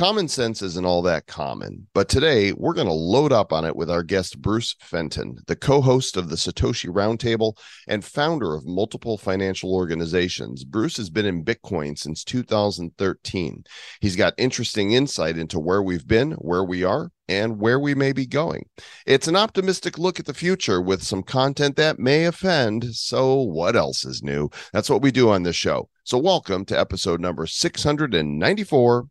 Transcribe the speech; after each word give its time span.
Common 0.00 0.28
sense 0.28 0.62
isn't 0.62 0.86
all 0.86 1.02
that 1.02 1.26
common, 1.26 1.86
but 1.92 2.08
today 2.08 2.54
we're 2.54 2.72
going 2.72 2.86
to 2.86 2.92
load 2.94 3.32
up 3.32 3.52
on 3.52 3.66
it 3.66 3.76
with 3.76 3.90
our 3.90 4.02
guest, 4.02 4.40
Bruce 4.40 4.74
Fenton, 4.80 5.36
the 5.46 5.54
co 5.54 5.82
host 5.82 6.16
of 6.16 6.30
the 6.30 6.36
Satoshi 6.36 6.88
Roundtable 6.88 7.58
and 7.86 8.02
founder 8.02 8.54
of 8.54 8.64
multiple 8.64 9.18
financial 9.18 9.74
organizations. 9.74 10.64
Bruce 10.64 10.96
has 10.96 11.10
been 11.10 11.26
in 11.26 11.44
Bitcoin 11.44 11.98
since 11.98 12.24
2013. 12.24 13.62
He's 14.00 14.16
got 14.16 14.32
interesting 14.38 14.92
insight 14.92 15.36
into 15.36 15.60
where 15.60 15.82
we've 15.82 16.06
been, 16.06 16.30
where 16.32 16.64
we 16.64 16.82
are, 16.82 17.10
and 17.28 17.60
where 17.60 17.78
we 17.78 17.94
may 17.94 18.12
be 18.12 18.26
going. 18.26 18.64
It's 19.04 19.28
an 19.28 19.36
optimistic 19.36 19.98
look 19.98 20.18
at 20.18 20.24
the 20.24 20.32
future 20.32 20.80
with 20.80 21.02
some 21.02 21.22
content 21.22 21.76
that 21.76 21.98
may 21.98 22.24
offend. 22.24 22.94
So, 22.94 23.42
what 23.42 23.76
else 23.76 24.06
is 24.06 24.22
new? 24.22 24.48
That's 24.72 24.88
what 24.88 25.02
we 25.02 25.10
do 25.10 25.28
on 25.28 25.42
this 25.42 25.56
show. 25.56 25.90
So, 26.04 26.16
welcome 26.16 26.64
to 26.64 26.80
episode 26.80 27.20
number 27.20 27.46
694 27.46 29.06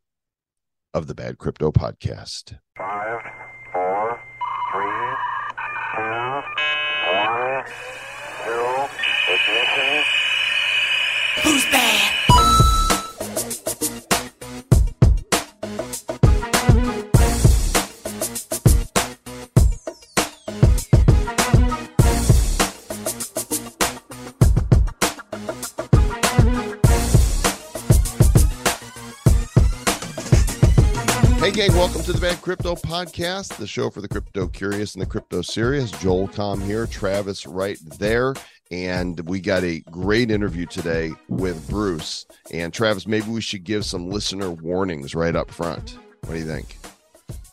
of 0.94 1.08
the 1.08 1.16
Bad 1.16 1.38
Crypto 1.38 1.71
Podcast. 1.71 2.57
Five, 2.78 3.21
four, 3.71 4.20
three, 4.71 5.15
two, 5.96 6.42
one, 7.14 7.64
zero, 8.43 8.89
ignition. 9.29 10.04
Who's 11.43 11.65
bad? 11.71 12.18
Gang, 31.60 31.74
welcome 31.74 32.02
to 32.04 32.14
the 32.14 32.22
Bad 32.22 32.42
Crypto 32.42 32.73
Podcast, 32.76 33.58
the 33.58 33.68
show 33.68 33.90
for 33.90 34.00
the 34.00 34.08
crypto 34.08 34.48
curious 34.48 34.96
and 34.96 35.02
the 35.02 35.06
crypto 35.06 35.42
serious. 35.42 35.92
Joel 35.92 36.30
Comm 36.30 36.64
here, 36.64 36.88
Travis 36.88 37.46
Wright 37.46 37.78
there. 38.00 38.34
And 38.72 39.20
we 39.28 39.42
got 39.42 39.66
a 39.66 39.82
great 39.92 40.32
interview 40.32 40.66
today 40.66 41.12
with 41.28 41.70
Bruce. 41.70 42.26
And 42.54 42.74
Travis, 42.74 43.08
maybe 43.08 43.28
we 43.28 43.42
should 43.42 43.66
give 43.66 43.84
some 43.84 44.10
listener 44.10 44.52
warnings 44.52 45.14
right 45.14 45.36
up 45.36 45.52
front. 45.52 46.00
What 46.22 46.36
do 46.36 46.40
you 46.40 46.46
think? 46.46 46.78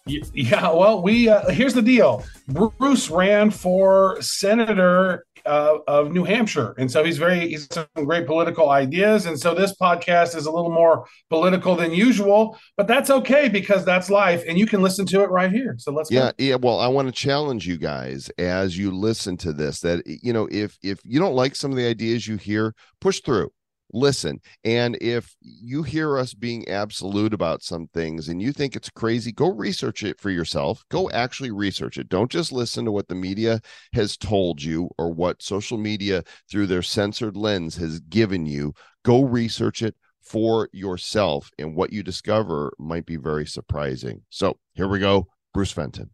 Yeah, 0.07 0.71
well, 0.71 1.03
we 1.03 1.29
uh, 1.29 1.49
here's 1.49 1.75
the 1.75 1.83
deal. 1.83 2.25
Bruce 2.47 3.11
ran 3.11 3.51
for 3.51 4.23
senator 4.23 5.27
uh, 5.47 5.79
of 5.87 6.13
New 6.13 6.25
Hampshire, 6.25 6.75
and 6.79 6.91
so 6.91 7.05
he's 7.05 7.19
very 7.19 7.49
he's 7.49 7.69
some 7.71 7.87
great 7.95 8.27
political 8.27 8.71
ideas. 8.71 9.27
And 9.27 9.39
so 9.39 9.55
this 9.55 9.75
podcast 9.81 10.37
is 10.37 10.47
a 10.47 10.51
little 10.51 10.71
more 10.73 11.07
political 11.31 11.77
than 11.77 11.93
usual, 11.93 12.59
but 12.77 12.87
that's 12.87 13.11
okay 13.11 13.49
because 13.49 13.85
that's 13.85 14.11
life, 14.11 14.43
and 14.49 14.59
you 14.59 14.67
can 14.67 14.83
listen 14.83 15.07
to 15.07 15.23
it 15.23 15.31
right 15.31 15.51
here. 15.53 15.77
So 15.79 15.93
let's 15.93 16.11
Yeah, 16.11 16.33
go. 16.33 16.33
yeah. 16.39 16.57
Well, 16.57 16.79
I 16.81 16.89
want 16.89 17.09
to 17.09 17.13
challenge 17.13 17.67
you 17.67 17.79
guys 17.79 18.31
as 18.39 18.77
you 18.77 18.91
listen 18.91 19.37
to 19.39 19.53
this 19.53 19.81
that 19.81 20.03
you 20.07 20.33
know, 20.33 20.49
if 20.51 20.77
if 20.83 21.01
you 21.05 21.19
don't 21.21 21.35
like 21.35 21.57
some 21.57 21.71
of 21.71 21.77
the 21.77 21.87
ideas 21.87 22.27
you 22.27 22.37
hear, 22.37 22.75
push 23.01 23.21
through. 23.21 23.51
Listen, 23.97 24.43
and 24.63 24.99
if 25.01 25.35
you 25.41 25.83
hear 25.83 26.19
us 26.19 26.35
being 26.35 26.69
absolute 26.69 27.33
about 27.33 27.63
some 27.63 27.87
things 27.95 28.29
and 28.29 28.43
you 28.43 28.53
think 28.53 28.77
it's 28.77 28.91
crazy, 28.91 29.33
go 29.33 29.51
research 29.51 30.03
it 30.03 30.21
for 30.21 30.29
yourself. 30.29 30.85
Go 30.91 31.09
actually 31.13 31.51
research 31.51 31.97
it. 31.97 32.11
Don't 32.11 32.31
just 32.31 32.53
listen 32.53 32.85
to 32.85 32.93
what 32.93 33.09
the 33.09 33.15
media 33.15 33.59
has 33.95 34.19
told 34.19 34.63
you 34.63 34.91
or 34.99 35.15
what 35.15 35.43
social 35.43 35.79
media 35.79 36.23
through 36.51 36.67
their 36.67 36.83
censored 36.83 37.39
lens 37.39 37.77
has 37.77 38.01
given 38.01 38.45
you. 38.45 38.75
Go 39.03 39.23
research 39.23 39.81
it 39.81 39.95
for 40.21 40.69
yourself, 40.75 41.51
and 41.59 41.75
what 41.75 41.91
you 41.91 42.03
discover 42.03 42.75
might 42.79 43.07
be 43.07 43.17
very 43.17 43.47
surprising. 43.47 44.21
So 44.29 44.59
here 44.75 44.89
we 44.89 44.99
go. 44.99 45.29
Bruce 45.55 45.73
Fenton. 45.73 46.11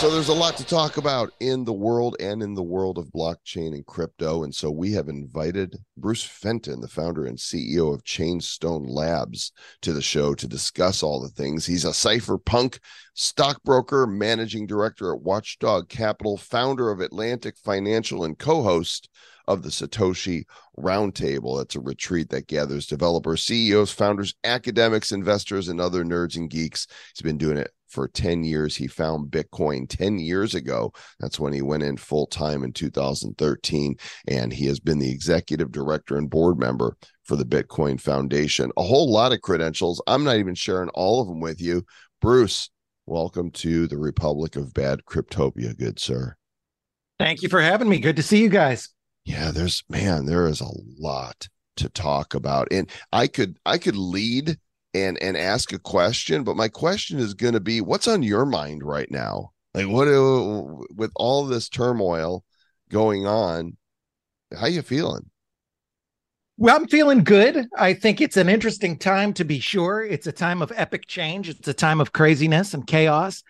So 0.00 0.08
there's 0.08 0.30
a 0.30 0.32
lot 0.32 0.56
to 0.56 0.64
talk 0.64 0.96
about 0.96 1.30
in 1.40 1.66
the 1.66 1.74
world 1.74 2.16
and 2.20 2.42
in 2.42 2.54
the 2.54 2.62
world 2.62 2.96
of 2.96 3.12
blockchain 3.12 3.74
and 3.74 3.84
crypto. 3.84 4.44
And 4.44 4.54
so 4.54 4.70
we 4.70 4.92
have 4.92 5.10
invited 5.10 5.76
Bruce 5.94 6.24
Fenton, 6.24 6.80
the 6.80 6.88
founder 6.88 7.26
and 7.26 7.36
CEO 7.36 7.92
of 7.92 8.02
Chainstone 8.02 8.88
Labs, 8.88 9.52
to 9.82 9.92
the 9.92 10.00
show 10.00 10.34
to 10.34 10.48
discuss 10.48 11.02
all 11.02 11.20
the 11.20 11.28
things. 11.28 11.66
He's 11.66 11.84
a 11.84 11.90
cypherpunk 11.90 12.78
stockbroker, 13.12 14.06
managing 14.06 14.66
director 14.66 15.12
at 15.12 15.20
Watchdog 15.20 15.90
Capital, 15.90 16.38
founder 16.38 16.90
of 16.90 17.00
Atlantic 17.00 17.58
Financial, 17.58 18.24
and 18.24 18.38
co-host 18.38 19.10
of 19.46 19.62
the 19.62 19.68
Satoshi 19.68 20.44
Roundtable. 20.78 21.60
It's 21.60 21.76
a 21.76 21.80
retreat 21.80 22.30
that 22.30 22.46
gathers 22.46 22.86
developers, 22.86 23.44
CEOs, 23.44 23.92
founders, 23.92 24.34
academics, 24.44 25.12
investors, 25.12 25.68
and 25.68 25.78
other 25.78 26.04
nerds 26.04 26.36
and 26.36 26.48
geeks. 26.48 26.86
He's 27.14 27.20
been 27.20 27.36
doing 27.36 27.58
it 27.58 27.70
for 27.90 28.08
10 28.08 28.44
years. 28.44 28.76
He 28.76 28.86
found 28.86 29.30
Bitcoin 29.30 29.88
10 29.88 30.18
years 30.18 30.54
ago. 30.54 30.92
That's 31.18 31.40
when 31.40 31.52
he 31.52 31.62
went 31.62 31.82
in 31.82 31.96
full 31.96 32.26
time 32.26 32.64
in 32.64 32.72
2013. 32.72 33.96
And 34.28 34.52
he 34.52 34.66
has 34.66 34.80
been 34.80 34.98
the 34.98 35.10
executive 35.10 35.72
director 35.72 36.16
and 36.16 36.30
board 36.30 36.58
member 36.58 36.96
for 37.24 37.36
the 37.36 37.44
Bitcoin 37.44 38.00
Foundation. 38.00 38.70
A 38.76 38.82
whole 38.82 39.12
lot 39.12 39.32
of 39.32 39.42
credentials. 39.42 40.00
I'm 40.06 40.24
not 40.24 40.36
even 40.36 40.54
sharing 40.54 40.88
all 40.90 41.20
of 41.20 41.28
them 41.28 41.40
with 41.40 41.60
you. 41.60 41.84
Bruce, 42.20 42.70
welcome 43.06 43.50
to 43.50 43.86
the 43.86 43.98
Republic 43.98 44.56
of 44.56 44.72
Bad 44.72 45.04
Cryptopia, 45.04 45.76
good 45.76 45.98
sir. 45.98 46.36
Thank 47.18 47.42
you 47.42 47.48
for 47.48 47.60
having 47.60 47.88
me. 47.88 47.98
Good 47.98 48.16
to 48.16 48.22
see 48.22 48.40
you 48.40 48.48
guys. 48.48 48.88
Yeah, 49.24 49.50
there's 49.50 49.84
man, 49.88 50.26
there 50.26 50.46
is 50.46 50.60
a 50.60 50.70
lot 50.98 51.48
to 51.76 51.88
talk 51.88 52.34
about. 52.34 52.68
And 52.70 52.90
I 53.12 53.26
could 53.26 53.58
I 53.66 53.78
could 53.78 53.96
lead 53.96 54.58
and 54.94 55.20
and 55.22 55.36
ask 55.36 55.72
a 55.72 55.78
question, 55.78 56.44
but 56.44 56.56
my 56.56 56.68
question 56.68 57.18
is 57.18 57.34
going 57.34 57.54
to 57.54 57.60
be 57.60 57.80
what's 57.80 58.08
on 58.08 58.22
your 58.22 58.44
mind 58.44 58.82
right 58.82 59.10
now? 59.10 59.52
Like 59.74 59.88
what 59.88 60.06
with 60.96 61.12
all 61.14 61.46
this 61.46 61.68
turmoil 61.68 62.44
going 62.90 63.26
on, 63.26 63.76
how 64.58 64.66
you 64.66 64.82
feeling? 64.82 65.30
Well, 66.56 66.76
I'm 66.76 66.88
feeling 66.88 67.24
good. 67.24 67.68
I 67.78 67.94
think 67.94 68.20
it's 68.20 68.36
an 68.36 68.50
interesting 68.50 68.98
time 68.98 69.32
to 69.34 69.44
be 69.44 69.60
sure. 69.60 70.02
It's 70.02 70.26
a 70.26 70.32
time 70.32 70.60
of 70.60 70.70
epic 70.74 71.06
change. 71.06 71.48
It's 71.48 71.68
a 71.68 71.72
time 71.72 72.02
of 72.02 72.12
craziness 72.12 72.74
and 72.74 72.86
chaos. 72.86 73.42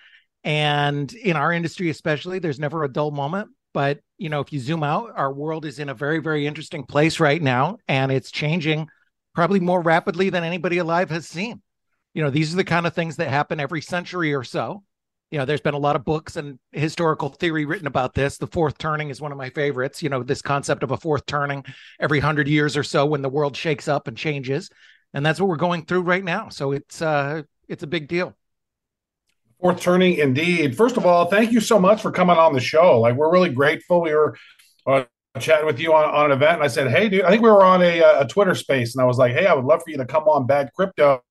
And 0.45 1.13
in 1.13 1.35
our 1.35 1.53
industry, 1.53 1.91
especially, 1.91 2.39
there's 2.39 2.61
never 2.61 2.85
a 2.85 2.93
dull 2.93 3.11
moment. 3.11 3.51
But, 3.75 3.99
you 4.17 4.29
know, 4.29 4.41
if 4.41 4.53
you 4.53 4.61
zoom 4.61 4.85
out, 4.85 5.11
our 5.17 5.33
world 5.33 5.65
is 5.65 5.81
in 5.81 5.89
a 5.89 5.95
very, 5.95 6.21
very 6.21 6.47
interesting 6.47 6.85
place 6.85 7.19
right 7.19 7.43
now. 7.43 7.79
And 7.89 8.13
it's 8.13 8.31
changing 8.31 8.89
probably 9.35 9.61
more 9.61 9.81
rapidly 9.81 10.31
than 10.31 10.45
anybody 10.45 10.79
alive 10.79 11.11
has 11.11 11.27
seen. 11.27 11.63
You 12.15 12.23
know, 12.23 12.31
these 12.31 12.53
are 12.53 12.57
the 12.57 12.65
kind 12.65 12.87
of 12.87 12.95
things 12.95 13.17
that 13.17 13.29
happen 13.29 13.61
every 13.61 13.81
century 13.81 14.35
or 14.35 14.45
so. 14.45 14.83
You 15.31 15.39
know, 15.39 15.45
there's 15.45 15.61
been 15.61 15.75
a 15.75 15.79
lot 15.79 15.95
of 15.95 16.05
books 16.05 16.35
and 16.35 16.59
historical 16.73 17.29
theory 17.29 17.65
written 17.65 17.87
about 17.87 18.15
this. 18.15 18.37
The 18.37 18.49
fourth 18.49 18.79
turning 18.79 19.11
is 19.11 19.21
one 19.21 19.31
of 19.31 19.39
my 19.39 19.51
favorites. 19.51 20.03
You 20.03 20.09
know, 20.09 20.25
this 20.25 20.43
concept 20.43 20.83
of 20.83 20.91
a 20.91 20.97
fourth 20.97 21.25
turning 21.27 21.65
every 22.01 22.19
hundred 22.19 22.49
years 22.49 22.77
or 22.77 22.83
so 22.83 23.07
when 23.07 23.23
the 23.23 23.29
world 23.29 23.57
shakes 23.57 23.87
up 23.87 24.09
and 24.09 24.17
changes, 24.17 24.71
and 25.15 25.25
that's 25.25 25.39
what 25.39 25.49
we're 25.49 25.57
going 25.57 25.85
through 25.85 26.03
right 26.03 26.25
now. 26.25 26.49
So 26.49 26.73
it's 26.73 27.01
uh, 27.01 27.43
it's 27.69 27.85
a 27.85 27.87
big 27.87 28.09
deal. 28.09 28.35
Fourth 29.61 29.81
turning, 29.81 30.19
indeed. 30.19 30.77
First 30.77 30.97
of 30.97 31.07
all, 31.07 31.27
thank 31.27 31.53
you 31.53 31.61
so 31.61 31.79
much 31.79 32.03
for 32.03 32.11
coming 32.11 32.37
on 32.37 32.53
the 32.53 32.61
show. 32.61 32.99
Like 32.99 33.15
we're 33.15 33.31
really 33.31 33.51
grateful. 33.51 34.01
We 34.01 34.13
were 34.13 34.37
uh, 34.85 35.05
chatting 35.41 35.67
with 35.67 35.81
you 35.81 35.93
on, 35.95 36.05
on 36.05 36.27
an 36.27 36.33
event, 36.33 36.55
and 36.55 36.63
I 36.63 36.69
said, 36.69 36.91
"Hey, 36.91 37.09
dude, 37.09 37.23
I 37.23 37.31
think 37.31 37.43
we 37.43 37.51
were 37.51 37.65
on 37.65 37.83
a, 37.83 38.03
uh, 38.03 38.21
a 38.21 38.27
Twitter 38.27 38.55
space, 38.55 38.95
and 38.95 39.03
I 39.03 39.07
was 39.07 39.19
like, 39.19 39.33
hey, 39.33 39.47
I 39.47 39.55
would 39.55 39.65
love 39.65 39.83
for 39.83 39.91
you 39.91 39.97
to 39.99 40.05
come 40.05 40.25
on 40.25 40.47
Bad 40.47 40.71
Crypto." 40.75 41.23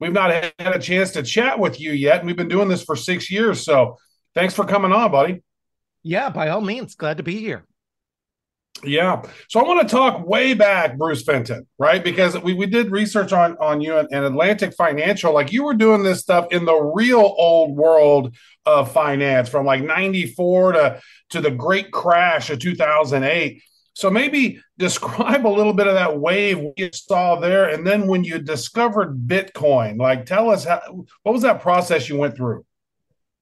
We've 0.00 0.12
not 0.12 0.30
had 0.30 0.52
a 0.58 0.78
chance 0.78 1.12
to 1.12 1.22
chat 1.22 1.58
with 1.58 1.80
you 1.80 1.92
yet, 1.92 2.18
and 2.18 2.26
we've 2.26 2.36
been 2.36 2.48
doing 2.48 2.68
this 2.68 2.82
for 2.82 2.96
six 2.96 3.30
years. 3.30 3.64
So, 3.64 3.96
thanks 4.34 4.54
for 4.54 4.64
coming 4.64 4.92
on, 4.92 5.10
buddy. 5.10 5.42
Yeah, 6.02 6.28
by 6.28 6.48
all 6.48 6.60
means, 6.60 6.94
glad 6.94 7.16
to 7.16 7.22
be 7.22 7.38
here. 7.38 7.64
Yeah. 8.82 9.22
So 9.48 9.60
I 9.60 9.62
want 9.62 9.86
to 9.86 9.94
talk 9.94 10.26
way 10.26 10.52
back, 10.54 10.98
Bruce 10.98 11.22
Fenton, 11.22 11.66
right? 11.78 12.02
Because 12.02 12.38
we, 12.42 12.54
we 12.54 12.66
did 12.66 12.90
research 12.90 13.32
on, 13.32 13.56
on 13.58 13.80
you 13.80 13.96
and, 13.96 14.08
and 14.10 14.24
Atlantic 14.24 14.74
Financial. 14.74 15.32
Like 15.32 15.52
you 15.52 15.64
were 15.64 15.74
doing 15.74 16.02
this 16.02 16.20
stuff 16.20 16.48
in 16.50 16.64
the 16.64 16.74
real 16.74 17.20
old 17.38 17.76
world 17.76 18.34
of 18.66 18.92
finance 18.92 19.48
from 19.48 19.64
like 19.64 19.82
94 19.82 20.72
to, 20.72 21.00
to 21.30 21.40
the 21.40 21.50
great 21.50 21.92
crash 21.92 22.50
of 22.50 22.58
2008. 22.58 23.62
So 23.94 24.10
maybe 24.10 24.60
describe 24.76 25.46
a 25.46 25.48
little 25.48 25.72
bit 25.72 25.86
of 25.86 25.94
that 25.94 26.18
wave 26.18 26.72
you 26.76 26.90
saw 26.92 27.36
there. 27.36 27.68
And 27.68 27.86
then 27.86 28.08
when 28.08 28.24
you 28.24 28.40
discovered 28.40 29.26
Bitcoin, 29.26 29.98
like 29.98 30.26
tell 30.26 30.50
us 30.50 30.64
how, 30.64 30.80
what 31.22 31.32
was 31.32 31.42
that 31.42 31.62
process 31.62 32.08
you 32.08 32.18
went 32.18 32.36
through? 32.36 32.64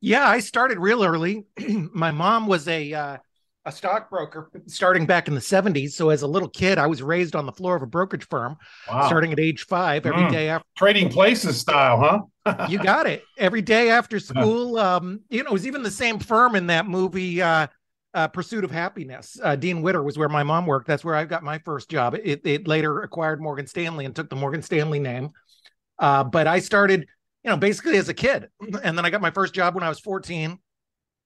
Yeah, 0.01 0.29
I 0.29 0.41
started 0.41 0.79
real 0.79 1.03
early. 1.03 1.47
My 1.95 2.11
mom 2.11 2.47
was 2.47 2.69
a 2.69 2.93
uh, 2.93 3.17
a 3.65 3.73
stockbroker 3.73 4.51
starting 4.67 5.07
back 5.07 5.29
in 5.29 5.35
the 5.35 5.41
70s. 5.41 5.95
So 5.95 6.11
as 6.11 6.23
a 6.23 6.27
little 6.27 6.49
kid, 6.49 6.79
I 6.79 6.87
was 6.87 7.03
raised 7.03 7.37
on 7.37 7.47
the 7.47 7.53
floor 7.53 7.77
of 7.77 7.83
a 7.83 7.87
brokerage 7.87 8.27
firm 8.29 8.57
Wow. 8.91 9.07
starting 9.07 9.33
at 9.33 9.39
age 9.39 9.67
five 9.67 10.05
every 10.07 10.23
Mm. 10.25 10.31
day 10.31 10.49
after 10.49 10.67
Trading 10.77 11.09
places 11.09 11.59
style, 11.61 12.29
huh? 12.45 12.67
you 12.69 12.79
got 12.79 13.07
it. 13.07 13.25
Every 13.39 13.63
day 13.63 13.91
after 13.91 14.19
school. 14.19 14.79
Um, 14.79 15.21
you 15.31 15.43
know, 15.43 15.51
it 15.51 15.53
was 15.53 15.67
even 15.67 15.83
the 15.83 15.91
same 15.91 16.19
firm 16.19 16.57
in 16.57 16.67
that 16.69 16.87
movie, 16.87 17.41
uh, 17.41 17.69
uh, 18.15 18.29
Pursuit 18.29 18.65
of 18.65 18.71
Happiness. 18.71 19.39
Uh, 19.43 19.57
Dean 19.57 19.81
Witter 19.81 20.03
was 20.03 20.19
where 20.19 20.29
my 20.29 20.43
mom 20.43 20.67
worked. 20.67 20.87
That's 20.87 21.05
where 21.05 21.15
I 21.15 21.25
got 21.25 21.43
my 21.43 21.59
first 21.59 21.89
job. 21.89 22.15
It, 22.15 22.43
it 22.45 22.67
later 22.69 23.03
acquired 23.03 23.41
Morgan 23.41 23.67
Stanley 23.67 24.05
and 24.05 24.15
took 24.15 24.29
the 24.29 24.37
Morgan 24.37 24.63
Stanley 24.63 24.99
name. 24.99 25.31
Uh, 25.99 26.25
but 26.25 26.47
I 26.47 26.59
started, 26.59 27.07
you 27.45 27.51
know, 27.51 27.57
basically 27.57 27.97
as 27.97 28.09
a 28.09 28.15
kid, 28.15 28.49
and 28.83 28.99
then 28.99 29.05
I 29.05 29.11
got 29.11 29.21
my 29.23 29.31
first 29.31 29.55
job 29.55 29.75
when 29.75 29.85
I 29.85 29.89
was 29.89 30.01
14, 30.01 30.59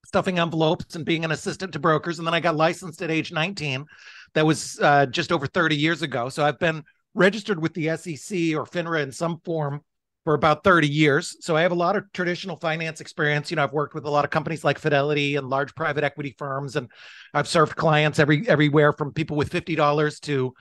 stuffing 0.06 0.38
envelopes 0.38 0.94
and 0.94 1.05
being 1.05 1.25
an 1.25 1.32
assistant 1.32 1.73
to 1.73 1.79
brokers. 1.79 2.19
And 2.19 2.26
then 2.26 2.35
I 2.35 2.41
got 2.41 2.56
licensed 2.56 3.03
at 3.03 3.11
age 3.11 3.32
19. 3.32 3.87
That 4.35 4.47
was 4.47 4.79
uh, 4.81 5.06
just 5.06 5.32
over 5.32 5.47
30 5.47 5.76
years 5.76 6.03
ago. 6.03 6.29
So 6.29 6.44
I've 6.44 6.58
been 6.58 6.85
registered 7.14 7.61
with 7.61 7.75
the 7.75 7.97
SEC 7.97 8.37
or 8.55 8.64
FINRA 8.64 9.03
in 9.03 9.12
some 9.12 9.41
form 9.44 9.81
for 10.25 10.35
about 10.35 10.64
30 10.64 10.88
years. 10.88 11.37
So 11.41 11.56
I 11.56 11.62
have 11.62 11.73
a 11.73 11.76
lot 11.76 11.97
of 11.97 12.05
traditional 12.12 12.56
finance 12.56 13.00
experience. 13.00 13.50
You 13.50 13.56
know, 13.56 13.64
I've 13.64 13.73
worked 13.73 13.94
with 13.94 14.05
a 14.05 14.11
lot 14.11 14.25
of 14.25 14.31
companies 14.31 14.64
like 14.64 14.79
Fidelity 14.79 15.37
and 15.37 15.49
large 15.49 15.75
private 15.75 16.05
equity 16.05 16.35
firms, 16.37 16.76
and 16.76 16.91
I've 17.32 17.49
served 17.49 17.76
clients 17.76 18.19
every 18.19 18.47
everywhere 18.49 18.93
from 18.93 19.12
people 19.12 19.37
with 19.37 19.50
$50 19.50 20.20
to 20.23 20.52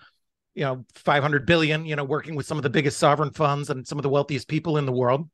you 0.53 0.63
know 0.63 0.85
500 0.95 1.45
billion 1.45 1.85
you 1.85 1.95
know 1.95 2.03
working 2.03 2.35
with 2.35 2.45
some 2.45 2.57
of 2.57 2.63
the 2.63 2.69
biggest 2.69 2.97
sovereign 2.97 3.31
funds 3.31 3.69
and 3.69 3.85
some 3.85 3.99
of 3.99 4.03
the 4.03 4.09
wealthiest 4.09 4.47
people 4.47 4.77
in 4.77 4.85
the 4.85 4.91
world 4.91 5.29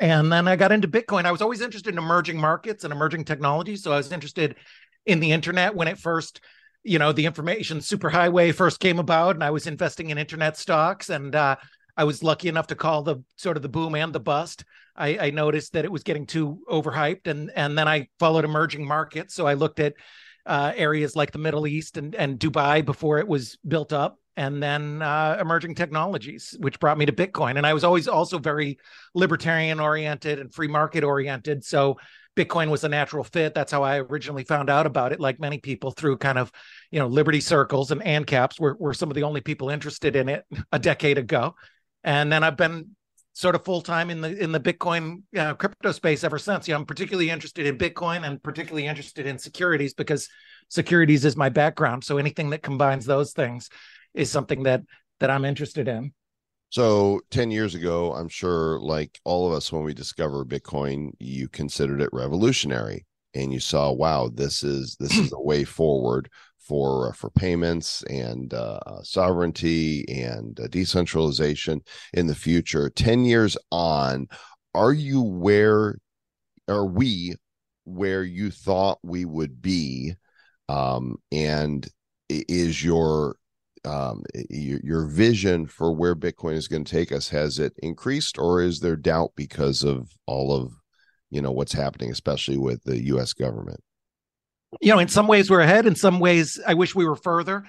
and 0.00 0.32
then 0.32 0.48
i 0.48 0.56
got 0.56 0.72
into 0.72 0.88
bitcoin 0.88 1.24
i 1.24 1.32
was 1.32 1.42
always 1.42 1.60
interested 1.60 1.94
in 1.94 1.98
emerging 1.98 2.38
markets 2.38 2.84
and 2.84 2.92
emerging 2.92 3.24
technologies 3.24 3.82
so 3.82 3.92
i 3.92 3.96
was 3.96 4.12
interested 4.12 4.56
in 5.06 5.20
the 5.20 5.32
internet 5.32 5.74
when 5.74 5.88
it 5.88 5.98
first 5.98 6.40
you 6.84 6.98
know 6.98 7.12
the 7.12 7.26
information 7.26 7.78
superhighway 7.78 8.54
first 8.54 8.80
came 8.80 8.98
about 8.98 9.34
and 9.34 9.44
i 9.44 9.50
was 9.50 9.66
investing 9.66 10.10
in 10.10 10.18
internet 10.18 10.56
stocks 10.56 11.10
and 11.10 11.34
uh, 11.34 11.56
I 11.98 12.04
was 12.04 12.22
lucky 12.22 12.48
enough 12.48 12.68
to 12.68 12.76
call 12.76 13.02
the 13.02 13.24
sort 13.34 13.56
of 13.56 13.62
the 13.64 13.68
boom 13.68 13.96
and 13.96 14.12
the 14.12 14.20
bust. 14.20 14.64
I, 14.94 15.18
I 15.18 15.30
noticed 15.30 15.72
that 15.72 15.84
it 15.84 15.90
was 15.90 16.04
getting 16.04 16.26
too 16.26 16.60
overhyped, 16.70 17.26
and 17.26 17.50
and 17.56 17.76
then 17.76 17.88
I 17.88 18.08
followed 18.20 18.44
emerging 18.44 18.86
markets. 18.86 19.34
So 19.34 19.48
I 19.48 19.54
looked 19.54 19.80
at 19.80 19.94
uh, 20.46 20.72
areas 20.76 21.16
like 21.16 21.32
the 21.32 21.38
Middle 21.38 21.66
East 21.66 21.96
and 21.96 22.14
and 22.14 22.38
Dubai 22.38 22.84
before 22.84 23.18
it 23.18 23.26
was 23.26 23.58
built 23.66 23.92
up, 23.92 24.16
and 24.38 24.62
then 24.62 25.02
uh, 25.02 25.36
emerging 25.40 25.74
technologies, 25.74 26.56
which 26.60 26.80
brought 26.80 26.96
me 26.96 27.04
to 27.06 27.12
Bitcoin. 27.12 27.58
And 27.58 27.66
I 27.66 27.74
was 27.74 27.84
always 27.84 28.08
also 28.08 28.38
very 28.38 28.78
libertarian 29.14 29.80
oriented 29.80 30.38
and 30.38 30.54
free 30.54 30.68
market 30.68 31.04
oriented. 31.04 31.64
So 31.64 31.98
Bitcoin 32.36 32.70
was 32.70 32.84
a 32.84 32.88
natural 32.88 33.24
fit. 33.24 33.52
That's 33.54 33.72
how 33.72 33.82
I 33.82 33.98
originally 33.98 34.44
found 34.44 34.70
out 34.70 34.86
about 34.86 35.12
it, 35.12 35.20
like 35.20 35.40
many 35.40 35.58
people 35.58 35.90
through 35.90 36.18
kind 36.18 36.38
of, 36.38 36.50
you 36.90 37.00
know, 37.00 37.08
Liberty 37.08 37.40
circles 37.40 37.90
and 37.90 38.00
ANCAPs 38.00 38.58
were, 38.60 38.76
were 38.78 38.94
some 38.94 39.10
of 39.10 39.16
the 39.16 39.24
only 39.24 39.40
people 39.40 39.70
interested 39.70 40.16
in 40.16 40.28
it 40.28 40.44
a 40.72 40.78
decade 40.78 41.18
ago 41.18 41.54
and 42.04 42.30
then 42.32 42.44
I've 42.44 42.56
been 42.56 42.96
sort 43.32 43.54
of 43.54 43.64
full 43.64 43.82
time 43.82 44.10
in 44.10 44.20
the 44.20 44.36
in 44.42 44.50
the 44.52 44.60
Bitcoin 44.60 45.22
uh, 45.36 45.54
crypto 45.54 45.92
space 45.92 46.24
ever 46.24 46.38
since. 46.38 46.66
Yeah, 46.66 46.76
I'm 46.76 46.86
particularly 46.86 47.30
interested 47.30 47.66
in 47.66 47.78
Bitcoin 47.78 48.26
and 48.26 48.42
particularly 48.42 48.86
interested 48.86 49.26
in 49.26 49.38
securities 49.38 49.94
because 49.94 50.28
securities 50.68 51.24
is 51.24 51.36
my 51.36 51.48
background. 51.48 52.04
So 52.04 52.18
anything 52.18 52.50
that 52.50 52.62
combines 52.62 53.06
those 53.06 53.32
things 53.32 53.68
is 54.14 54.30
something 54.30 54.64
that 54.64 54.82
that 55.20 55.30
I'm 55.30 55.44
interested 55.44 55.88
in. 55.88 56.12
So 56.70 57.20
10 57.30 57.50
years 57.50 57.74
ago, 57.74 58.12
I'm 58.12 58.28
sure 58.28 58.78
like 58.80 59.18
all 59.24 59.46
of 59.46 59.54
us 59.54 59.72
when 59.72 59.84
we 59.84 59.94
discovered 59.94 60.48
Bitcoin, 60.48 61.12
you 61.18 61.48
considered 61.48 62.02
it 62.02 62.10
revolutionary 62.12 63.06
and 63.34 63.52
you 63.52 63.60
saw 63.60 63.90
wow, 63.90 64.30
this 64.32 64.62
is 64.62 64.96
this 65.00 65.16
is 65.16 65.32
a 65.32 65.40
way 65.40 65.64
forward 65.64 66.28
for 66.68 67.08
uh, 67.08 67.12
for 67.12 67.30
payments 67.30 68.02
and 68.04 68.52
uh, 68.52 68.78
uh, 68.86 69.02
sovereignty 69.02 70.04
and 70.08 70.60
uh, 70.60 70.66
decentralization 70.68 71.80
in 72.12 72.26
the 72.26 72.34
future 72.34 72.90
10 72.90 73.24
years 73.24 73.56
on 73.72 74.28
are 74.74 74.92
you 74.92 75.22
where 75.22 75.98
are 76.68 76.84
we 76.84 77.34
where 77.84 78.22
you 78.22 78.50
thought 78.50 78.98
we 79.02 79.24
would 79.24 79.62
be 79.62 80.14
um, 80.68 81.16
and 81.32 81.88
is 82.28 82.84
your 82.84 83.36
um, 83.84 84.22
your, 84.50 84.80
your 84.82 85.06
vision 85.06 85.66
for 85.66 85.92
where 85.92 86.14
bitcoin 86.14 86.54
is 86.54 86.68
going 86.68 86.84
to 86.84 86.92
take 86.92 87.12
us 87.12 87.28
has 87.28 87.58
it 87.58 87.72
increased 87.82 88.38
or 88.38 88.62
is 88.62 88.80
there 88.80 88.96
doubt 88.96 89.32
because 89.36 89.82
of 89.82 90.10
all 90.26 90.54
of 90.54 90.72
you 91.30 91.42
know 91.42 91.52
what's 91.52 91.72
happening 91.72 92.10
especially 92.10 92.56
with 92.56 92.82
the 92.84 92.98
us 92.98 93.32
government 93.32 93.80
you 94.80 94.92
know, 94.92 94.98
in 94.98 95.08
some 95.08 95.26
ways 95.26 95.50
we're 95.50 95.60
ahead. 95.60 95.86
In 95.86 95.94
some 95.94 96.20
ways, 96.20 96.60
I 96.66 96.74
wish 96.74 96.94
we 96.94 97.06
were 97.06 97.16
further. 97.16 97.64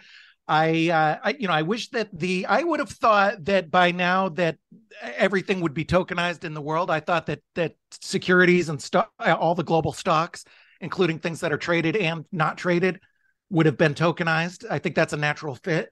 I, 0.47 0.89
uh, 0.89 1.19
I, 1.23 1.35
you 1.39 1.47
know, 1.47 1.53
I 1.53 1.61
wish 1.61 1.89
that 1.89 2.09
the 2.11 2.45
I 2.47 2.63
would 2.63 2.79
have 2.79 2.89
thought 2.89 3.45
that 3.45 3.69
by 3.69 3.91
now 3.91 4.29
that 4.29 4.57
everything 5.15 5.61
would 5.61 5.73
be 5.73 5.85
tokenized 5.85 6.43
in 6.43 6.53
the 6.53 6.61
world. 6.61 6.89
I 6.89 6.99
thought 6.99 7.27
that 7.27 7.41
that 7.55 7.75
securities 8.01 8.69
and 8.69 8.81
stock, 8.81 9.11
all 9.19 9.53
the 9.53 9.63
global 9.63 9.93
stocks, 9.93 10.43
including 10.81 11.19
things 11.19 11.41
that 11.41 11.53
are 11.53 11.57
traded 11.57 11.95
and 11.95 12.25
not 12.31 12.57
traded, 12.57 12.99
would 13.51 13.67
have 13.67 13.77
been 13.77 13.93
tokenized. 13.93 14.65
I 14.69 14.79
think 14.79 14.95
that's 14.95 15.13
a 15.13 15.17
natural 15.17 15.55
fit. 15.55 15.89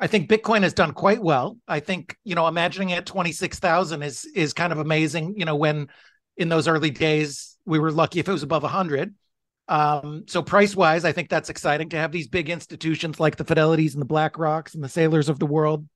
I 0.00 0.06
think 0.06 0.30
Bitcoin 0.30 0.62
has 0.62 0.72
done 0.72 0.92
quite 0.92 1.22
well. 1.22 1.58
I 1.68 1.80
think 1.80 2.16
you 2.24 2.34
know, 2.34 2.48
imagining 2.48 2.92
at 2.92 3.06
twenty 3.06 3.32
six 3.32 3.58
thousand 3.58 4.02
is 4.02 4.24
is 4.34 4.52
kind 4.52 4.72
of 4.72 4.78
amazing. 4.78 5.34
You 5.36 5.44
know, 5.44 5.56
when 5.56 5.88
in 6.36 6.48
those 6.48 6.66
early 6.66 6.90
days 6.90 7.56
we 7.66 7.78
were 7.78 7.92
lucky 7.92 8.18
if 8.18 8.28
it 8.28 8.32
was 8.32 8.42
above 8.42 8.62
hundred 8.62 9.14
um, 9.70 10.24
so 10.26 10.42
price 10.42 10.74
wise, 10.74 11.04
I 11.04 11.12
think 11.12 11.28
that's 11.28 11.48
exciting 11.48 11.90
to 11.90 11.96
have 11.96 12.10
these 12.10 12.26
big 12.26 12.50
institutions 12.50 13.20
like 13.20 13.36
the 13.36 13.44
Fidelities 13.44 13.92
and 13.92 14.02
the 14.02 14.06
BlackRocks 14.06 14.74
and 14.74 14.82
the 14.82 14.88
Saylors 14.88 15.28
of 15.28 15.38
the 15.38 15.46
world. 15.46 15.88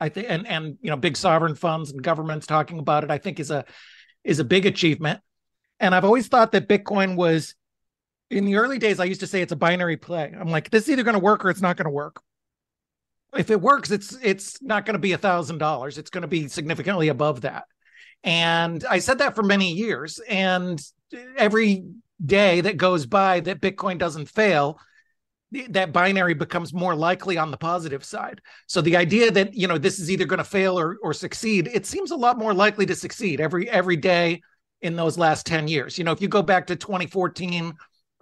I 0.00 0.08
think, 0.08 0.28
and 0.30 0.46
and 0.46 0.78
you 0.80 0.90
know, 0.90 0.96
big 0.96 1.16
sovereign 1.16 1.54
funds 1.54 1.92
and 1.92 2.02
governments 2.02 2.46
talking 2.46 2.78
about 2.78 3.04
it. 3.04 3.10
I 3.10 3.18
think 3.18 3.38
is 3.38 3.50
a 3.50 3.66
is 4.24 4.38
a 4.38 4.44
big 4.44 4.64
achievement. 4.64 5.20
And 5.78 5.94
I've 5.94 6.06
always 6.06 6.28
thought 6.28 6.52
that 6.52 6.68
Bitcoin 6.68 7.16
was, 7.16 7.54
in 8.30 8.46
the 8.46 8.56
early 8.56 8.78
days, 8.78 8.98
I 8.98 9.04
used 9.04 9.20
to 9.20 9.26
say 9.26 9.42
it's 9.42 9.52
a 9.52 9.56
binary 9.56 9.98
play. 9.98 10.34
I'm 10.38 10.48
like, 10.48 10.70
this 10.70 10.84
is 10.84 10.90
either 10.90 11.02
going 11.02 11.14
to 11.14 11.20
work 11.20 11.44
or 11.44 11.50
it's 11.50 11.60
not 11.60 11.76
going 11.76 11.84
to 11.84 11.90
work. 11.90 12.22
If 13.38 13.50
it 13.50 13.60
works, 13.60 13.90
it's 13.90 14.16
it's 14.22 14.60
not 14.62 14.86
going 14.86 14.94
to 14.94 15.00
be 15.00 15.12
a 15.12 15.18
thousand 15.18 15.58
dollars. 15.58 15.98
It's 15.98 16.10
going 16.10 16.22
to 16.22 16.28
be 16.28 16.48
significantly 16.48 17.08
above 17.08 17.42
that. 17.42 17.64
And 18.24 18.84
I 18.88 18.98
said 18.98 19.18
that 19.18 19.34
for 19.34 19.42
many 19.42 19.72
years. 19.72 20.18
And 20.28 20.80
every 21.36 21.84
day 22.24 22.60
that 22.62 22.76
goes 22.76 23.06
by 23.06 23.40
that 23.40 23.60
Bitcoin 23.60 23.98
doesn't 23.98 24.28
fail, 24.28 24.80
that 25.70 25.92
binary 25.92 26.34
becomes 26.34 26.72
more 26.72 26.94
likely 26.94 27.38
on 27.38 27.50
the 27.50 27.56
positive 27.56 28.04
side. 28.04 28.40
So 28.66 28.80
the 28.80 28.96
idea 28.96 29.30
that 29.30 29.54
you 29.54 29.68
know 29.68 29.78
this 29.78 29.98
is 29.98 30.10
either 30.10 30.24
going 30.24 30.38
to 30.38 30.44
fail 30.44 30.78
or 30.78 30.96
or 31.02 31.12
succeed, 31.12 31.70
it 31.72 31.86
seems 31.86 32.10
a 32.10 32.16
lot 32.16 32.38
more 32.38 32.54
likely 32.54 32.86
to 32.86 32.94
succeed 32.94 33.40
every 33.40 33.68
every 33.70 33.96
day 33.96 34.42
in 34.82 34.96
those 34.96 35.16
last 35.16 35.46
10 35.46 35.68
years. 35.68 35.96
You 35.98 36.04
know, 36.04 36.12
if 36.12 36.20
you 36.20 36.28
go 36.28 36.42
back 36.42 36.66
to 36.66 36.76
2014 36.76 37.72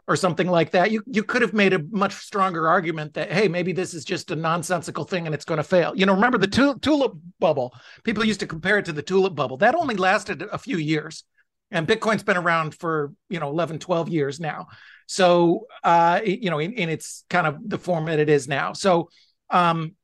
or 0.06 0.16
something 0.16 0.48
like 0.48 0.70
that, 0.72 0.90
you 0.90 1.02
you 1.06 1.22
could 1.22 1.42
have 1.42 1.54
made 1.54 1.72
a 1.72 1.82
much 1.90 2.14
stronger 2.14 2.68
argument 2.68 3.14
that 3.14 3.32
hey, 3.32 3.48
maybe 3.48 3.72
this 3.72 3.94
is 3.94 4.04
just 4.04 4.30
a 4.30 4.36
nonsensical 4.36 5.04
thing 5.04 5.26
and 5.26 5.34
it's 5.34 5.44
going 5.44 5.58
to 5.58 5.64
fail. 5.64 5.92
You 5.96 6.06
know, 6.06 6.14
remember 6.14 6.38
the 6.38 6.78
tulip 6.80 7.14
bubble? 7.40 7.74
People 8.02 8.24
used 8.24 8.40
to 8.40 8.46
compare 8.46 8.78
it 8.78 8.84
to 8.86 8.92
the 8.92 9.02
tulip 9.02 9.34
bubble. 9.34 9.56
That 9.56 9.74
only 9.74 9.96
lasted 9.96 10.42
a 10.42 10.58
few 10.58 10.76
years 10.76 11.24
and 11.70 11.86
bitcoin's 11.86 12.22
been 12.22 12.36
around 12.36 12.74
for 12.74 13.12
you 13.28 13.38
know 13.38 13.48
11 13.50 13.78
12 13.78 14.08
years 14.08 14.40
now 14.40 14.68
so 15.06 15.66
uh 15.82 16.20
you 16.24 16.48
know 16.50 16.58
in, 16.58 16.72
in 16.72 16.88
its 16.88 17.24
kind 17.28 17.46
of 17.46 17.58
the 17.68 17.78
form 17.78 18.06
that 18.06 18.18
it 18.18 18.30
is 18.30 18.48
now 18.48 18.72
so 18.72 19.08
um 19.50 19.94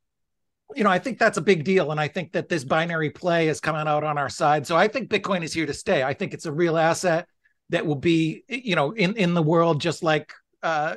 you 0.75 0.85
know 0.85 0.91
i 0.91 0.99
think 0.99 1.19
that's 1.19 1.39
a 1.39 1.43
big 1.43 1.65
deal 1.65 1.91
and 1.91 2.01
i 2.01 2.09
think 2.09 2.33
that 2.33 2.49
this 2.49 2.65
binary 2.65 3.11
play 3.11 3.49
is 3.49 3.61
coming 3.61 3.87
out 3.87 4.05
on 4.05 4.19
our 4.19 4.29
side 4.29 4.67
so 4.67 4.77
i 4.77 4.89
think 4.89 5.09
bitcoin 5.09 5.43
is 5.43 5.53
here 5.53 5.67
to 5.67 5.75
stay 5.75 6.03
i 6.03 6.13
think 6.13 6.35
it's 6.35 6.47
a 6.47 6.53
real 6.53 6.77
asset 6.77 7.27
that 7.71 7.87
will 7.87 7.97
be 7.97 8.45
you 8.49 8.77
know 8.77 8.93
in 8.93 9.17
in 9.17 9.35
the 9.35 9.43
world 9.43 9.81
just 9.81 10.03
like 10.03 10.33
uh 10.63 10.95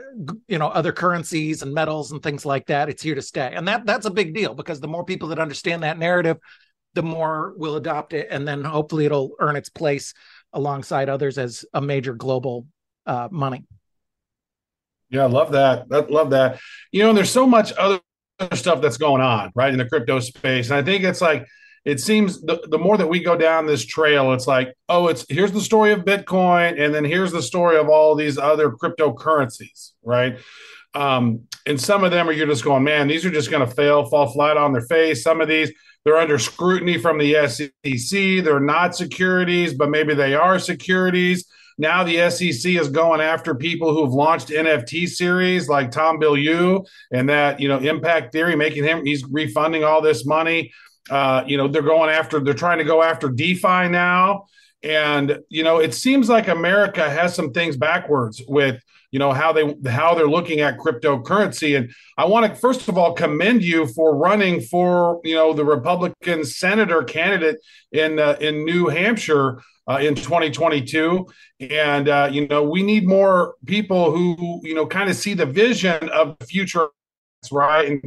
you 0.47 0.59
know 0.59 0.67
other 0.67 0.91
currencies 0.91 1.61
and 1.61 1.73
metals 1.73 2.11
and 2.11 2.21
things 2.21 2.45
like 2.45 2.65
that 2.67 2.89
it's 2.89 3.01
here 3.01 3.15
to 3.15 3.21
stay 3.21 3.53
and 3.55 3.67
that 3.67 3.85
that's 3.85 4.05
a 4.05 4.11
big 4.11 4.33
deal 4.33 4.53
because 4.53 4.79
the 4.79 4.87
more 4.87 5.05
people 5.05 5.29
that 5.29 5.39
understand 5.39 5.83
that 5.83 5.97
narrative 5.97 6.37
the 6.93 7.03
more 7.03 7.53
we'll 7.57 7.77
adopt 7.77 8.13
it 8.13 8.27
and 8.29 8.47
then 8.47 8.63
hopefully 8.63 9.05
it'll 9.05 9.31
earn 9.39 9.55
its 9.55 9.69
place 9.69 10.13
alongside 10.53 11.09
others 11.09 11.37
as 11.37 11.65
a 11.73 11.81
major 11.81 12.13
global 12.13 12.65
uh, 13.05 13.27
money. 13.31 13.65
Yeah, 15.09 15.23
I 15.23 15.27
love 15.27 15.51
that. 15.51 15.85
I 15.91 15.99
love 15.99 16.31
that. 16.31 16.59
You 16.91 17.03
know, 17.03 17.13
there's 17.13 17.29
so 17.29 17.45
much 17.45 17.73
other 17.77 17.99
stuff 18.53 18.81
that's 18.81 18.97
going 18.97 19.21
on 19.21 19.51
right 19.55 19.71
in 19.71 19.77
the 19.77 19.85
crypto 19.85 20.19
space, 20.19 20.69
and 20.69 20.77
I 20.77 20.83
think 20.83 21.03
it's 21.03 21.21
like 21.21 21.45
it 21.85 21.99
seems 21.99 22.41
the, 22.41 22.65
the 22.69 22.77
more 22.77 22.97
that 22.97 23.07
we 23.07 23.21
go 23.21 23.35
down 23.35 23.65
this 23.65 23.85
trail, 23.85 24.33
it's 24.33 24.47
like, 24.47 24.73
oh, 24.89 25.07
it's 25.07 25.25
here's 25.29 25.51
the 25.51 25.61
story 25.61 25.91
of 25.91 26.01
Bitcoin, 26.01 26.81
and 26.81 26.93
then 26.93 27.03
here's 27.03 27.31
the 27.31 27.41
story 27.41 27.77
of 27.77 27.89
all 27.89 28.15
these 28.15 28.37
other 28.37 28.71
cryptocurrencies, 28.71 29.91
right? 30.03 30.37
Um, 30.93 31.41
and 31.65 31.79
some 31.79 32.03
of 32.03 32.11
them 32.11 32.29
are 32.29 32.31
you're 32.31 32.47
just 32.47 32.63
going, 32.63 32.83
man, 32.83 33.07
these 33.07 33.25
are 33.25 33.31
just 33.31 33.49
going 33.49 33.67
to 33.67 33.75
fail, 33.75 34.05
fall 34.05 34.31
flat 34.31 34.57
on 34.57 34.73
their 34.73 34.81
face. 34.81 35.23
Some 35.23 35.41
of 35.41 35.47
these 35.47 35.71
they're 36.05 36.17
under 36.17 36.37
scrutiny 36.37 36.97
from 36.97 37.17
the 37.17 37.47
SEC. 37.47 38.43
They're 38.43 38.59
not 38.59 38.95
securities, 38.95 39.73
but 39.73 39.89
maybe 39.89 40.13
they 40.13 40.35
are 40.35 40.59
securities. 40.59 41.45
Now 41.77 42.03
the 42.03 42.29
SEC 42.29 42.73
is 42.73 42.89
going 42.89 43.21
after 43.21 43.55
people 43.55 43.93
who've 43.93 44.13
launched 44.13 44.49
NFT 44.49 45.07
series 45.07 45.69
like 45.69 45.91
Tom 45.91 46.19
Bilyeu 46.19 46.85
and 47.11 47.29
that, 47.29 47.59
you 47.59 47.67
know, 47.67 47.79
impact 47.79 48.31
theory, 48.31 48.55
making 48.55 48.83
him, 48.83 49.05
he's 49.05 49.23
refunding 49.25 49.83
all 49.83 50.01
this 50.01 50.25
money. 50.25 50.71
Uh, 51.09 51.43
you 51.45 51.57
know, 51.57 51.67
they're 51.67 51.81
going 51.81 52.09
after, 52.09 52.39
they're 52.39 52.53
trying 52.53 52.77
to 52.77 52.83
go 52.83 53.03
after 53.03 53.29
DeFi 53.29 53.89
now. 53.89 54.45
and 54.83 55.39
you 55.49 55.63
know 55.63 55.79
it 55.79 55.93
seems 55.93 56.29
like 56.29 56.47
america 56.47 57.09
has 57.09 57.33
some 57.33 57.51
things 57.51 57.77
backwards 57.77 58.41
with 58.47 58.81
you 59.11 59.19
know 59.19 59.31
how 59.31 59.53
they 59.53 59.75
how 59.89 60.13
they're 60.13 60.27
looking 60.27 60.59
at 60.59 60.77
cryptocurrency 60.77 61.77
and 61.77 61.91
i 62.17 62.25
want 62.25 62.45
to 62.45 62.53
first 62.59 62.87
of 62.89 62.97
all 62.97 63.13
commend 63.13 63.63
you 63.63 63.87
for 63.87 64.15
running 64.17 64.59
for 64.59 65.21
you 65.23 65.35
know 65.35 65.53
the 65.53 65.63
republican 65.63 66.43
senator 66.43 67.03
candidate 67.03 67.57
in 67.91 68.19
uh, 68.19 68.35
in 68.41 68.65
new 68.65 68.87
hampshire 68.87 69.61
uh, 69.89 69.99
in 70.01 70.15
2022 70.15 71.25
and 71.59 72.09
uh, 72.09 72.27
you 72.31 72.47
know 72.47 72.63
we 72.63 72.83
need 72.83 73.07
more 73.07 73.55
people 73.65 74.11
who 74.11 74.59
you 74.63 74.75
know 74.75 74.85
kind 74.85 75.09
of 75.09 75.15
see 75.15 75.33
the 75.33 75.45
vision 75.45 76.09
of 76.09 76.35
the 76.39 76.45
future 76.45 76.87
right 77.51 77.87
and 77.87 78.01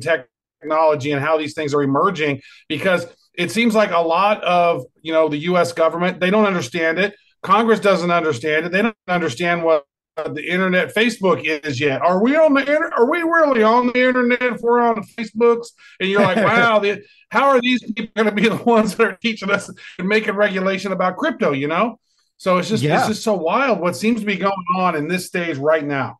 technology 0.67 1.13
and 1.13 1.23
how 1.23 1.39
these 1.39 1.55
things 1.55 1.75
are 1.75 1.83
emerging 1.83 2.41
because 2.69 3.07
it 3.35 3.51
seems 3.51 3.75
like 3.75 3.91
a 3.91 3.99
lot 3.99 4.43
of 4.45 4.85
you 5.03 5.13
know 5.13 5.29
the 5.29 5.39
U.S. 5.51 5.73
government 5.73 6.21
they 6.21 6.31
don't 6.31 6.47
understand 6.47 6.99
it. 6.99 7.15
Congress 7.43 7.81
doesn't 7.81 8.11
understand 8.11 8.67
it. 8.67 8.73
They 8.73 8.83
don't 8.83 8.97
understand 9.09 9.63
what 9.63 9.85
the 10.17 10.43
internet, 10.51 10.95
Facebook 10.95 11.45
is 11.45 11.79
yet. 11.79 12.01
Are 12.01 12.23
we 12.23 12.35
on 12.37 12.55
the 12.55 12.61
inter- 12.61 12.91
Are 12.97 13.09
we 13.09 13.19
really 13.19 13.63
on 13.63 13.89
the 13.89 14.09
internet 14.09 14.43
if 14.43 14.61
we're 14.63 14.81
on 14.81 15.03
Facebooks? 15.03 15.67
And 16.01 16.09
you're 16.09 16.23
like, 16.23 16.37
wow, 16.51 16.79
the, 16.79 17.03
how 17.31 17.49
are 17.51 17.61
these 17.61 17.83
people 17.83 18.07
going 18.17 18.27
to 18.27 18.33
be 18.33 18.49
the 18.57 18.57
ones 18.57 18.97
that 18.97 19.07
are 19.07 19.19
teaching 19.23 19.51
us 19.51 19.71
and 19.99 20.09
making 20.09 20.35
regulation 20.35 20.93
about 20.93 21.19
crypto? 21.19 21.53
You 21.53 21.69
know, 21.69 22.01
so 22.39 22.57
it's 22.57 22.71
just 22.71 22.83
Yeah. 22.83 22.99
it's 22.99 23.09
just 23.09 23.23
so 23.23 23.35
wild 23.35 23.79
what 23.79 23.95
seems 23.95 24.21
to 24.21 24.27
be 24.27 24.37
going 24.37 24.53
on 24.77 24.97
in 24.97 25.07
this 25.07 25.27
stage 25.27 25.59
right 25.59 25.85
now. 25.85 26.17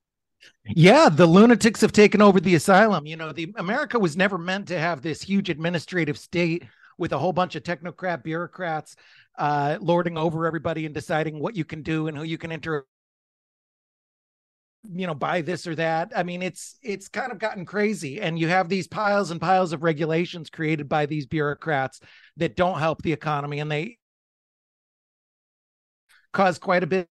Yeah, 0.69 1.09
the 1.09 1.27
lunatics 1.27 1.81
have 1.83 1.93
taken 1.93 2.21
over 2.21 2.41
the 2.41 2.55
asylum. 2.55 3.07
You 3.07 3.17
know, 3.17 3.33
the 3.33 3.53
America 3.57 3.99
was 3.99 4.17
never 4.17 4.37
meant 4.39 4.69
to 4.69 4.79
have 4.79 5.01
this 5.01 5.23
huge 5.23 5.49
administrative 5.49 6.19
state 6.19 6.65
with 6.99 7.13
a 7.13 7.19
whole 7.19 7.33
bunch 7.33 7.55
of 7.55 7.63
technocrat 7.63 8.23
bureaucrats 8.23 8.97
uh, 9.39 9.79
lording 9.81 10.19
over 10.19 10.47
everybody 10.47 10.87
and 10.87 10.95
deciding 10.95 11.39
what 11.39 11.55
you 11.55 11.65
can 11.65 11.83
do 11.83 12.09
and 12.09 12.17
who 12.17 12.25
you 12.25 12.39
can 12.39 12.51
enter. 12.51 12.87
You 14.89 15.07
know, 15.09 15.15
buy 15.15 15.41
this 15.41 15.67
or 15.67 15.75
that. 15.75 16.13
I 16.15 16.23
mean, 16.23 16.43
it's 16.43 16.79
it's 16.81 17.09
kind 17.09 17.33
of 17.33 17.39
gotten 17.39 17.65
crazy, 17.65 18.21
and 18.21 18.39
you 18.39 18.47
have 18.49 18.69
these 18.69 18.87
piles 18.87 19.33
and 19.33 19.41
piles 19.41 19.73
of 19.73 19.83
regulations 19.83 20.49
created 20.49 20.89
by 20.89 21.07
these 21.07 21.27
bureaucrats 21.27 22.01
that 22.37 22.55
don't 22.55 22.79
help 22.79 23.03
the 23.03 23.13
economy, 23.13 23.59
and 23.59 23.71
they 23.71 23.99
cause 26.33 26.59
quite 26.59 26.83
a 26.83 26.87
bit 26.87 27.09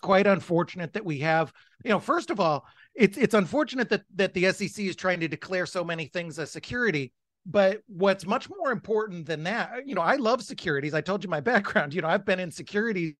quite 0.00 0.26
unfortunate 0.26 0.92
that 0.92 1.04
we 1.04 1.18
have 1.18 1.52
you 1.84 1.90
know 1.90 2.00
first 2.00 2.30
of 2.30 2.40
all 2.40 2.64
it's 2.94 3.16
it's 3.16 3.34
unfortunate 3.34 3.88
that 3.88 4.02
that 4.14 4.34
the 4.34 4.50
SEC 4.52 4.84
is 4.84 4.96
trying 4.96 5.20
to 5.20 5.28
declare 5.28 5.66
so 5.66 5.84
many 5.84 6.06
things 6.06 6.38
as 6.38 6.50
security 6.50 7.12
but 7.46 7.80
what's 7.86 8.26
much 8.26 8.48
more 8.50 8.70
important 8.70 9.26
than 9.26 9.44
that 9.44 9.86
you 9.86 9.94
know 9.94 10.02
I 10.02 10.16
love 10.16 10.42
securities. 10.42 10.94
I 10.94 11.00
told 11.00 11.24
you 11.24 11.30
my 11.30 11.40
background 11.52 11.94
you 11.94 12.02
know 12.02 12.08
I've 12.08 12.24
been 12.26 12.40
in 12.40 12.50
security. 12.50 13.16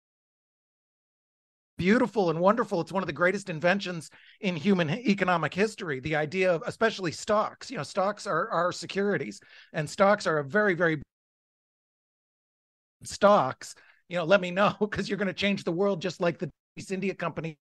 Beautiful 1.79 2.29
and 2.29 2.39
wonderful. 2.41 2.83
It's 2.83 2.93
one 2.93 3.03
of 3.03 3.07
the 3.07 3.15
greatest 3.15 3.49
inventions 3.49 4.11
in 4.43 4.55
human 4.55 4.91
economic 4.91 5.55
history 5.55 5.99
the 6.01 6.17
idea 6.17 6.53
of 6.53 6.63
especially 6.67 7.13
stocks 7.13 7.71
you 7.71 7.77
know 7.79 7.83
stocks 7.83 8.27
are 8.27 8.51
are 8.51 8.73
securities 8.73 9.41
and 9.73 9.89
stocks 9.89 10.27
are 10.27 10.39
a 10.39 10.45
very 10.45 10.75
very 10.75 11.01
stocks 13.03 13.75
you 14.11 14.17
know 14.17 14.25
let 14.25 14.43
me 14.43 14.51
know 14.51 14.75
because 14.81 15.09
you're 15.09 15.17
going 15.17 15.27
to 15.27 15.33
change 15.33 15.65
the 15.65 15.73
world 15.73 16.03
just 16.03 16.21
like 16.21 16.39
the 16.39 16.51
East 16.77 16.93
India 16.93 17.15
Company 17.15 17.59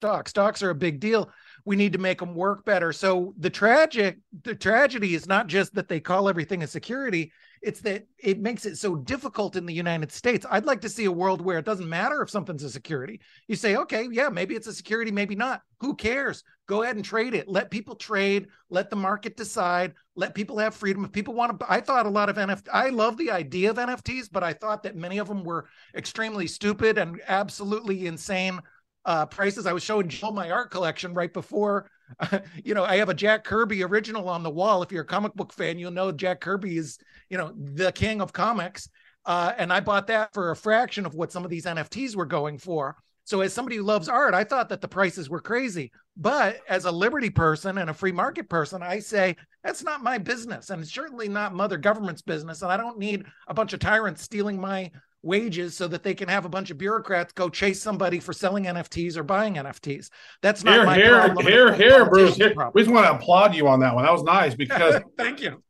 stocks. 0.00 0.30
Stocks 0.30 0.62
are 0.62 0.70
a 0.70 0.74
big 0.74 1.00
deal. 1.00 1.30
We 1.64 1.76
need 1.76 1.92
to 1.92 1.98
make 1.98 2.18
them 2.18 2.34
work 2.34 2.64
better. 2.64 2.92
So 2.92 3.34
the 3.38 3.50
tragic, 3.50 4.18
the 4.44 4.54
tragedy 4.54 5.14
is 5.14 5.26
not 5.26 5.48
just 5.48 5.74
that 5.74 5.88
they 5.88 6.00
call 6.00 6.28
everything 6.28 6.62
a 6.62 6.66
security. 6.66 7.32
It's 7.62 7.80
that 7.80 8.06
it 8.18 8.40
makes 8.40 8.66
it 8.66 8.76
so 8.76 8.96
difficult 8.96 9.56
in 9.56 9.66
the 9.66 9.74
United 9.74 10.12
States. 10.12 10.46
I'd 10.50 10.66
like 10.66 10.80
to 10.82 10.88
see 10.88 11.06
a 11.06 11.12
world 11.12 11.40
where 11.40 11.58
it 11.58 11.64
doesn't 11.64 11.88
matter 11.88 12.22
if 12.22 12.30
something's 12.30 12.62
a 12.62 12.70
security. 12.70 13.20
You 13.46 13.56
say, 13.56 13.76
okay, 13.76 14.08
yeah, 14.10 14.28
maybe 14.28 14.54
it's 14.54 14.66
a 14.66 14.72
security, 14.72 15.10
maybe 15.10 15.34
not. 15.34 15.62
Who 15.80 15.94
cares? 15.94 16.44
Go 16.66 16.82
ahead 16.82 16.96
and 16.96 17.04
trade 17.04 17.34
it. 17.34 17.48
Let 17.48 17.70
people 17.70 17.94
trade. 17.94 18.48
Let 18.70 18.90
the 18.90 18.96
market 18.96 19.36
decide. 19.36 19.94
Let 20.16 20.34
people 20.34 20.58
have 20.58 20.74
freedom. 20.74 21.04
If 21.04 21.12
people 21.12 21.34
want 21.34 21.58
to, 21.58 21.66
I 21.68 21.80
thought 21.80 22.06
a 22.06 22.10
lot 22.10 22.28
of 22.28 22.36
NFT. 22.36 22.68
I 22.72 22.90
love 22.90 23.16
the 23.16 23.30
idea 23.30 23.70
of 23.70 23.76
NFTs, 23.76 24.28
but 24.30 24.44
I 24.44 24.52
thought 24.52 24.82
that 24.82 24.96
many 24.96 25.18
of 25.18 25.28
them 25.28 25.44
were 25.44 25.66
extremely 25.94 26.46
stupid 26.46 26.98
and 26.98 27.20
absolutely 27.26 28.06
insane 28.06 28.60
uh, 29.04 29.26
prices. 29.26 29.66
I 29.66 29.72
was 29.72 29.82
showing 29.82 30.08
Joel 30.08 30.32
my 30.32 30.50
art 30.50 30.70
collection 30.70 31.14
right 31.14 31.32
before. 31.32 31.90
you 32.64 32.74
know, 32.74 32.84
I 32.84 32.96
have 32.96 33.08
a 33.08 33.14
Jack 33.14 33.44
Kirby 33.44 33.82
original 33.82 34.28
on 34.28 34.42
the 34.42 34.50
wall. 34.50 34.82
If 34.82 34.92
you're 34.92 35.02
a 35.02 35.06
comic 35.06 35.34
book 35.34 35.52
fan, 35.52 35.78
you'll 35.78 35.90
know 35.90 36.12
Jack 36.12 36.40
Kirby 36.40 36.76
is, 36.76 36.98
you 37.28 37.38
know, 37.38 37.52
the 37.56 37.92
king 37.92 38.20
of 38.20 38.32
comics. 38.32 38.88
Uh, 39.24 39.52
and 39.58 39.72
I 39.72 39.80
bought 39.80 40.06
that 40.06 40.32
for 40.32 40.50
a 40.50 40.56
fraction 40.56 41.04
of 41.04 41.14
what 41.14 41.32
some 41.32 41.44
of 41.44 41.50
these 41.50 41.66
NFTs 41.66 42.16
were 42.16 42.26
going 42.26 42.58
for. 42.58 42.96
So, 43.24 43.42
as 43.42 43.52
somebody 43.52 43.76
who 43.76 43.82
loves 43.82 44.08
art, 44.08 44.32
I 44.32 44.42
thought 44.42 44.70
that 44.70 44.80
the 44.80 44.88
prices 44.88 45.28
were 45.28 45.42
crazy. 45.42 45.92
But 46.16 46.60
as 46.66 46.86
a 46.86 46.90
liberty 46.90 47.28
person 47.28 47.76
and 47.76 47.90
a 47.90 47.94
free 47.94 48.10
market 48.10 48.48
person, 48.48 48.82
I 48.82 49.00
say 49.00 49.36
that's 49.62 49.84
not 49.84 50.02
my 50.02 50.16
business. 50.16 50.70
And 50.70 50.80
it's 50.80 50.92
certainly 50.92 51.28
not 51.28 51.54
mother 51.54 51.76
government's 51.76 52.22
business. 52.22 52.62
And 52.62 52.72
I 52.72 52.78
don't 52.78 52.98
need 52.98 53.26
a 53.46 53.52
bunch 53.52 53.74
of 53.74 53.80
tyrants 53.80 54.22
stealing 54.22 54.58
my 54.58 54.90
wages 55.22 55.74
so 55.76 55.88
that 55.88 56.02
they 56.02 56.14
can 56.14 56.28
have 56.28 56.44
a 56.44 56.48
bunch 56.48 56.70
of 56.70 56.78
bureaucrats 56.78 57.32
go 57.32 57.48
chase 57.48 57.82
somebody 57.82 58.20
for 58.20 58.32
selling 58.32 58.64
NFTs 58.64 59.16
or 59.16 59.22
buying 59.22 59.54
NFTs. 59.54 60.10
That's 60.42 60.62
not 60.64 60.74
Here, 60.74 60.84
my 60.86 60.94
here, 60.96 61.18
problem. 61.20 61.46
here, 61.46 61.72
here, 61.74 62.08
Bruce. 62.08 62.36
Here, 62.36 62.54
we 62.72 62.82
just 62.82 62.92
want 62.92 63.06
to 63.06 63.12
applaud 63.14 63.54
you 63.54 63.66
on 63.68 63.80
that 63.80 63.94
one. 63.94 64.04
That 64.04 64.12
was 64.12 64.22
nice 64.22 64.54
because 64.64 65.02
Thank 65.16 65.40
you. 65.40 65.62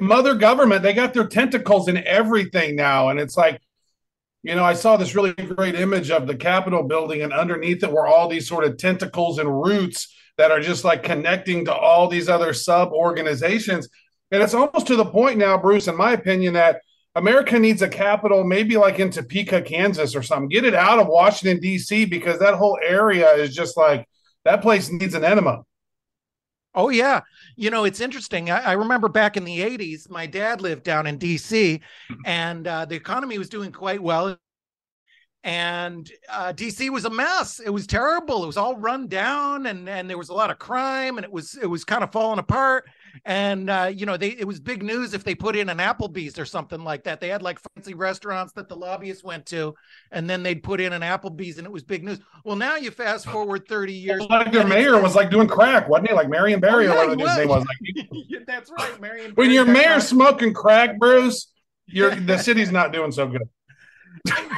mother 0.00 0.34
government 0.34 0.82
they 0.82 0.92
got 0.92 1.14
their 1.14 1.26
tentacles 1.26 1.88
in 1.88 1.96
everything 2.06 2.76
now 2.76 3.08
and 3.08 3.18
it's 3.18 3.36
like 3.36 3.60
you 4.44 4.54
know 4.54 4.64
i 4.64 4.72
saw 4.72 4.96
this 4.96 5.14
really 5.16 5.32
great 5.32 5.74
image 5.74 6.10
of 6.10 6.26
the 6.28 6.34
capitol 6.36 6.84
building 6.84 7.22
and 7.22 7.32
underneath 7.32 7.82
it 7.82 7.90
were 7.90 8.06
all 8.06 8.28
these 8.28 8.46
sort 8.46 8.62
of 8.64 8.76
tentacles 8.76 9.38
and 9.38 9.62
roots 9.62 10.14
that 10.38 10.52
are 10.52 10.60
just 10.60 10.84
like 10.84 11.02
connecting 11.02 11.64
to 11.64 11.74
all 11.74 12.06
these 12.06 12.28
other 12.28 12.52
sub 12.52 12.92
organizations 12.92 13.88
and 14.30 14.42
it's 14.42 14.54
almost 14.54 14.86
to 14.86 14.94
the 14.94 15.04
point 15.04 15.36
now 15.38 15.58
bruce 15.58 15.88
in 15.88 15.96
my 15.96 16.12
opinion 16.12 16.54
that 16.54 16.80
america 17.14 17.58
needs 17.58 17.82
a 17.82 17.88
capital 17.88 18.44
maybe 18.44 18.76
like 18.76 18.98
in 18.98 19.10
topeka 19.10 19.62
kansas 19.62 20.14
or 20.14 20.22
something 20.22 20.48
get 20.48 20.64
it 20.64 20.74
out 20.74 20.98
of 20.98 21.06
washington 21.06 21.60
d.c 21.60 22.04
because 22.04 22.38
that 22.38 22.54
whole 22.54 22.78
area 22.82 23.30
is 23.32 23.54
just 23.54 23.76
like 23.76 24.06
that 24.44 24.62
place 24.62 24.90
needs 24.90 25.14
an 25.14 25.24
enema 25.24 25.62
Oh 26.74 26.88
yeah, 26.88 27.20
you 27.56 27.68
know 27.70 27.84
it's 27.84 28.00
interesting. 28.00 28.50
I, 28.50 28.60
I 28.60 28.72
remember 28.72 29.08
back 29.08 29.36
in 29.36 29.44
the 29.44 29.58
'80s, 29.60 30.08
my 30.08 30.26
dad 30.26 30.60
lived 30.60 30.84
down 30.84 31.06
in 31.06 31.18
D.C. 31.18 31.80
and 32.24 32.66
uh, 32.66 32.84
the 32.84 32.94
economy 32.94 33.38
was 33.38 33.48
doing 33.48 33.72
quite 33.72 34.00
well, 34.00 34.38
and 35.42 36.10
uh, 36.28 36.52
D.C. 36.52 36.90
was 36.90 37.04
a 37.06 37.10
mess. 37.10 37.58
It 37.58 37.70
was 37.70 37.88
terrible. 37.88 38.44
It 38.44 38.46
was 38.46 38.56
all 38.56 38.76
run 38.76 39.08
down, 39.08 39.66
and 39.66 39.88
and 39.88 40.08
there 40.08 40.18
was 40.18 40.28
a 40.28 40.34
lot 40.34 40.50
of 40.50 40.60
crime, 40.60 41.18
and 41.18 41.24
it 41.24 41.32
was 41.32 41.56
it 41.60 41.66
was 41.66 41.84
kind 41.84 42.04
of 42.04 42.12
falling 42.12 42.38
apart. 42.38 42.88
And 43.24 43.68
uh, 43.70 43.90
you 43.94 44.06
know, 44.06 44.16
they 44.16 44.28
it 44.30 44.46
was 44.46 44.60
big 44.60 44.82
news 44.82 45.14
if 45.14 45.24
they 45.24 45.34
put 45.34 45.56
in 45.56 45.68
an 45.68 45.78
Applebee's 45.78 46.38
or 46.38 46.44
something 46.44 46.82
like 46.84 47.04
that. 47.04 47.20
They 47.20 47.28
had 47.28 47.42
like 47.42 47.58
fancy 47.74 47.94
restaurants 47.94 48.52
that 48.54 48.68
the 48.68 48.76
lobbyists 48.76 49.24
went 49.24 49.46
to, 49.46 49.74
and 50.12 50.28
then 50.30 50.42
they'd 50.42 50.62
put 50.62 50.80
in 50.80 50.92
an 50.92 51.02
Applebee's, 51.02 51.58
and 51.58 51.66
it 51.66 51.72
was 51.72 51.82
big 51.82 52.04
news. 52.04 52.18
Well, 52.44 52.56
now 52.56 52.76
you 52.76 52.90
fast 52.90 53.26
forward 53.26 53.66
30 53.68 53.92
years. 53.92 54.22
like 54.30 54.52
their 54.52 54.66
mayor 54.66 55.00
was 55.00 55.14
like 55.14 55.30
doing 55.30 55.48
crack 55.48 55.88
wasn't 55.88 56.08
he 56.08 56.14
like 56.14 56.28
marion 56.28 56.60
barry 56.60 56.86
Oh, 56.86 56.92
or 56.92 56.94
yeah, 56.94 57.06
whatever 57.08 57.28
his 57.28 57.38
name 57.38 57.48
was. 57.48 57.64
like 57.66 58.08
That's 58.46 58.70
right, 58.78 59.00
Marion. 59.00 59.32
when 59.34 59.46
Barry 59.48 59.54
your 59.54 59.64
mayor's 59.64 60.08
smoking 60.08 60.52
crack, 60.54 60.98
Bruce, 60.98 61.52
you're 61.86 62.14
the 62.14 62.38
city's 62.38 62.72
not 62.72 62.92
doing 62.92 63.12
so 63.12 63.26
good. 63.28 63.42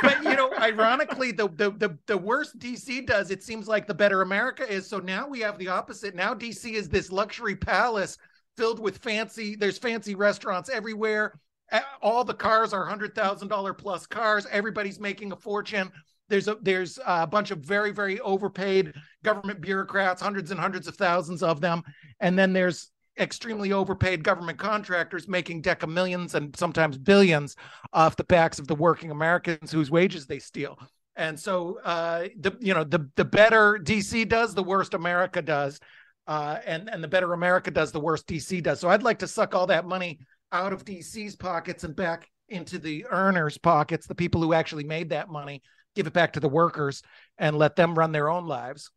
but 0.02 0.22
you 0.24 0.34
know, 0.34 0.50
ironically, 0.58 1.30
the, 1.32 1.48
the 1.50 1.70
the 1.72 1.98
the 2.06 2.16
worse 2.18 2.52
DC 2.58 3.06
does, 3.06 3.30
it 3.30 3.42
seems 3.42 3.68
like 3.68 3.86
the 3.86 3.94
better 3.94 4.22
America 4.22 4.70
is. 4.70 4.88
So 4.88 4.98
now 4.98 5.28
we 5.28 5.40
have 5.40 5.58
the 5.58 5.68
opposite. 5.68 6.14
Now 6.14 6.34
DC 6.34 6.72
is 6.72 6.88
this 6.88 7.12
luxury 7.12 7.54
palace 7.56 8.16
filled 8.56 8.80
with 8.80 8.98
fancy. 8.98 9.56
There's 9.56 9.78
fancy 9.78 10.14
restaurants 10.14 10.68
everywhere. 10.68 11.38
All 12.02 12.24
the 12.24 12.34
cars 12.34 12.72
are 12.72 12.84
hundred 12.84 13.14
thousand 13.14 13.48
dollar 13.48 13.72
plus 13.72 14.06
cars. 14.06 14.46
Everybody's 14.50 15.00
making 15.00 15.32
a 15.32 15.36
fortune. 15.36 15.90
There's 16.28 16.48
a 16.48 16.56
there's 16.60 16.98
a 17.06 17.26
bunch 17.26 17.50
of 17.50 17.58
very 17.58 17.92
very 17.92 18.20
overpaid 18.20 18.92
government 19.22 19.60
bureaucrats, 19.60 20.20
hundreds 20.20 20.50
and 20.50 20.60
hundreds 20.60 20.86
of 20.86 20.96
thousands 20.96 21.42
of 21.42 21.60
them, 21.60 21.82
and 22.20 22.38
then 22.38 22.52
there's 22.52 22.90
extremely 23.18 23.72
overpaid 23.72 24.24
government 24.24 24.58
contractors 24.58 25.28
making 25.28 25.62
deca 25.62 25.88
millions 25.88 26.34
and 26.34 26.56
sometimes 26.56 26.96
billions 26.96 27.56
off 27.92 28.16
the 28.16 28.24
backs 28.24 28.58
of 28.58 28.66
the 28.66 28.74
working 28.74 29.10
Americans 29.10 29.70
whose 29.70 29.90
wages 29.90 30.26
they 30.26 30.38
steal. 30.38 30.78
And 31.16 31.38
so, 31.38 31.78
uh, 31.84 32.28
the 32.40 32.56
you 32.60 32.72
know 32.72 32.84
the 32.84 33.08
the 33.16 33.24
better 33.24 33.78
DC 33.82 34.28
does, 34.28 34.54
the 34.54 34.62
worst 34.62 34.94
America 34.94 35.42
does, 35.42 35.78
uh, 36.32 36.58
and 36.64 36.88
and 36.88 37.04
the 37.04 37.08
better 37.08 37.34
America 37.34 37.70
does, 37.70 37.92
the 37.92 38.00
worse 38.00 38.22
DC 38.22 38.62
does. 38.62 38.80
So 38.80 38.88
I'd 38.88 39.02
like 39.02 39.18
to 39.18 39.28
suck 39.28 39.54
all 39.54 39.66
that 39.66 39.84
money 39.84 40.18
out 40.50 40.72
of 40.72 40.82
DC's 40.82 41.36
pockets 41.36 41.84
and 41.84 41.94
back 41.94 42.26
into 42.48 42.78
the 42.78 43.04
earners' 43.10 43.58
pockets, 43.58 44.06
the 44.06 44.14
people 44.14 44.40
who 44.40 44.54
actually 44.54 44.84
made 44.84 45.10
that 45.10 45.28
money, 45.28 45.60
give 45.94 46.06
it 46.06 46.14
back 46.14 46.32
to 46.32 46.40
the 46.40 46.48
workers, 46.48 47.02
and 47.36 47.58
let 47.58 47.76
them 47.76 47.94
run 47.94 48.12
their 48.12 48.30
own 48.30 48.46
lives. 48.46 48.90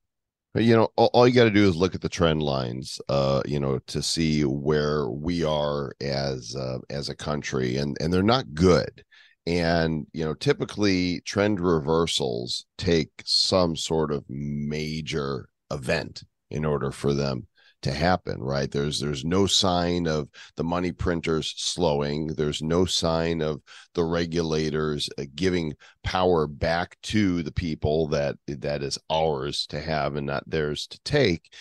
you 0.53 0.77
know 0.77 0.87
all, 0.95 1.27
you 1.27 1.33
got 1.33 1.43
to 1.43 1.49
do 1.49 1.67
is 1.67 1.75
look 1.75 1.93
at 1.93 1.99
the 1.99 2.07
trend 2.07 2.41
lines 2.41 3.01
uh 3.09 3.41
you 3.45 3.59
know 3.59 3.79
to 3.87 4.01
see 4.01 4.45
where 4.45 5.09
we 5.09 5.43
are 5.43 5.91
as 5.99 6.55
uh, 6.55 6.77
as 6.89 7.09
a 7.09 7.15
country 7.15 7.75
and 7.75 7.97
and 7.99 8.13
they're 8.13 8.23
not 8.23 8.53
good 8.53 9.03
and 9.45 10.07
you 10.13 10.23
know 10.23 10.33
typically 10.33 11.19
trend 11.25 11.59
reversals 11.59 12.65
take 12.77 13.11
some 13.25 13.75
sort 13.75 14.09
of 14.13 14.23
major 14.29 15.49
event 15.69 16.23
in 16.49 16.65
order 16.65 16.91
for 16.91 17.13
them 17.13 17.47
to 17.85 17.91
happen 17.91 18.41
right? 18.41 18.71
There's 18.71 18.99
there's 18.99 19.23
no 19.23 19.45
sign 19.45 20.07
of 20.07 20.27
the 20.55 20.63
money 20.63 20.91
printers 20.91 21.53
slowing. 21.55 22.27
There's 22.27 22.63
no 22.63 22.85
sign 22.85 23.41
of 23.41 23.61
the 23.93 24.03
regulators 24.03 25.07
uh, 25.19 25.25
giving 25.35 25.73
power 26.03 26.47
back 26.47 26.97
to 27.03 27.43
the 27.43 27.51
people 27.51 28.07
that 28.07 28.37
that 28.47 28.81
is 28.81 28.97
ours 29.11 29.67
to 29.67 29.79
have 29.79 30.15
and 30.15 30.25
not 30.25 30.49
theirs 30.49 30.87
to 30.87 30.99
take. 31.03 31.53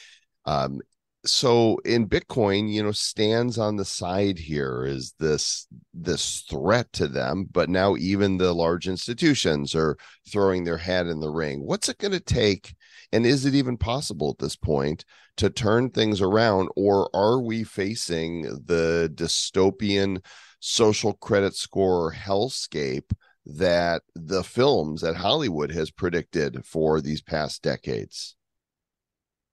Um, 0.46 0.80
so 1.26 1.78
in 1.86 2.06
bitcoin 2.06 2.70
you 2.70 2.82
know 2.82 2.92
stands 2.92 3.56
on 3.56 3.76
the 3.76 3.84
side 3.84 4.38
here 4.38 4.84
is 4.84 5.14
this 5.18 5.66
this 5.94 6.44
threat 6.50 6.92
to 6.92 7.08
them 7.08 7.46
but 7.50 7.70
now 7.70 7.96
even 7.96 8.36
the 8.36 8.52
large 8.52 8.86
institutions 8.86 9.74
are 9.74 9.96
throwing 10.28 10.64
their 10.64 10.76
hat 10.76 11.06
in 11.06 11.20
the 11.20 11.30
ring. 11.30 11.60
What's 11.64 11.88
it 11.88 11.98
going 11.98 12.12
to 12.12 12.20
take 12.20 12.74
and 13.14 13.24
is 13.24 13.46
it 13.46 13.54
even 13.54 13.76
possible 13.76 14.30
at 14.30 14.42
this 14.42 14.56
point 14.56 15.04
to 15.36 15.48
turn 15.48 15.88
things 15.88 16.20
around, 16.20 16.68
or 16.74 17.08
are 17.14 17.40
we 17.40 17.62
facing 17.62 18.42
the 18.42 19.08
dystopian 19.14 20.20
social 20.58 21.12
credit 21.12 21.54
score 21.54 22.12
hellscape 22.12 23.12
that 23.46 24.02
the 24.16 24.42
films 24.42 25.02
that 25.02 25.14
Hollywood 25.14 25.70
has 25.70 25.92
predicted 25.92 26.66
for 26.66 27.00
these 27.00 27.22
past 27.22 27.62
decades? 27.62 28.34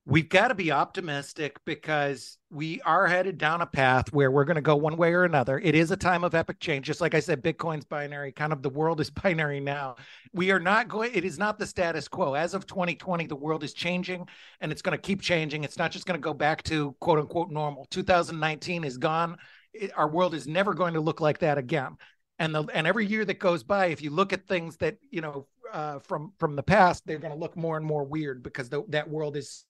We've 0.06 0.30
got 0.30 0.48
to 0.48 0.56
be 0.56 0.72
optimistic 0.72 1.58
because 1.64 2.38
we 2.50 2.82
are 2.82 3.08
headed 3.08 3.38
down 3.38 3.62
a 3.62 3.66
path 3.66 4.12
where 4.12 4.32
we're 4.32 4.46
going 4.46 4.56
to 4.56 4.62
go 4.62 4.76
one 4.76 4.98
way 4.98 5.14
or 5.14 5.24
another. 5.24 5.60
It 5.60 5.76
is 5.76 5.92
a 5.92 5.98
time 5.98 6.24
of 6.24 6.34
epic 6.34 6.60
change. 6.60 6.88
Just 6.88 7.02
like 7.02 7.14
I 7.14 7.20
said, 7.20 7.44
Bitcoin's 7.44 7.86
binary, 7.86 8.32
kind 8.32 8.52
of 8.52 8.64
the 8.64 8.70
world 8.70 9.00
is 9.00 9.10
binary 9.24 9.60
now. 9.60 9.96
We 10.34 10.52
are 10.52 10.60
not 10.60 10.88
going, 10.88 11.12
it 11.14 11.24
is 11.24 11.38
not 11.38 11.60
the 11.60 11.68
status 11.68 12.08
quo. 12.08 12.34
As 12.34 12.54
of 12.54 12.66
2020, 12.66 13.28
the 13.28 13.36
world 13.36 13.64
is 13.64 13.74
changing 13.74 14.28
and 14.60 14.72
it's 14.72 14.82
going 14.82 14.98
to 14.98 15.02
keep 15.02 15.22
changing. 15.22 15.64
It's 15.64 15.78
not 15.78 15.92
just 15.92 16.06
going 16.06 16.20
to 16.20 16.24
go 16.24 16.34
back 16.34 16.64
to 16.64 16.96
quote 17.00 17.20
unquote 17.20 17.52
normal. 17.52 17.86
2019 17.92 18.84
is 18.84 18.98
gone. 18.98 19.38
It, 19.74 19.92
our 19.96 20.10
world 20.10 20.34
is 20.34 20.48
never 20.48 20.74
going 20.74 20.96
to 20.96 21.02
look 21.02 21.22
like 21.22 21.40
that 21.40 21.58
again. 21.58 21.98
And 22.40 22.56
the 22.56 22.64
and 22.74 22.88
every 22.88 23.06
year 23.06 23.24
that 23.24 23.38
goes 23.38 23.62
by, 23.62 23.88
if 23.88 24.02
you 24.02 24.10
look 24.10 24.34
at 24.34 24.48
things 24.48 24.76
that 24.78 24.98
you 25.12 25.22
know 25.22 25.46
uh, 25.72 26.00
from 26.00 26.34
from 26.40 26.56
the 26.56 26.64
past, 26.64 27.06
they're 27.06 27.20
going 27.20 27.34
to 27.34 27.40
look 27.40 27.56
more 27.56 27.78
and 27.78 27.86
more 27.86 28.04
weird 28.04 28.42
because 28.42 28.68
the, 28.68 28.84
that 28.90 29.08
world 29.08 29.38
is 29.38 29.64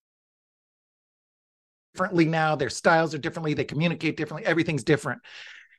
differently 1.94 2.26
now. 2.26 2.56
Their 2.56 2.70
styles 2.70 3.14
are 3.14 3.18
differently. 3.18 3.54
They 3.54 3.64
communicate 3.64 4.18
differently. 4.18 4.46
Everything's 4.46 4.84
different. 4.84 5.22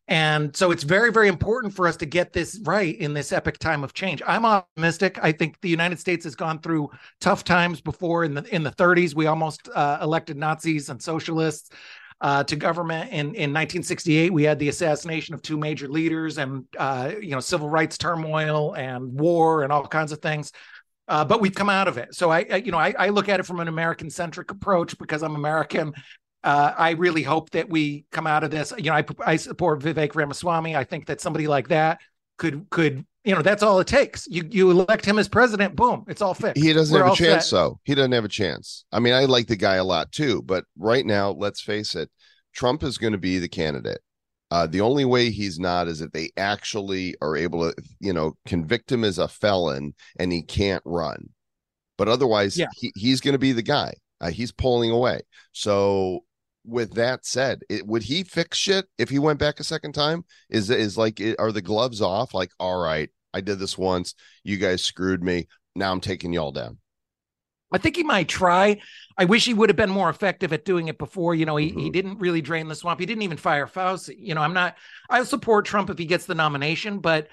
And 0.09 0.55
so 0.55 0.73
it's 0.73 0.83
very, 0.83 1.13
very 1.13 1.29
important 1.29 1.75
for 1.75 1.87
us 1.87 1.97
to 1.99 2.07
get 2.07 2.33
this 2.33 2.61
right 2.65 2.97
in 2.99 3.15
this 3.15 3.31
epic 3.33 3.59
time 3.59 3.85
of 3.85 3.95
change. 3.95 4.21
I'm 4.27 4.45
optimistic. 4.45 5.19
I 5.23 5.31
think 5.33 5.61
the 5.61 5.69
United 5.69 5.99
States 6.01 6.25
has 6.25 6.35
gone 6.35 6.59
through 6.59 6.91
tough 7.21 7.45
times 7.45 7.81
before. 7.81 8.25
In 8.25 8.35
the 8.35 8.43
in 8.55 8.65
the 8.65 8.73
30s, 8.73 9.15
we 9.15 9.27
almost 9.27 9.69
uh, 9.75 9.99
elected 10.03 10.37
Nazis 10.37 10.89
and 10.89 11.01
socialists 11.01 11.71
uh, 12.21 12.43
to 12.45 12.57
government. 12.57 13.11
In 13.11 13.27
in 13.27 13.53
1968, 13.53 14.33
we 14.33 14.43
had 14.43 14.59
the 14.59 14.69
assassination 14.69 15.35
of 15.35 15.43
two 15.43 15.57
major 15.57 15.89
leaders, 15.89 16.37
and 16.37 16.65
uh, 16.79 17.13
you 17.21 17.31
know 17.31 17.41
civil 17.41 17.71
rights 17.71 17.97
turmoil 17.97 18.75
and 18.75 19.19
war 19.19 19.63
and 19.63 19.73
all 19.73 19.87
kinds 19.87 20.11
of 20.11 20.21
things. 20.21 20.51
Uh, 21.13 21.23
but 21.23 21.43
we've 21.43 21.55
come 21.55 21.69
out 21.69 21.89
of 21.89 21.99
it. 21.99 22.15
So 22.15 22.31
I, 22.31 22.47
I 22.51 22.57
you 22.57 22.73
know, 22.73 22.79
I, 22.79 22.95
I, 22.99 23.09
look 23.11 23.29
at 23.29 23.39
it 23.39 23.43
from 23.43 23.61
an 23.61 23.69
American 23.69 24.09
centric 24.09 24.51
approach 24.51 24.97
because 24.97 25.23
I'm 25.23 25.35
American. 25.35 25.93
Uh, 26.43 26.73
I 26.75 26.93
really 26.93 27.23
hope 27.23 27.51
that 27.51 27.69
we 27.69 28.07
come 28.11 28.27
out 28.27 28.45
of 28.45 28.51
this. 28.51 28.73
You 28.79 28.85
know, 28.85 28.95
I, 28.95 29.05
I 29.27 29.37
support 29.37 29.81
Vivek 29.81 30.15
Ramaswamy. 30.15 30.75
I 30.75 30.85
think 30.85 31.05
that 31.09 31.21
somebody 31.21 31.47
like 31.47 31.69
that 31.69 32.01
could 32.39 32.67
could 32.71 33.05
you 33.25 33.35
know 33.35 33.43
that's 33.43 33.63
all 33.63 33.79
it 33.81 33.89
takes. 33.89 34.27
You 34.27 34.49
you 34.51 34.71
elect 34.71 35.05
him 35.05 35.19
as 35.19 35.29
president, 35.29 35.77
boom, 35.77 36.07
it's 36.09 36.23
all 36.23 36.33
fixed. 36.33 36.63
He 36.63 36.73
doesn't 36.73 36.99
We're 36.99 37.05
have 37.05 37.13
a 37.13 37.17
chance, 37.17 37.51
set. 37.51 37.57
though. 37.57 37.81
He 37.85 37.95
doesn't 37.95 38.13
have 38.13 38.25
a 38.25 38.29
chance. 38.29 38.87
I 38.91 38.99
mean, 38.99 39.13
I 39.13 39.27
like 39.27 39.49
the 39.49 39.57
guy 39.57 39.75
a 39.75 39.85
lot 39.85 40.13
too, 40.13 40.41
but 40.41 40.65
right 40.79 41.05
now, 41.05 41.33
let's 41.33 41.61
face 41.61 41.95
it, 41.95 42.09
Trump 42.55 42.83
is 42.83 42.97
going 42.97 43.13
to 43.13 43.19
be 43.19 43.39
the 43.39 43.51
candidate. 43.51 44.01
Uh, 44.53 44.67
the 44.67 44.83
only 44.83 45.07
way 45.07 45.31
he's 45.31 45.59
not 45.59 45.89
is 45.89 46.03
if 46.03 46.13
they 46.13 46.29
actually 46.37 47.15
are 47.23 47.39
able 47.39 47.73
to, 47.73 47.83
you 48.01 48.13
know, 48.13 48.37
convict 48.45 48.93
him 48.93 49.03
as 49.03 49.17
a 49.17 49.27
felon 49.27 49.95
and 50.19 50.31
he 50.31 50.43
can't 50.43 50.83
run. 50.85 51.31
But 51.97 52.09
otherwise, 52.09 52.59
yeah. 52.59 52.67
he, 52.77 52.93
he's 52.95 53.23
going 53.23 53.33
to 53.33 53.39
be 53.39 53.53
the 53.53 53.63
guy. 53.63 53.95
Uh, 54.21 54.29
he's 54.29 54.53
pulling 54.53 54.91
away. 54.91 55.23
So, 55.53 56.21
with 56.67 56.93
that 56.97 57.25
said, 57.25 57.63
it, 57.71 57.87
would 57.87 58.03
he 58.03 58.25
fix 58.25 58.59
shit 58.59 58.85
if 58.99 59.09
he 59.09 59.19
went 59.19 59.39
back 59.39 59.59
a 59.59 59.65
second 59.65 59.93
time? 59.95 60.23
Is 60.51 60.69
is 60.69 60.99
like, 60.99 61.19
are 61.39 61.51
the 61.51 61.63
gloves 61.63 62.03
off? 62.03 62.35
Like, 62.35 62.51
all 62.61 62.79
right, 62.79 63.09
I 63.33 63.41
did 63.41 63.59
this 63.59 63.79
once. 63.79 64.15
You 64.45 64.59
guys 64.59 64.85
screwed 64.85 65.25
me. 65.25 65.49
Now 65.75 65.93
I'm 65.93 66.01
taking 66.03 66.31
y'all 66.31 66.53
down. 66.53 66.77
I 67.73 67.79
think 67.79 67.97
he 67.97 68.03
might 68.03 68.29
try. 68.29 68.79
I 69.17 69.25
wish 69.25 69.45
he 69.45 69.55
would 69.55 69.69
have 69.69 69.77
been 69.77 69.91
more 69.91 70.11
effective 70.11 70.53
at 70.53 70.65
doing 70.65 70.89
it 70.89 70.99
before. 70.99 71.35
You 71.35 71.47
know, 71.47 71.57
he, 71.57 71.71
mm-hmm. 71.71 71.79
he 71.79 71.91
didn't 71.91 72.19
really 72.19 72.41
drain 72.41 72.69
the 72.69 72.75
swamp. 72.75 73.01
He 73.01 73.07
didn't 73.07 73.23
even 73.23 73.37
fire 73.37 73.67
Fauci. 73.67 74.15
You 74.19 74.35
know, 74.35 74.41
I'm 74.41 74.55
not, 74.55 74.77
I 75.11 75.23
support 75.25 75.65
Trump 75.65 75.91
if 75.91 75.99
he 75.99 76.07
gets 76.07 76.27
the 76.27 76.35
nomination, 76.35 76.99
but, 76.99 77.29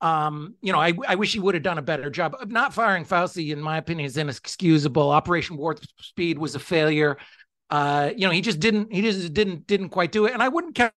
um, 0.00 0.54
you 0.60 0.72
know, 0.72 0.80
I, 0.80 0.92
I 1.06 1.14
wish 1.14 1.32
he 1.32 1.38
would 1.38 1.54
have 1.54 1.62
done 1.62 1.78
a 1.78 1.82
better 1.82 2.10
job. 2.10 2.36
Not 2.46 2.74
firing 2.74 3.04
Fauci, 3.04 3.52
in 3.52 3.60
my 3.60 3.78
opinion, 3.78 4.06
is 4.06 4.16
inexcusable. 4.16 5.10
Operation 5.10 5.56
Warp 5.56 5.80
Speed 6.00 6.38
was 6.38 6.54
a 6.54 6.60
failure. 6.60 7.18
Uh, 7.70 8.10
you 8.14 8.26
know, 8.26 8.32
he 8.32 8.40
just 8.40 8.60
didn't, 8.60 8.92
he 8.92 9.00
just 9.02 9.32
didn't, 9.32 9.66
didn't 9.66 9.90
quite 9.90 10.12
do 10.12 10.26
it. 10.26 10.32
And 10.32 10.42
I 10.42 10.48
wouldn't 10.48 10.74
count 10.74 10.92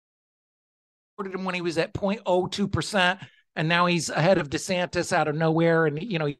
him 1.22 1.44
when 1.44 1.54
he 1.54 1.60
was 1.60 1.78
at 1.78 1.92
0.02%. 1.92 3.18
And 3.54 3.68
now 3.68 3.86
he's 3.86 4.08
ahead 4.08 4.38
of 4.38 4.48
DeSantis 4.48 5.12
out 5.12 5.28
of 5.28 5.36
nowhere. 5.36 5.84
And, 5.84 6.02
you 6.02 6.18
know, 6.18 6.32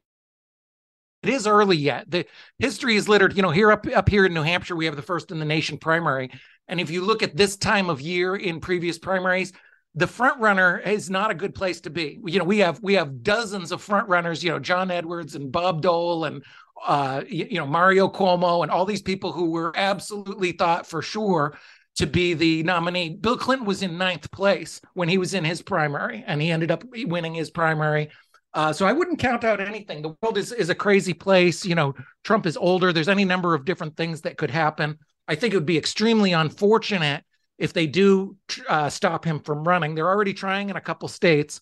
it 1.23 1.29
is 1.29 1.47
early 1.47 1.77
yet. 1.77 2.09
The 2.11 2.25
history 2.59 2.95
is 2.95 3.07
littered. 3.07 3.35
You 3.35 3.41
know, 3.41 3.51
here 3.51 3.71
up 3.71 3.87
up 3.95 4.09
here 4.09 4.25
in 4.25 4.33
New 4.33 4.43
Hampshire, 4.43 4.75
we 4.75 4.85
have 4.85 4.95
the 4.95 5.01
first 5.01 5.31
in 5.31 5.39
the 5.39 5.45
nation 5.45 5.77
primary. 5.77 6.31
And 6.67 6.79
if 6.79 6.89
you 6.89 7.01
look 7.01 7.23
at 7.23 7.35
this 7.35 7.55
time 7.57 7.89
of 7.89 8.01
year 8.01 8.35
in 8.35 8.59
previous 8.59 8.97
primaries, 8.97 9.53
the 9.95 10.07
front 10.07 10.39
runner 10.39 10.79
is 10.79 11.09
not 11.09 11.31
a 11.31 11.35
good 11.35 11.53
place 11.53 11.81
to 11.81 11.89
be. 11.89 12.19
You 12.25 12.39
know, 12.39 12.45
we 12.45 12.59
have 12.59 12.81
we 12.81 12.95
have 12.95 13.23
dozens 13.23 13.71
of 13.71 13.81
front 13.81 14.09
runners. 14.09 14.43
You 14.43 14.51
know, 14.51 14.59
John 14.59 14.91
Edwards 14.91 15.35
and 15.35 15.51
Bob 15.51 15.81
Dole 15.81 16.25
and 16.25 16.43
uh, 16.85 17.23
you, 17.27 17.57
know 17.57 17.67
Mario 17.67 18.09
Cuomo 18.09 18.63
and 18.63 18.71
all 18.71 18.85
these 18.85 19.01
people 19.01 19.31
who 19.31 19.51
were 19.51 19.71
absolutely 19.75 20.51
thought 20.51 20.87
for 20.87 21.01
sure 21.01 21.57
to 21.95 22.07
be 22.07 22.33
the 22.33 22.63
nominee. 22.63 23.15
Bill 23.15 23.37
Clinton 23.37 23.67
was 23.67 23.83
in 23.83 23.97
ninth 23.97 24.31
place 24.31 24.81
when 24.93 25.09
he 25.09 25.17
was 25.17 25.33
in 25.33 25.45
his 25.45 25.61
primary, 25.61 26.23
and 26.25 26.41
he 26.41 26.51
ended 26.51 26.71
up 26.71 26.83
winning 26.91 27.35
his 27.35 27.51
primary. 27.51 28.09
Uh, 28.53 28.71
so 28.71 28.85
I 28.85 28.93
wouldn't 28.93 29.19
count 29.19 29.43
out 29.43 29.59
anything. 29.59 30.01
The 30.01 30.15
world 30.21 30.37
is 30.37 30.51
is 30.51 30.69
a 30.69 30.75
crazy 30.75 31.13
place. 31.13 31.65
You 31.65 31.75
know, 31.75 31.93
Trump 32.23 32.45
is 32.45 32.57
older. 32.57 32.93
There's 32.93 33.09
any 33.09 33.25
number 33.25 33.55
of 33.55 33.65
different 33.65 33.97
things 33.97 34.21
that 34.21 34.37
could 34.37 34.51
happen. 34.51 34.99
I 35.27 35.35
think 35.35 35.53
it 35.53 35.57
would 35.57 35.65
be 35.65 35.77
extremely 35.77 36.33
unfortunate 36.33 37.23
if 37.57 37.73
they 37.73 37.87
do 37.87 38.37
uh, 38.67 38.89
stop 38.89 39.25
him 39.25 39.39
from 39.39 39.63
running. 39.63 39.95
They're 39.95 40.09
already 40.09 40.33
trying 40.33 40.69
in 40.69 40.75
a 40.75 40.81
couple 40.81 41.07
states. 41.07 41.61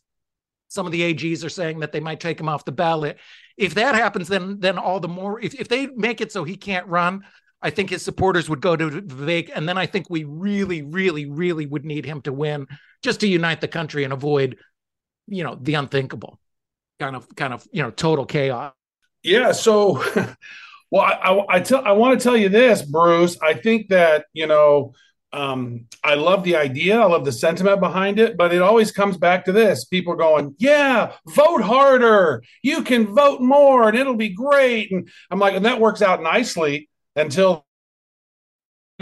Some 0.67 0.85
of 0.85 0.91
the 0.91 1.13
AGs 1.13 1.45
are 1.45 1.49
saying 1.49 1.79
that 1.79 1.91
they 1.91 1.99
might 1.99 2.19
take 2.19 2.39
him 2.39 2.49
off 2.49 2.65
the 2.65 2.71
ballot. 2.71 3.17
If 3.57 3.75
that 3.75 3.95
happens, 3.95 4.27
then 4.27 4.59
then 4.59 4.77
all 4.77 4.99
the 4.99 5.07
more. 5.07 5.39
If 5.39 5.53
if 5.55 5.69
they 5.69 5.87
make 5.87 6.19
it 6.19 6.31
so 6.33 6.43
he 6.43 6.57
can't 6.57 6.87
run, 6.87 7.21
I 7.61 7.69
think 7.69 7.89
his 7.89 8.03
supporters 8.03 8.49
would 8.49 8.61
go 8.61 8.75
to 8.75 8.89
Vivek, 8.89 9.51
and 9.55 9.67
then 9.67 9.77
I 9.77 9.85
think 9.85 10.09
we 10.09 10.25
really, 10.25 10.81
really, 10.81 11.25
really 11.25 11.67
would 11.67 11.85
need 11.85 12.05
him 12.05 12.21
to 12.23 12.33
win 12.33 12.67
just 13.01 13.21
to 13.21 13.27
unite 13.27 13.61
the 13.61 13.67
country 13.69 14.03
and 14.03 14.11
avoid, 14.11 14.57
you 15.27 15.45
know, 15.45 15.57
the 15.61 15.75
unthinkable 15.75 16.40
kind 17.01 17.15
of 17.15 17.35
kind 17.35 17.53
of 17.53 17.67
you 17.71 17.81
know 17.81 17.91
total 17.91 18.25
chaos. 18.25 18.73
Yeah. 19.23 19.51
So, 19.51 20.03
well, 20.91 21.01
I 21.01 21.45
I, 21.49 21.59
tell 21.59 21.83
I 21.83 21.91
want 21.93 22.19
to 22.19 22.23
tell 22.23 22.37
you 22.37 22.47
this, 22.47 22.83
Bruce. 22.83 23.37
I 23.41 23.53
think 23.55 23.89
that 23.89 24.25
you 24.33 24.47
know. 24.47 24.93
Um, 25.33 25.85
I 26.03 26.15
love 26.15 26.43
the 26.43 26.57
idea. 26.57 26.99
I 26.99 27.05
love 27.05 27.23
the 27.23 27.31
sentiment 27.31 27.79
behind 27.79 28.19
it, 28.19 28.35
but 28.35 28.53
it 28.53 28.61
always 28.61 28.91
comes 28.91 29.15
back 29.15 29.45
to 29.45 29.53
this. 29.53 29.85
People 29.85 30.15
going, 30.15 30.55
yeah, 30.59 31.13
vote 31.25 31.61
harder. 31.61 32.43
You 32.61 32.83
can 32.83 33.15
vote 33.15 33.39
more 33.39 33.87
and 33.87 33.97
it'll 33.97 34.17
be 34.17 34.33
great. 34.33 34.91
And 34.91 35.09
I'm 35.29 35.39
like, 35.39 35.55
and 35.55 35.63
that 35.63 35.79
works 35.79 36.01
out 36.01 36.21
nicely 36.21 36.89
until 37.15 37.65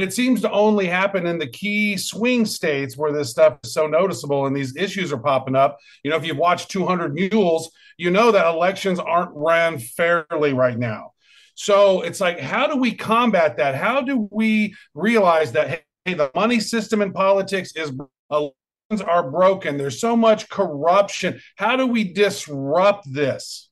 it 0.01 0.13
seems 0.13 0.41
to 0.41 0.51
only 0.51 0.87
happen 0.87 1.25
in 1.25 1.37
the 1.37 1.47
key 1.47 1.97
swing 1.97 2.45
states 2.45 2.97
where 2.97 3.11
this 3.11 3.29
stuff 3.29 3.59
is 3.63 3.73
so 3.73 3.87
noticeable 3.87 4.45
and 4.45 4.55
these 4.55 4.75
issues 4.75 5.11
are 5.11 5.17
popping 5.17 5.55
up. 5.55 5.77
You 6.03 6.11
know, 6.11 6.17
if 6.17 6.25
you've 6.25 6.37
watched 6.37 6.69
200 6.69 7.13
Mules, 7.13 7.71
you 7.97 8.11
know 8.11 8.31
that 8.31 8.47
elections 8.47 8.99
aren't 8.99 9.31
ran 9.33 9.79
fairly 9.79 10.53
right 10.53 10.77
now. 10.77 11.13
So 11.55 12.01
it's 12.01 12.21
like, 12.21 12.39
how 12.39 12.67
do 12.67 12.77
we 12.77 12.93
combat 12.93 13.57
that? 13.57 13.75
How 13.75 14.01
do 14.01 14.29
we 14.31 14.75
realize 14.93 15.51
that, 15.51 15.83
hey, 16.05 16.13
the 16.13 16.31
money 16.33 16.59
system 16.59 17.01
in 17.01 17.11
politics 17.11 17.73
is 17.75 17.91
elections 18.31 19.01
are 19.05 19.29
broken? 19.29 19.77
There's 19.77 19.99
so 19.99 20.15
much 20.15 20.49
corruption. 20.49 21.41
How 21.57 21.75
do 21.75 21.85
we 21.85 22.05
disrupt 22.13 23.13
this? 23.13 23.69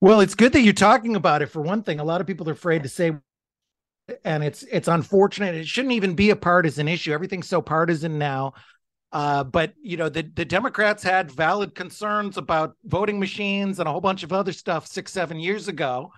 Well, 0.00 0.20
it's 0.20 0.34
good 0.34 0.52
that 0.54 0.62
you're 0.62 0.72
talking 0.72 1.14
about 1.14 1.42
it. 1.42 1.46
For 1.46 1.60
one 1.60 1.82
thing, 1.82 2.00
a 2.00 2.04
lot 2.04 2.20
of 2.20 2.26
people 2.26 2.48
are 2.48 2.52
afraid 2.52 2.82
to 2.84 2.88
say, 2.88 3.12
and 4.24 4.42
it's 4.44 4.62
it's 4.64 4.88
unfortunate. 4.88 5.54
It 5.54 5.66
shouldn't 5.66 5.92
even 5.94 6.14
be 6.14 6.30
a 6.30 6.36
partisan 6.36 6.88
issue. 6.88 7.12
Everything's 7.12 7.48
so 7.48 7.62
partisan 7.62 8.18
now. 8.18 8.54
Uh, 9.12 9.44
but 9.44 9.74
you 9.82 9.96
know, 9.96 10.08
the 10.08 10.22
the 10.22 10.44
Democrats 10.44 11.02
had 11.02 11.30
valid 11.30 11.74
concerns 11.74 12.36
about 12.38 12.76
voting 12.84 13.20
machines 13.20 13.78
and 13.78 13.88
a 13.88 13.92
whole 13.92 14.00
bunch 14.00 14.22
of 14.22 14.32
other 14.32 14.52
stuff 14.52 14.86
six, 14.86 15.12
seven 15.12 15.38
years 15.38 15.68
ago, 15.68 16.10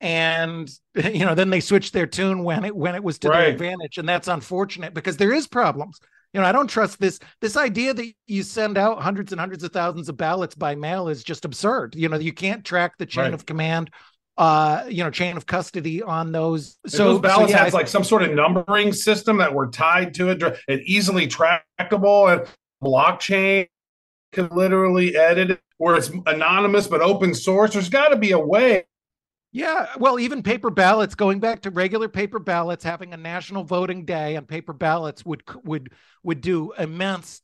and 0.00 0.70
you 0.94 1.24
know, 1.24 1.34
then 1.34 1.50
they 1.50 1.60
switched 1.60 1.92
their 1.92 2.06
tune 2.06 2.44
when 2.44 2.64
it 2.64 2.74
when 2.76 2.94
it 2.94 3.02
was 3.02 3.18
to 3.20 3.28
their 3.28 3.46
advantage, 3.50 3.98
and 3.98 4.08
that's 4.08 4.28
unfortunate 4.28 4.94
because 4.94 5.16
there 5.16 5.32
is 5.32 5.46
problems. 5.46 5.98
You 6.32 6.40
know, 6.40 6.46
I 6.46 6.52
don't 6.52 6.68
trust 6.68 7.00
this 7.00 7.18
this 7.40 7.56
idea 7.56 7.94
that 7.94 8.12
you 8.26 8.42
send 8.42 8.76
out 8.78 9.00
hundreds 9.02 9.32
and 9.32 9.40
hundreds 9.40 9.64
of 9.64 9.72
thousands 9.72 10.08
of 10.08 10.16
ballots 10.16 10.54
by 10.54 10.74
mail 10.74 11.08
is 11.08 11.24
just 11.24 11.44
absurd. 11.44 11.94
You 11.96 12.08
know, 12.08 12.18
you 12.18 12.32
can't 12.32 12.64
track 12.64 12.98
the 12.98 13.06
chain 13.06 13.24
Right. 13.24 13.34
of 13.34 13.46
command, 13.46 13.90
uh, 14.38 14.84
you 14.88 15.02
know, 15.02 15.10
chain 15.10 15.36
of 15.36 15.46
custody 15.46 16.02
on 16.02 16.32
those. 16.32 16.78
If 16.84 16.92
So 16.92 17.14
those 17.14 17.20
ballots 17.20 17.52
so, 17.52 17.58
yeah, 17.58 17.64
has 17.64 17.74
like 17.74 17.88
some 17.88 18.04
sort 18.04 18.22
of 18.22 18.32
numbering 18.32 18.92
system 18.92 19.38
that 19.38 19.54
were 19.54 19.68
tied 19.68 20.14
to 20.14 20.28
it 20.28 20.42
and 20.68 20.80
easily 20.82 21.26
trackable 21.26 22.32
and 22.32 22.46
blockchain 22.82 23.68
could 24.32 24.52
literally 24.52 25.16
edit 25.16 25.52
it 25.52 25.60
where 25.78 25.96
it's 25.96 26.10
anonymous 26.26 26.86
but 26.86 27.00
open 27.00 27.34
source. 27.34 27.72
There's 27.72 27.88
got 27.88 28.08
to 28.08 28.16
be 28.16 28.32
a 28.32 28.38
way. 28.38 28.84
Yeah, 29.52 29.86
well, 29.98 30.20
even 30.20 30.42
paper 30.42 30.68
ballots, 30.68 31.14
going 31.14 31.40
back 31.40 31.62
to 31.62 31.70
regular 31.70 32.08
paper 32.08 32.38
ballots, 32.38 32.84
having 32.84 33.14
a 33.14 33.16
national 33.16 33.64
voting 33.64 34.04
day 34.04 34.36
on 34.36 34.44
paper 34.44 34.74
ballots 34.74 35.24
would 35.24 35.42
would 35.64 35.92
would 36.22 36.42
do 36.42 36.72
immense 36.72 37.40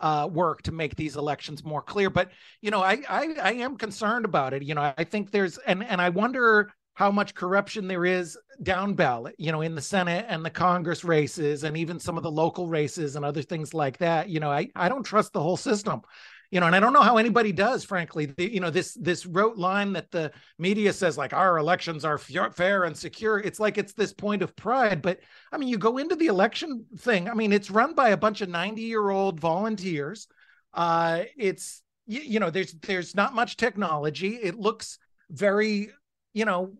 uh, 0.00 0.28
work 0.30 0.62
to 0.62 0.72
make 0.72 0.96
these 0.96 1.16
elections 1.16 1.64
more 1.64 1.82
clear. 1.82 2.10
But 2.10 2.30
you 2.60 2.70
know, 2.70 2.82
I, 2.82 3.02
I 3.08 3.34
I 3.42 3.52
am 3.52 3.76
concerned 3.76 4.24
about 4.24 4.52
it. 4.52 4.62
You 4.62 4.74
know, 4.74 4.92
I 4.96 5.04
think 5.04 5.30
there's 5.30 5.58
and 5.58 5.84
and 5.84 6.00
I 6.00 6.08
wonder 6.08 6.72
how 6.94 7.10
much 7.10 7.34
corruption 7.34 7.88
there 7.88 8.04
is 8.04 8.36
down 8.62 8.94
ballot. 8.94 9.34
You 9.38 9.52
know, 9.52 9.60
in 9.60 9.74
the 9.74 9.80
Senate 9.80 10.26
and 10.28 10.44
the 10.44 10.50
Congress 10.50 11.04
races, 11.04 11.64
and 11.64 11.76
even 11.76 12.00
some 12.00 12.16
of 12.16 12.22
the 12.22 12.30
local 12.30 12.68
races 12.68 13.16
and 13.16 13.24
other 13.24 13.42
things 13.42 13.74
like 13.74 13.98
that. 13.98 14.28
You 14.28 14.40
know, 14.40 14.50
I 14.50 14.68
I 14.74 14.88
don't 14.88 15.04
trust 15.04 15.32
the 15.32 15.42
whole 15.42 15.56
system. 15.56 16.02
You 16.50 16.58
know, 16.58 16.66
and 16.66 16.74
I 16.74 16.80
don't 16.80 16.92
know 16.92 17.02
how 17.02 17.16
anybody 17.16 17.52
does, 17.52 17.84
frankly. 17.84 18.26
The, 18.26 18.52
you 18.52 18.58
know, 18.58 18.70
this 18.70 18.94
this 18.94 19.24
rote 19.24 19.56
line 19.56 19.92
that 19.92 20.10
the 20.10 20.32
media 20.58 20.92
says 20.92 21.16
like 21.16 21.32
our 21.32 21.58
elections 21.58 22.04
are 22.04 22.14
f- 22.14 22.54
fair 22.54 22.84
and 22.84 22.96
secure 22.96 23.38
it's 23.38 23.60
like 23.60 23.78
it's 23.78 23.92
this 23.92 24.12
point 24.12 24.42
of 24.42 24.54
pride 24.56 25.02
but 25.02 25.20
i 25.52 25.58
mean 25.58 25.68
you 25.68 25.78
go 25.78 25.98
into 25.98 26.16
the 26.16 26.26
election 26.26 26.84
thing 26.98 27.28
i 27.28 27.34
mean 27.34 27.52
it's 27.52 27.70
run 27.70 27.94
by 27.94 28.10
a 28.10 28.16
bunch 28.16 28.40
of 28.40 28.48
90 28.48 28.82
year 28.82 29.10
old 29.10 29.40
volunteers 29.40 30.28
uh 30.74 31.22
it's 31.36 31.82
you, 32.06 32.20
you 32.20 32.40
know 32.40 32.50
there's 32.50 32.72
there's 32.72 33.14
not 33.14 33.34
much 33.34 33.56
technology 33.56 34.36
it 34.36 34.58
looks 34.58 34.98
very 35.30 35.90
you 36.34 36.44
know 36.44 36.72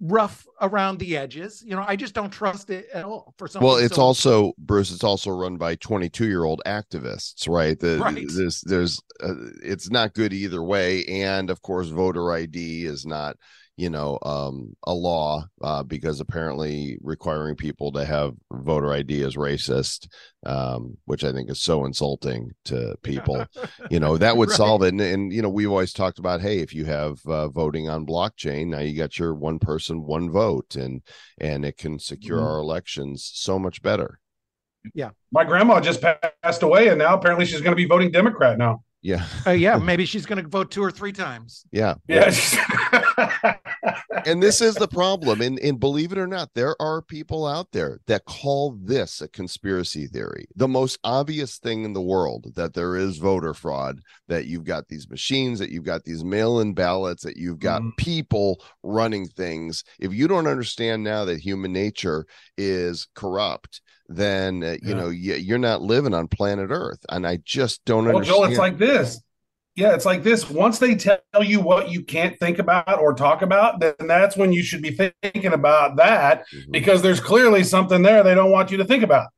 rough 0.00 0.46
around 0.60 0.98
the 0.98 1.16
edges 1.16 1.62
you 1.64 1.74
know 1.74 1.82
i 1.88 1.96
just 1.96 2.12
don't 2.12 2.30
trust 2.30 2.68
it 2.68 2.86
at 2.92 3.02
all 3.02 3.32
for 3.38 3.48
some 3.48 3.62
well 3.62 3.76
it's 3.76 3.96
also 3.96 4.52
bruce 4.58 4.92
it's 4.92 5.02
also 5.04 5.30
run 5.30 5.56
by 5.56 5.74
22 5.76 6.26
year 6.26 6.44
old 6.44 6.60
activists 6.66 7.48
right 7.48 7.80
the 7.80 7.98
Right. 7.98 8.26
this 8.28 8.60
there's 8.60 9.00
uh, 9.22 9.32
it's 9.62 9.88
not 9.90 10.12
good 10.12 10.34
either 10.34 10.62
way 10.62 11.04
and 11.06 11.48
of 11.48 11.62
course 11.62 11.88
voter 11.88 12.30
id 12.32 12.84
is 12.84 13.06
not 13.06 13.36
you 13.76 13.90
know 13.90 14.18
um 14.22 14.74
a 14.86 14.92
law 14.94 15.44
uh 15.62 15.82
because 15.82 16.20
apparently 16.20 16.96
requiring 17.02 17.54
people 17.54 17.92
to 17.92 18.04
have 18.04 18.32
voter 18.50 18.92
id 18.94 19.20
is 19.20 19.36
racist 19.36 20.08
um 20.46 20.96
which 21.04 21.24
i 21.24 21.32
think 21.32 21.50
is 21.50 21.60
so 21.60 21.84
insulting 21.84 22.50
to 22.64 22.96
people 23.02 23.44
you 23.90 24.00
know 24.00 24.16
that 24.16 24.36
would 24.36 24.48
Right. 24.48 24.56
solve 24.56 24.82
it 24.82 24.88
and, 24.88 25.00
and 25.00 25.32
you 25.32 25.42
know 25.42 25.50
we've 25.50 25.70
always 25.70 25.92
talked 25.92 26.18
about 26.18 26.40
hey 26.40 26.60
if 26.60 26.72
you 26.74 26.86
have 26.86 27.18
uh, 27.26 27.48
voting 27.48 27.88
on 27.88 28.06
blockchain 28.06 28.68
now 28.68 28.78
you 28.80 28.96
got 28.96 29.18
your 29.18 29.34
one 29.34 29.58
person 29.58 30.02
one 30.04 30.30
vote 30.30 30.74
and 30.76 31.02
and 31.38 31.64
it 31.66 31.76
can 31.76 31.98
secure 31.98 32.40
Mhm. 32.40 32.44
our 32.46 32.58
elections 32.58 33.30
so 33.34 33.58
much 33.58 33.82
better 33.82 34.20
Yeah, 34.94 35.10
My 35.32 35.42
grandma 35.44 35.80
just 35.80 36.00
passed 36.00 36.62
away, 36.62 36.88
and 36.88 36.98
now 36.98 37.14
apparently 37.14 37.44
she's 37.44 37.60
going 37.60 37.72
to 37.72 37.76
be 37.76 37.86
voting 37.86 38.10
Democrat 38.12 38.56
now. 38.56 38.84
yeah 39.02 39.24
uh, 39.46 39.50
yeah 39.50 39.76
maybe 39.90 40.06
she's 40.06 40.24
going 40.26 40.42
to 40.42 40.48
vote 40.48 40.70
two 40.70 40.82
or 40.82 40.90
three 40.90 41.12
times 41.12 41.66
yeah 41.72 41.94
Yeah. 42.08 42.30
and 44.24 44.42
this 44.42 44.60
is 44.60 44.74
the 44.76 44.88
problem 44.88 45.40
and 45.40 45.58
and 45.60 45.78
believe 45.80 46.12
it 46.12 46.18
or 46.18 46.26
not 46.26 46.50
there 46.54 46.74
are 46.80 47.02
people 47.02 47.46
out 47.46 47.70
there 47.72 47.98
that 48.06 48.24
call 48.24 48.76
this 48.82 49.20
a 49.20 49.28
conspiracy 49.28 50.06
theory 50.06 50.46
the 50.56 50.68
most 50.68 50.98
obvious 51.04 51.58
thing 51.58 51.84
in 51.84 51.92
the 51.92 52.00
world 52.00 52.46
that 52.54 52.74
there 52.74 52.96
is 52.96 53.18
voter 53.18 53.52
fraud 53.54 54.00
that 54.28 54.46
you've 54.46 54.64
got 54.64 54.88
these 54.88 55.08
machines 55.10 55.58
that 55.58 55.70
you've 55.70 55.84
got 55.84 56.04
these 56.04 56.24
mail-in 56.24 56.72
ballots 56.72 57.22
that 57.22 57.36
you've 57.36 57.58
got 57.60 57.82
Mhm. 57.82 57.96
people 57.96 58.62
running 58.82 59.26
things 59.26 59.84
if 59.98 60.12
you 60.12 60.26
don't 60.28 60.46
understand 60.46 61.02
now 61.02 61.24
that 61.24 61.40
human 61.40 61.72
nature 61.72 62.26
is 62.56 63.08
corrupt 63.14 63.80
then 64.08 64.62
uh, 64.62 64.76
you 64.82 64.90
Yeah. 64.90 64.94
know 64.94 65.08
you, 65.08 65.34
you're 65.34 65.58
not 65.58 65.82
living 65.82 66.14
on 66.14 66.28
planet 66.28 66.68
earth 66.70 67.04
and 67.08 67.26
i 67.26 67.36
just 67.44 67.84
don't 67.84 68.04
Well, 68.04 68.16
understand 68.16 68.36
Joel, 68.38 68.50
it's 68.50 68.58
like 68.58 68.78
this. 68.78 69.20
Yeah, 69.76 69.94
it's 69.94 70.06
like 70.06 70.22
this. 70.22 70.48
Once 70.48 70.78
they 70.78 70.94
tell 70.94 71.20
you 71.42 71.60
what 71.60 71.90
you 71.90 72.02
can't 72.02 72.38
think 72.38 72.58
about 72.58 72.98
or 72.98 73.12
talk 73.12 73.42
about, 73.42 73.78
then 73.78 73.94
that's 74.00 74.34
when 74.36 74.50
you 74.52 74.62
should 74.62 74.80
be 74.80 74.90
thinking 75.22 75.52
about 75.52 75.96
that 75.96 76.46
Mhm. 76.48 76.72
because 76.72 77.02
there's 77.02 77.20
clearly 77.20 77.62
something 77.62 78.00
there 78.02 78.22
they 78.22 78.34
don't 78.34 78.50
want 78.50 78.70
you 78.70 78.78
to 78.78 78.84
think 78.86 79.02
about. 79.02 79.28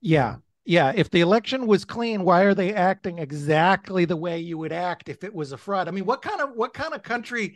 Yeah. 0.00 0.36
Yeah. 0.64 0.92
If 0.94 1.10
the 1.10 1.20
election 1.20 1.66
was 1.66 1.84
clean, 1.84 2.24
why 2.24 2.42
are 2.44 2.54
they 2.54 2.72
acting 2.72 3.18
exactly 3.18 4.06
the 4.06 4.16
way 4.16 4.38
you 4.38 4.56
would 4.56 4.72
act 4.72 5.10
if 5.10 5.22
it 5.22 5.34
was 5.34 5.52
a 5.52 5.58
fraud? 5.58 5.86
I 5.86 5.90
mean, 5.90 6.06
what 6.06 6.22
kind 6.22 6.40
of 6.40 6.52
what 6.54 6.72
kind 6.72 6.94
of 6.94 7.02
country 7.02 7.54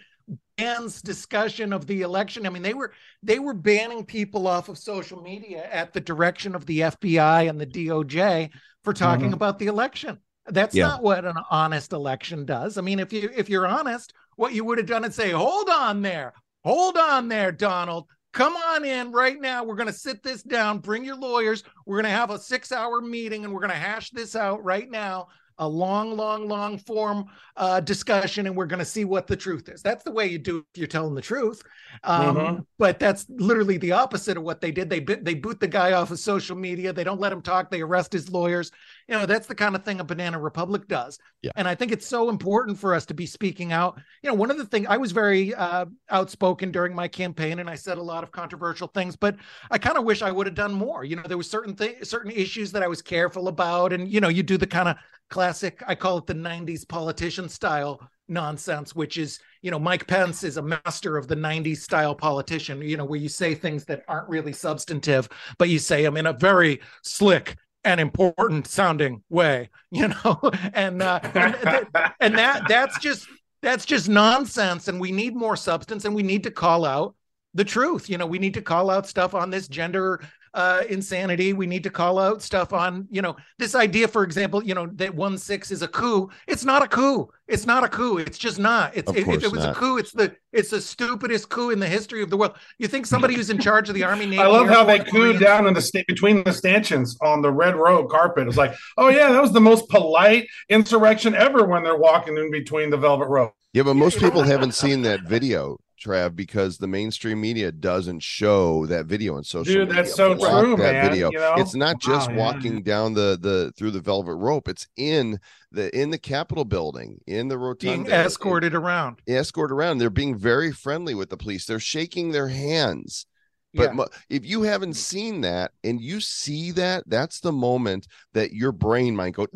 bans 0.58 1.00
discussion 1.00 1.72
of 1.72 1.86
the 1.86 2.02
election? 2.02 2.44
I 2.44 2.50
mean, 2.50 2.62
they 2.62 2.74
were 2.74 2.92
they 3.22 3.38
were 3.38 3.54
banning 3.54 4.04
people 4.04 4.46
off 4.46 4.68
of 4.68 4.76
social 4.76 5.22
media 5.22 5.66
at 5.72 5.94
the 5.94 6.00
direction 6.00 6.54
of 6.54 6.66
the 6.66 6.80
FBI 6.82 7.48
and 7.48 7.58
the 7.58 7.64
DOJ 7.66 8.50
for 8.84 8.92
talking 8.92 9.30
Mhm. 9.30 9.34
about 9.34 9.58
the 9.58 9.66
election. 9.68 10.18
That's 10.50 10.74
Yeah. 10.74 10.88
not 10.88 11.02
what 11.02 11.24
an 11.24 11.36
honest 11.50 11.92
election 11.92 12.44
does. 12.44 12.78
I 12.78 12.80
mean, 12.82 12.98
if 12.98 13.12
you 13.12 13.30
if 13.34 13.48
you're 13.48 13.66
honest, 13.66 14.12
what 14.36 14.52
you 14.52 14.64
would 14.64 14.78
have 14.78 14.86
done 14.86 15.04
is 15.04 15.14
say, 15.14 15.30
"Hold 15.30 15.68
on 15.68 16.02
there. 16.02 16.32
Hold 16.64 16.96
on 16.96 17.28
there, 17.28 17.52
Donald. 17.52 18.06
Come 18.32 18.54
on 18.56 18.84
in 18.84 19.10
right 19.10 19.40
now. 19.40 19.64
We're 19.64 19.74
going 19.76 19.86
to 19.88 19.92
sit 19.92 20.22
this 20.22 20.42
down. 20.42 20.78
Bring 20.80 21.04
your 21.04 21.16
lawyers. 21.16 21.64
We're 21.86 21.96
going 21.96 22.12
to 22.12 22.18
have 22.18 22.30
a 22.30 22.38
six 22.38 22.72
hour 22.72 23.00
meeting 23.00 23.44
and 23.44 23.52
we're 23.54 23.60
going 23.60 23.70
to 23.70 23.76
hash 23.76 24.10
this 24.10 24.36
out 24.36 24.62
right 24.62 24.88
now. 24.90 25.28
A 25.60 25.66
long, 25.66 26.16
long, 26.16 26.46
long 26.46 26.78
form 26.78 27.24
uh, 27.56 27.80
discussion, 27.80 28.46
and 28.46 28.54
we're 28.54 28.66
going 28.66 28.78
to 28.78 28.84
see 28.84 29.04
what 29.04 29.26
the 29.26 29.34
truth 29.36 29.68
is. 29.68 29.82
That's 29.82 30.04
the 30.04 30.12
way 30.12 30.26
you 30.28 30.38
do 30.38 30.58
if 30.58 30.78
you're 30.78 30.86
telling 30.86 31.16
the 31.16 31.20
truth. 31.20 31.60
Um, 32.04 32.36
Mhm. 32.36 32.66
But 32.78 33.00
that's 33.00 33.26
literally 33.28 33.76
the 33.76 33.90
opposite 33.90 34.36
of 34.36 34.44
what 34.44 34.60
they 34.60 34.70
did. 34.70 34.88
They 34.88 35.00
they 35.00 35.34
boot 35.34 35.58
the 35.58 35.66
guy 35.66 35.94
off 35.94 36.12
of 36.12 36.20
social 36.20 36.54
media. 36.56 36.92
They 36.92 37.02
don't 37.02 37.18
let 37.18 37.32
him 37.32 37.42
talk. 37.42 37.70
They 37.72 37.80
arrest 37.80 38.12
his 38.12 38.30
lawyers. 38.30 38.70
You 39.08 39.14
know 39.14 39.24
that's 39.24 39.46
the 39.46 39.54
kind 39.54 39.74
of 39.74 39.84
thing 39.84 40.00
a 40.00 40.04
Banana 40.04 40.38
Republic 40.38 40.86
does. 40.86 41.18
Yeah. 41.40 41.50
And 41.56 41.66
I 41.66 41.74
think 41.74 41.92
it's 41.92 42.06
so 42.06 42.28
important 42.28 42.78
for 42.78 42.94
us 42.94 43.06
to 43.06 43.14
be 43.14 43.24
speaking 43.24 43.72
out. 43.72 43.98
You 44.22 44.28
know, 44.28 44.34
one 44.34 44.50
of 44.50 44.58
the 44.58 44.66
things 44.66 44.86
I 44.88 44.98
was 44.98 45.12
very 45.12 45.54
uh, 45.54 45.86
outspoken 46.10 46.70
during 46.70 46.94
my 46.94 47.08
campaign, 47.08 47.58
and 47.58 47.70
I 47.70 47.74
said 47.74 47.96
a 47.96 48.02
lot 48.02 48.22
of 48.22 48.32
controversial 48.32 48.86
things, 48.88 49.16
but 49.16 49.36
I 49.70 49.78
kind 49.78 49.96
of 49.96 50.04
wish 50.04 50.20
I 50.20 50.30
would 50.30 50.46
have 50.46 50.54
done 50.54 50.74
more. 50.74 51.04
You 51.04 51.16
know, 51.16 51.22
there 51.26 51.38
was 51.38 51.50
certain 51.50 51.74
things, 51.74 52.08
certain 52.08 52.30
issues 52.30 52.70
that 52.72 52.82
I 52.82 52.86
was 52.86 53.00
careful 53.00 53.48
about, 53.48 53.94
and 53.94 54.06
you 54.06 54.20
know, 54.20 54.28
you 54.28 54.42
do 54.42 54.58
the 54.58 54.66
kind 54.66 54.90
of 54.90 54.96
classic, 55.30 55.82
I 55.86 55.94
call 55.94 56.18
it 56.18 56.26
the 56.26 56.34
'90s 56.34 56.86
politician 56.86 57.48
style 57.48 58.06
nonsense, 58.28 58.94
which 58.94 59.16
is, 59.16 59.40
you 59.62 59.70
know, 59.70 59.78
Mike 59.78 60.06
Pence 60.06 60.44
is 60.44 60.58
a 60.58 60.62
master 60.62 61.16
of 61.16 61.28
the 61.28 61.36
'90s 61.36 61.78
style 61.78 62.14
politician. 62.14 62.82
You 62.82 62.98
know, 62.98 63.06
where 63.06 63.18
you 63.18 63.30
say 63.30 63.54
things 63.54 63.86
that 63.86 64.04
aren't 64.06 64.28
really 64.28 64.52
substantive, 64.52 65.30
but 65.56 65.70
you 65.70 65.78
say 65.78 66.02
them 66.02 66.18
in 66.18 66.26
a 66.26 66.34
very 66.34 66.80
slick 67.02 67.56
and 67.84 68.00
important 68.00 68.66
sounding 68.66 69.22
way. 69.28 69.70
You 69.90 70.08
know, 70.08 70.40
and 70.74 71.02
uh, 71.02 71.20
and, 71.34 71.86
and 72.20 72.38
that 72.38 72.68
that's 72.68 72.98
just 72.98 73.26
that's 73.62 73.84
just 73.84 74.08
nonsense 74.08 74.88
and 74.88 75.00
we 75.00 75.10
need 75.10 75.34
more 75.34 75.56
substance 75.56 76.04
and 76.04 76.14
we 76.14 76.22
need 76.22 76.44
to 76.44 76.50
call 76.50 76.84
out 76.84 77.14
the 77.54 77.64
truth 77.64 78.08
you 78.08 78.18
know 78.18 78.26
we 78.26 78.38
need 78.38 78.54
to 78.54 78.62
call 78.62 78.90
out 78.90 79.06
stuff 79.06 79.34
on 79.34 79.50
this 79.50 79.68
gender 79.68 80.20
uh 80.58 80.82
insanity 80.88 81.52
we 81.52 81.66
need 81.66 81.84
to 81.84 81.90
call 81.90 82.18
out 82.18 82.42
stuff 82.42 82.72
on 82.72 83.06
you 83.10 83.22
know 83.22 83.36
this 83.58 83.76
idea 83.76 84.08
for 84.08 84.24
example 84.24 84.60
you 84.64 84.74
know 84.74 84.86
that 84.94 85.14
one 85.14 85.38
six 85.38 85.70
is 85.70 85.82
a 85.82 85.88
coup 85.88 86.28
it's 86.48 86.64
not 86.64 86.82
a 86.82 86.88
coup 86.88 87.28
it's 87.46 87.64
not 87.64 87.84
a 87.84 87.88
coup 87.88 88.18
it's 88.18 88.36
just 88.36 88.58
not 88.58 88.94
it's 88.96 89.08
Of 89.08 89.16
if, 89.16 89.28
if 89.28 89.44
it 89.44 89.52
was 89.52 89.62
not. 89.62 89.76
a 89.76 89.78
coup 89.78 89.98
it's 89.98 90.10
the 90.10 90.34
it's 90.52 90.70
the 90.70 90.80
stupidest 90.80 91.48
coup 91.48 91.70
in 91.70 91.78
the 91.78 91.86
history 91.86 92.22
of 92.22 92.30
the 92.30 92.36
world 92.36 92.54
you 92.78 92.88
think 92.88 93.06
somebody 93.06 93.34
who's 93.36 93.50
in 93.50 93.58
charge 93.58 93.88
of 93.88 93.94
the 93.94 94.02
army 94.02 94.26
Navy, 94.26 94.42
I 94.42 94.48
love 94.48 94.68
how 94.68 94.82
they 94.82 94.98
Force, 94.98 95.10
cooed 95.10 95.38
down 95.38 95.68
in 95.68 95.74
the 95.74 95.80
sta- 95.80 96.04
between 96.08 96.42
the 96.42 96.52
stanchions 96.52 97.16
on 97.22 97.40
the 97.40 97.52
red 97.52 97.76
road 97.76 98.08
carpet. 98.08 98.48
It's 98.48 98.56
like, 98.56 98.74
oh 98.96 99.08
yeah, 99.10 99.30
that 99.30 99.40
was 99.40 99.52
the 99.52 99.60
most 99.60 99.88
polite 99.88 100.48
insurrection 100.68 101.34
ever 101.36 101.64
when 101.64 101.84
they're 101.84 101.96
walking 101.96 102.36
in 102.36 102.50
between 102.50 102.90
the 102.90 102.96
velvet 102.96 103.28
rope. 103.28 103.52
Yeah, 103.78 103.84
but 103.84 103.94
most 103.94 104.18
people 104.18 104.42
haven't 104.54 104.74
seen 104.74 105.02
that 105.02 105.20
video, 105.22 105.78
Trav, 106.04 106.34
because 106.34 106.78
the 106.78 106.88
mainstream 106.88 107.40
media 107.40 107.70
doesn't 107.70 108.24
show 108.24 108.86
that 108.86 109.06
video 109.06 109.36
on 109.36 109.44
social 109.44 109.72
Dude, 109.72 109.88
media. 109.88 110.02
that's 110.02 110.16
so 110.16 110.34
Block 110.34 110.64
true, 110.64 110.76
that 110.78 110.92
man, 110.94 111.10
Video. 111.10 111.30
you 111.30 111.38
know? 111.38 111.54
It's 111.58 111.76
not 111.76 112.00
just 112.00 112.28
Wow, 112.28 112.36
yeah. 112.36 112.42
walking 112.44 112.82
down 112.82 113.14
the 113.14 113.38
the 113.40 113.72
through 113.78 113.92
the 113.92 114.00
velvet 114.00 114.34
rope. 114.34 114.66
It's 114.66 114.88
in 114.96 115.38
the 115.70 115.96
in 115.96 116.10
the 116.10 116.18
Capitol 116.18 116.64
building, 116.64 117.20
in 117.28 117.46
the 117.46 117.54
Being 117.56 118.00
rotunda, 118.02 118.14
escorted 118.14 118.74
around. 118.74 119.20
Escorted 119.28 119.72
around. 119.76 119.98
They're 119.98 120.10
being 120.10 120.36
very 120.36 120.72
friendly 120.72 121.14
with 121.14 121.30
the 121.30 121.36
police. 121.36 121.64
They're 121.64 121.78
shaking 121.78 122.32
their 122.32 122.48
hands. 122.48 123.26
But 123.74 123.94
Yeah. 123.94 124.04
if 124.28 124.44
you 124.44 124.62
haven't 124.62 124.94
seen 124.94 125.42
that 125.42 125.70
and 125.84 126.00
you 126.00 126.18
see 126.20 126.72
that, 126.72 127.04
that's 127.06 127.38
the 127.38 127.52
moment 127.52 128.08
that 128.32 128.50
your 128.52 128.72
brain 128.72 129.14
might 129.14 129.34
go, 129.34 129.46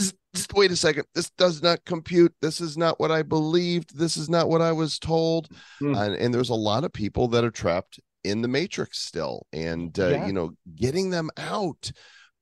"Zzz, 0.00 0.12
zzz, 0.36 0.42
zzz, 0.42 0.46
wait 0.54 0.70
a 0.70 0.76
second, 0.76 1.04
this 1.14 1.30
does 1.30 1.62
not 1.62 1.84
compute. 1.84 2.34
This 2.40 2.60
is 2.60 2.76
not 2.76 2.98
what 3.00 3.10
I 3.10 3.22
believed. 3.22 3.96
This 3.98 4.16
is 4.16 4.28
not 4.28 4.48
what 4.48 4.60
I 4.62 4.72
was 4.72 4.98
told. 4.98 5.48
Hmm. 5.80 5.94
And, 5.94 6.14
and 6.14 6.34
there's 6.34 6.50
a 6.50 6.54
lot 6.54 6.84
of 6.84 6.92
people 6.92 7.28
that 7.28 7.44
are 7.44 7.50
trapped 7.50 8.00
in 8.24 8.42
the 8.42 8.48
matrix 8.48 8.98
still. 9.00 9.46
And, 9.52 9.98
uh, 9.98 10.08
Yeah. 10.08 10.26
you 10.26 10.32
know, 10.32 10.52
getting 10.74 11.10
them 11.10 11.30
out, 11.36 11.92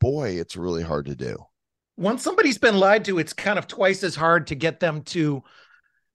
boy, 0.01 0.31
it's 0.31 0.57
really 0.57 0.83
hard 0.83 1.07
to 1.07 1.15
do. 1.17 1.37
once 1.97 2.23
somebody's 2.23 2.59
been 2.59 2.79
lied 2.79 3.05
to, 3.05 3.19
it's 3.19 3.33
kind 3.33 3.59
of 3.59 3.67
twice 3.67 4.05
as 4.05 4.15
hard 4.15 4.47
to 4.47 4.55
get 4.55 4.79
them 4.81 5.03
to 5.03 5.43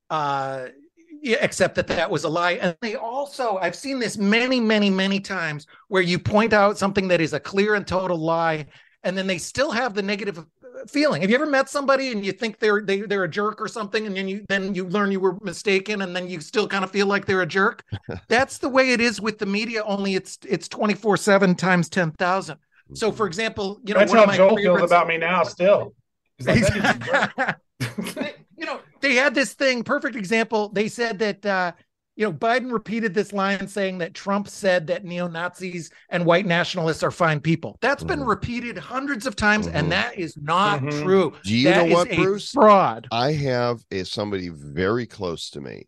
uh 0.09 0.67
accept 1.41 1.75
that 1.75 1.87
that 1.87 2.09
was 2.11 2.23
a 2.25 2.29
lie. 2.29 2.53
And 2.53 2.75
they 2.81 2.95
also, 2.95 3.57
I've 3.57 3.75
seen 3.75 3.99
this 3.99 4.17
many, 4.17 4.59
many, 4.59 4.89
many 4.89 5.19
times 5.21 5.67
where 5.87 6.01
you 6.01 6.19
point 6.19 6.51
out 6.53 6.77
something 6.77 7.07
that 7.09 7.21
is 7.21 7.31
a 7.33 7.39
clear 7.39 7.75
and 7.75 7.87
total 7.87 8.17
lie, 8.17 8.65
and 9.03 9.17
then 9.17 9.27
they 9.27 9.37
still 9.37 9.71
have 9.71 9.93
the 9.93 10.01
negative 10.01 10.45
feeling. 10.87 11.21
Have 11.21 11.29
you 11.29 11.35
ever 11.35 11.45
met 11.45 11.69
somebody 11.69 12.11
and 12.11 12.25
you 12.25 12.31
think 12.31 12.59
they're 12.59 12.81
they, 12.81 13.01
they're 13.01 13.23
a 13.23 13.29
jerk 13.29 13.61
or 13.61 13.67
something, 13.67 14.05
and 14.07 14.15
then 14.15 14.27
you 14.27 14.45
then 14.49 14.75
you 14.75 14.87
learn 14.87 15.11
you 15.11 15.19
were 15.19 15.37
mistaken, 15.41 16.01
and 16.01 16.15
then 16.15 16.27
you 16.29 16.39
still 16.41 16.67
kind 16.67 16.83
of 16.83 16.91
feel 16.91 17.07
like 17.07 17.25
they're 17.25 17.41
a 17.41 17.45
jerk? 17.47 17.83
That's 18.27 18.57
the 18.57 18.69
way 18.69 18.91
it 18.91 19.01
is 19.01 19.21
with 19.21 19.39
the 19.39 19.45
media. 19.45 19.83
Only 19.83 20.15
it's 20.15 20.37
it's 20.47 20.67
twenty 20.67 20.93
four 20.93 21.17
seven 21.17 21.55
times 21.55 21.89
ten 21.89 22.11
thousand. 22.11 22.57
So, 22.93 23.11
for 23.11 23.25
example, 23.27 23.79
you 23.85 23.93
know, 23.93 23.99
That's 24.01 24.11
one 24.11 24.17
how 24.17 24.23
of 24.23 24.29
my 24.29 24.37
Joel 24.37 24.57
feels 24.57 24.81
about 24.83 25.07
me 25.07 25.17
now. 25.17 25.43
Still, 25.43 25.93
He's 26.37 26.47
like, 26.47 26.61
"That 26.61 26.73
dude's 26.73 26.85
a 26.89 27.93
jerk." 27.97 28.15
They- 28.15 28.33
you 28.55 28.65
know, 28.67 28.79
they 29.01 29.15
had 29.15 29.35
this 29.35 29.53
thing, 29.53 29.83
perfect 29.83 30.15
example. 30.15 30.69
They 30.69 30.87
said 30.87 31.19
that 31.19 31.45
uh, 31.45 31.71
you 32.15 32.25
know, 32.25 32.33
Biden 32.33 32.71
repeated 32.71 33.13
this 33.13 33.33
line 33.33 33.67
saying 33.67 33.97
that 33.99 34.13
Trump 34.13 34.47
said 34.47 34.87
that 34.87 35.03
neo-Nazis 35.03 35.89
and 36.09 36.25
white 36.25 36.45
nationalists 36.45 37.01
are 37.01 37.11
fine 37.11 37.39
people. 37.39 37.77
That's 37.81 38.03
been 38.03 38.19
Mhm. 38.19 38.27
repeated 38.27 38.77
hundreds 38.77 39.25
of 39.25 39.35
times, 39.35 39.67
Mhm. 39.67 39.71
and 39.73 39.91
that 39.91 40.17
is 40.17 40.37
not 40.37 40.79
Mhm. 40.81 41.01
true. 41.01 41.33
Do 41.43 41.55
you 41.55 41.69
That 41.69 41.77
know 41.77 41.85
is 41.85 41.93
what, 41.93 42.09
Bruce? 42.15 42.51
Fraud. 42.51 43.07
I 43.11 43.31
have 43.33 43.83
a 43.91 44.03
somebody 44.05 44.49
very 44.49 45.07
close 45.07 45.49
to 45.51 45.61
me 45.61 45.87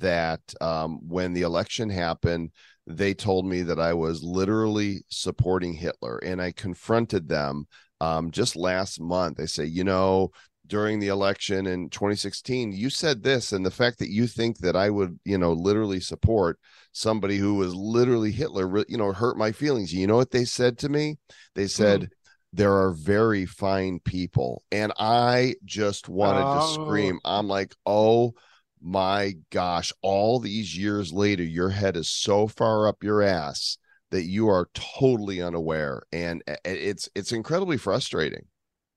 that 0.00 0.40
um, 0.60 0.98
when 1.06 1.32
the 1.32 1.42
election 1.42 1.90
happened, 1.90 2.52
they 2.86 3.14
told 3.14 3.46
me 3.46 3.62
that 3.62 3.80
I 3.80 3.92
was 3.94 4.22
literally 4.22 5.04
supporting 5.08 5.74
Hitler, 5.74 6.18
and 6.18 6.40
I 6.40 6.52
confronted 6.52 7.28
them 7.28 7.66
um, 8.00 8.30
just 8.30 8.56
last 8.56 9.00
month. 9.00 9.36
They 9.36 9.46
say, 9.46 9.64
you 9.64 9.84
know, 9.84 10.30
during 10.66 10.98
the 11.00 11.08
election 11.08 11.66
in 11.66 11.88
2016, 11.90 12.72
you 12.72 12.90
said 12.90 13.22
this, 13.22 13.52
and 13.52 13.64
the 13.64 13.70
fact 13.70 13.98
that 14.00 14.10
you 14.10 14.26
think 14.26 14.58
that 14.58 14.76
I 14.76 14.90
would, 14.90 15.18
you 15.24 15.38
know, 15.38 15.52
literally 15.52 16.00
support 16.00 16.58
somebody 16.92 17.36
who 17.36 17.54
was 17.54 17.74
literally 17.74 18.32
Hitler, 18.32 18.84
you 18.88 18.96
know, 18.98 19.12
hurt 19.12 19.36
my 19.38 19.52
feelings. 19.52 19.92
You 19.92 20.06
know 20.06 20.16
what 20.16 20.30
they 20.30 20.44
said 20.44 20.78
to 20.78 20.88
me? 20.88 21.18
They 21.54 21.66
said. 21.66 22.00
Mm-hmm. 22.02 22.12
There 22.52 22.72
are 22.72 22.92
very 22.92 23.44
fine 23.44 23.98
people, 24.00 24.62
and 24.72 24.90
I 24.98 25.56
just 25.66 26.08
wanted 26.08 26.42
Oh. 26.42 26.60
to 26.60 26.72
scream. 26.72 27.18
I'm 27.22 27.48
like, 27.48 27.74
oh 27.84 28.32
my 28.80 29.34
gosh, 29.50 29.92
all 30.00 30.38
these 30.40 30.74
years 30.76 31.12
later, 31.12 31.42
your 31.42 31.68
head 31.68 31.96
is 31.98 32.08
so 32.08 32.46
far 32.46 32.88
up 32.88 33.02
your 33.02 33.20
ass 33.20 33.76
that 34.10 34.22
you 34.24 34.48
are 34.48 34.68
totally 34.72 35.42
unaware. 35.42 36.02
And 36.12 36.42
eh, 36.46 36.56
eh, 36.64 36.70
it's 36.72 37.10
it's 37.14 37.32
incredibly 37.32 37.76
frustrating. 37.76 38.46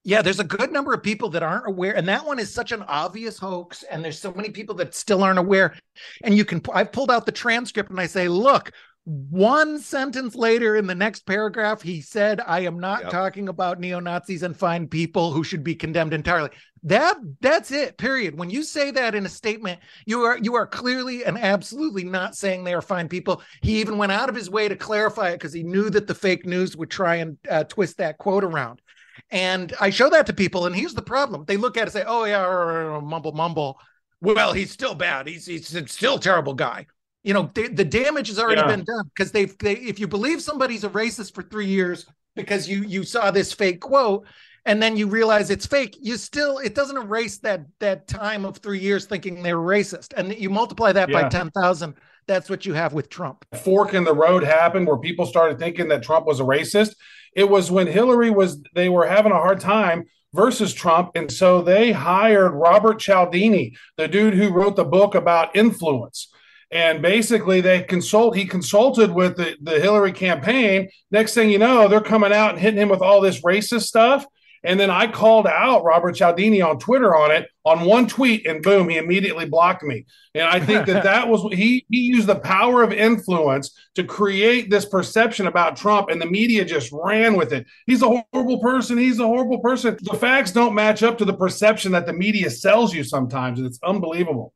Yeah, 0.04 0.22
there's 0.22 0.40
a 0.40 0.46
good 0.46 0.72
number 0.72 0.94
of 0.94 1.04
people 1.04 1.30
that 1.32 1.44
aren't 1.44 1.68
aware, 1.68 1.96
and 1.96 2.08
that 2.08 2.26
one 2.26 2.40
is 2.40 2.54
such 2.54 2.72
an 2.72 2.84
obvious 2.84 3.38
hoax. 3.38 3.84
And 3.84 4.04
there's 4.04 4.18
so 4.20 4.34
many 4.34 4.50
people 4.50 4.76
that 4.76 4.96
still 4.96 5.24
aren't 5.24 5.40
aware. 5.40 5.76
And 6.24 6.36
you 6.38 6.46
can, 6.46 6.62
I've 6.74 6.92
pulled 6.92 7.12
out 7.12 7.26
the 7.26 7.32
transcript 7.32 7.90
and 7.90 8.00
I 8.00 8.08
say, 8.08 8.28
look, 8.30 8.72
one 9.04 9.80
sentence 9.80 10.36
later 10.36 10.76
in 10.76 10.86
the 10.86 10.96
next 10.96 11.26
paragraph, 11.26 11.82
he 11.82 12.00
said, 12.02 12.40
I 12.46 12.62
am 12.62 12.80
not 12.80 13.04
Yep. 13.04 13.12
talking 13.12 13.50
about 13.50 13.80
neo 13.80 14.00
Nazis 14.00 14.44
and 14.44 14.56
fine 14.56 14.88
people 14.88 15.32
who 15.32 15.44
should 15.44 15.64
be 15.64 15.74
condemned 15.76 16.14
entirely. 16.14 16.52
That 16.84 17.18
that's 17.42 17.72
it. 17.72 17.98
Period. 17.98 18.38
When 18.38 18.50
you 18.50 18.64
say 18.64 18.92
that 18.92 19.16
in 19.16 19.26
a 19.26 19.30
statement, 19.30 19.80
you 20.06 20.22
are 20.22 20.38
you 20.38 20.56
are 20.56 20.68
clearly 20.68 21.26
and 21.26 21.38
absolutely 21.38 22.04
not 22.04 22.36
saying 22.36 22.64
they 22.64 22.74
are 22.74 22.82
fine 22.82 23.10
people. 23.10 23.42
He 23.62 23.82
even 23.82 23.98
went 23.98 24.12
out 24.12 24.30
of 24.30 24.36
his 24.36 24.50
way 24.50 24.70
to 24.70 24.76
clarify 24.76 25.30
it 25.30 25.34
because 25.36 25.54
he 25.54 25.64
knew 25.64 25.90
that 25.90 26.08
the 26.08 26.16
fake 26.16 26.46
news 26.46 26.78
would 26.78 26.90
try 26.92 27.16
and 27.16 27.38
uh, 27.50 27.64
twist 27.66 27.98
that 27.98 28.18
quote 28.18 28.44
around. 28.44 28.82
And 29.32 29.74
I 29.80 29.90
show 29.92 30.10
that 30.10 30.26
to 30.28 30.34
people, 30.34 30.66
and 30.66 30.76
here's 30.76 30.94
the 30.96 31.02
problem: 31.02 31.46
they 31.46 31.58
look 31.58 31.78
at 31.78 31.82
it 31.82 31.84
and 31.84 31.92
say, 31.94 32.04
"Oh 32.08 32.24
yeah, 32.26 33.00
mumble 33.04 33.32
mumble." 33.32 33.80
Well, 34.22 34.54
he's 34.54 34.72
still 34.72 34.96
bad. 34.96 35.28
He's 35.28 35.46
he's 35.46 35.68
still 35.92 36.16
a 36.16 36.20
terrible 36.20 36.54
guy. 36.54 36.88
You 37.24 37.34
know, 37.34 37.50
the, 37.54 37.68
the 37.68 37.86
damage 37.86 38.30
has 38.30 38.40
already 38.40 38.62
Yeah. 38.62 38.68
been 38.68 38.84
done 38.86 39.06
because 39.14 39.32
they've 39.32 39.56
they, 39.60 39.74
if 39.74 40.00
you 40.00 40.08
believe 40.08 40.42
somebody's 40.42 40.84
a 40.84 40.90
racist 40.90 41.34
for 41.36 41.44
three 41.44 41.68
years 41.68 42.06
because 42.36 42.68
you 42.68 42.84
you 42.84 43.04
saw 43.04 43.30
this 43.30 43.54
fake 43.54 43.82
quote 43.82 44.26
and 44.66 44.82
then 44.82 44.98
you 44.98 45.08
realize 45.08 45.50
it's 45.50 45.66
fake, 45.66 45.96
you 46.02 46.18
still 46.18 46.58
it 46.58 46.74
doesn't 46.76 46.98
erase 46.98 47.38
that 47.40 47.62
that 47.80 48.08
time 48.08 48.46
of 48.46 48.58
three 48.58 48.80
years 48.80 49.06
thinking 49.06 49.44
they're 49.44 49.58
racist, 49.58 50.14
and 50.18 50.34
you 50.36 50.50
multiply 50.50 50.92
that 50.92 51.12
by 51.12 51.22
Yeah. 51.22 51.30
ten 51.30 51.52
thousand. 51.52 51.94
That's 52.28 52.50
what 52.50 52.66
you 52.66 52.74
have 52.74 52.94
with 52.94 53.10
Trump. 53.10 53.46
fork 53.64 53.94
in 53.94 54.04
the 54.04 54.14
road 54.14 54.44
happened 54.44 54.86
where 54.88 54.98
people 54.98 55.26
started 55.26 55.60
thinking 55.60 55.88
that 55.90 56.04
Trump 56.04 56.26
was 56.26 56.40
a 56.40 56.44
racist. 56.44 56.96
It 57.34 57.50
was 57.50 57.72
when 57.72 57.88
Hillary 57.88 58.30
was 58.30 58.62
they 58.74 58.90
were 58.90 59.08
having 59.08 59.32
a 59.32 59.36
hard 59.36 59.60
time 59.60 60.06
versus 60.34 60.74
Trump, 60.74 61.12
and 61.16 61.32
so 61.32 61.62
they 61.62 61.92
hired 61.92 62.54
Robert 62.54 63.00
Cialdini, 63.00 63.76
the 63.98 64.08
dude 64.08 64.36
who 64.36 64.50
wrote 64.52 64.76
the 64.76 64.86
book 64.86 65.16
about 65.16 65.56
influence. 65.56 66.30
And 66.72 67.02
basically, 67.02 67.62
they 67.62 67.82
consult. 67.82 68.36
He 68.36 68.46
consulted 68.46 69.12
with 69.12 69.38
the, 69.38 69.58
the 69.62 69.80
Hillary 69.80 70.12
campaign. 70.12 70.90
Next 71.10 71.34
thing 71.34 71.50
you 71.50 71.58
know, 71.58 71.88
they're 71.88 72.00
coming 72.00 72.32
out 72.32 72.52
and 72.52 72.60
hitting 72.60 72.80
him 72.80 72.90
with 72.90 73.02
all 73.02 73.22
this 73.22 73.42
racist 73.42 73.84
stuff. 73.88 74.26
And 74.64 74.80
then 74.80 74.90
I 74.90 75.08
called 75.08 75.48
out 75.48 75.84
Robert 75.84 76.16
Cialdini 76.16 76.62
on 76.62 76.80
Twitter 76.80 77.16
on 77.16 77.32
it 77.32 77.48
on 77.66 77.86
one 77.86 78.08
tweet, 78.08 78.46
and 78.46 78.62
boom, 78.62 78.90
he 78.90 78.98
immediately 78.98 79.46
blocked 79.46 79.84
me. 79.84 80.06
And 80.34 80.44
I 80.44 80.60
think 80.60 80.86
that 80.88 81.04
that 81.06 81.28
was 81.28 81.42
he 81.54 81.86
he 81.90 82.02
used 82.02 82.28
the 82.28 82.40
power 82.40 82.84
of 82.84 82.92
influence 82.92 83.78
to 83.96 84.04
create 84.04 84.70
this 84.70 84.86
perception 84.86 85.48
about 85.48 85.78
Trump, 85.78 86.10
and 86.10 86.22
the 86.22 86.26
media 86.26 86.66
just 86.66 86.92
ran 86.92 87.36
with 87.36 87.54
it. 87.54 87.66
He's 87.86 88.02
a 88.02 88.24
horrible 88.32 88.60
person. 88.60 88.98
He's 88.98 89.20
a 89.20 89.28
horrible 89.28 89.60
person. 89.60 89.98
The 90.02 90.18
facts 90.18 90.52
don't 90.52 90.76
match 90.76 91.04
up 91.04 91.18
to 91.20 91.26
the 91.26 91.34
perception 91.34 91.92
that 91.94 92.06
the 92.06 92.14
media 92.14 92.50
sells 92.50 92.94
you 92.94 93.04
sometimes, 93.04 93.60
and 93.60 93.68
it's 93.68 93.80
unbelievable. 93.84 94.54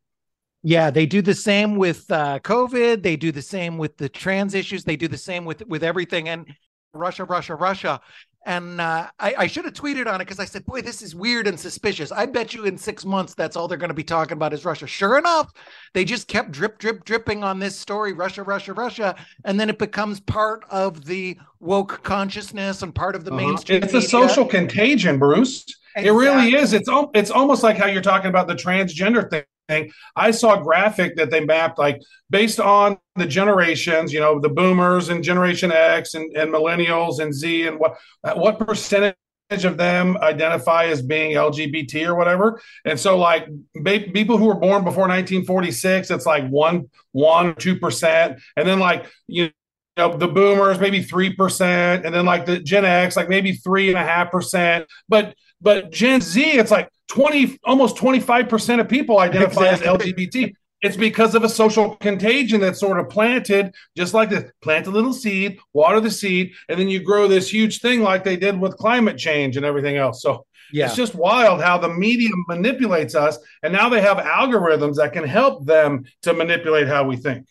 Yeah, 0.65 0.91
they 0.91 1.05
do 1.05 1.21
the 1.21 1.35
same 1.35 1.75
with 1.75 2.09
uh, 2.09 2.39
COVID. 2.39 3.03
They 3.03 3.17
do 3.17 3.33
the 3.33 3.41
same 3.41 3.77
with 3.77 3.97
the 3.97 4.07
trans 4.07 4.53
issues. 4.53 4.85
They 4.85 4.95
do 4.95 5.09
the 5.09 5.17
same 5.17 5.43
with 5.43 5.65
with 5.67 5.83
everything. 5.83 6.29
And 6.29 6.47
Russia, 6.93 7.25
Russia, 7.25 7.55
Russia. 7.55 8.01
And 8.45 8.81
uh, 8.81 9.09
I, 9.19 9.35
I 9.37 9.47
should 9.47 9.63
have 9.63 9.73
tweeted 9.73 10.05
on 10.05 10.15
it 10.15 10.25
because 10.25 10.39
I 10.39 10.45
said, 10.45 10.65
"Boy, 10.65 10.81
this 10.81 11.01
is 11.01 11.15
weird 11.15 11.47
and 11.47 11.57
suspicious." 11.57 12.11
I 12.11 12.25
bet 12.25 12.53
you 12.53 12.65
in 12.65 12.77
six 12.77 13.05
months, 13.05 13.33
that's 13.33 13.55
all 13.55 13.67
they're 13.67 13.77
going 13.77 13.89
to 13.89 13.93
be 13.93 14.03
talking 14.03 14.33
about 14.33 14.53
is 14.53 14.65
Russia. 14.65 14.85
Sure 14.85 15.17
enough, 15.17 15.53
they 15.93 16.03
just 16.03 16.27
kept 16.27 16.51
drip, 16.51 16.77
drip, 16.77 17.05
dripping 17.05 17.43
on 17.43 17.59
this 17.59 17.79
story, 17.79 18.11
Russia, 18.11 18.43
Russia, 18.43 18.73
Russia, 18.73 19.15
and 19.45 19.57
then 19.57 19.69
it 19.69 19.79
becomes 19.79 20.19
part 20.19 20.65
of 20.69 21.05
the 21.05 21.37
woke 21.61 22.03
consciousness 22.03 22.81
and 22.81 22.93
part 22.93 23.15
of 23.15 23.23
the 23.23 23.31
mainstream. 23.31 23.83
Uh-huh. 23.83 23.97
It's 23.97 24.05
a 24.05 24.09
social 24.09 24.45
contagion, 24.45 25.19
Bruce. 25.19 25.65
It 25.95 26.11
really 26.11 26.55
is. 26.55 26.73
It's 26.73 26.89
al- 26.89 27.11
it's 27.13 27.31
almost 27.31 27.63
like 27.63 27.77
how 27.77 27.85
you're 27.85 28.01
talking 28.01 28.29
about 28.29 28.47
the 28.47 28.55
transgender 28.55 29.29
thing. 29.29 29.43
I 29.69 30.31
saw 30.31 30.59
a 30.59 30.63
graphic 30.63 31.15
that 31.15 31.31
they 31.31 31.43
mapped 31.43 31.79
like 31.79 32.01
based 32.29 32.59
on 32.59 32.97
the 33.15 33.25
generations, 33.25 34.11
you 34.11 34.19
know, 34.19 34.39
the 34.39 34.49
boomers 34.49 35.09
and 35.09 35.23
Generation 35.23 35.71
X 35.71 36.13
and, 36.13 36.35
and 36.35 36.51
millennials 36.53 37.19
and 37.19 37.33
Z 37.33 37.67
and 37.67 37.79
what 37.79 37.97
uh, 38.23 38.33
what 38.35 38.59
percentage 38.59 39.15
of 39.63 39.77
them 39.77 40.17
identify 40.17 40.85
as 40.85 41.01
being 41.01 41.35
LGBT 41.35 42.07
or 42.07 42.15
whatever. 42.15 42.59
And 42.85 42.99
so 42.99 43.17
like 43.17 43.47
ba- 43.75 44.05
people 44.13 44.37
who 44.37 44.45
were 44.45 44.55
born 44.55 44.83
before 44.83 45.07
1946, 45.07 46.09
it's 46.11 46.25
like 46.25 46.47
one, 46.49 46.89
one, 47.11 47.55
two 47.55 47.77
percent. 47.79 48.39
And 48.57 48.67
then 48.67 48.79
like 48.79 49.05
you 49.27 49.51
know, 49.97 50.17
the 50.17 50.27
boomers 50.27 50.79
maybe 50.79 51.01
three 51.03 51.33
percent, 51.33 52.05
and 52.05 52.13
then 52.13 52.25
like 52.25 52.45
the 52.45 52.59
Gen 52.59 52.85
X, 52.85 53.15
like 53.15 53.29
maybe 53.29 53.53
three 53.53 53.89
and 53.89 53.97
a 53.97 54.03
half 54.03 54.31
percent. 54.31 54.87
But 55.07 55.35
but 55.61 55.91
Gen 55.91 56.21
Z, 56.21 56.41
it's 56.43 56.71
like 56.71 56.89
20, 57.09 57.59
almost 57.63 57.97
25% 57.97 58.79
of 58.79 58.87
people 58.89 59.19
identify 59.19 59.69
Exactly. 59.69 59.87
as 59.87 59.97
LGBT. 60.17 60.53
It's 60.81 60.97
because 60.97 61.33
of 61.33 61.43
a 61.45 61.49
social 61.49 61.95
contagion 61.97 62.59
that's 62.59 62.79
sort 62.79 62.99
of 62.99 63.07
planted, 63.07 63.73
just 63.95 64.13
like 64.13 64.29
this. 64.29 64.51
Plant 64.61 64.87
a 64.87 64.91
little 64.91 65.13
seed, 65.13 65.59
water 65.71 66.01
the 66.01 66.11
seed, 66.11 66.51
and 66.67 66.77
then 66.77 66.89
you 66.89 66.99
grow 67.01 67.27
this 67.27 67.51
huge 67.53 67.79
thing 67.79 68.01
like 68.01 68.25
they 68.25 68.35
did 68.35 68.59
with 68.59 68.75
climate 68.77 69.17
change 69.17 69.55
and 69.55 69.65
everything 69.65 69.95
else. 69.95 70.21
So 70.21 70.45
Yeah. 70.73 70.87
it's 70.87 70.95
just 70.95 71.15
wild 71.15 71.61
how 71.61 71.77
the 71.77 71.87
media 71.87 72.31
manipulates 72.49 73.15
us, 73.15 73.37
and 73.61 73.71
now 73.71 73.87
they 73.87 74.01
have 74.01 74.17
algorithms 74.17 74.95
that 74.95 75.13
can 75.13 75.23
help 75.23 75.65
them 75.65 76.03
to 76.23 76.33
manipulate 76.33 76.87
how 76.87 77.05
we 77.05 77.15
think. 77.15 77.45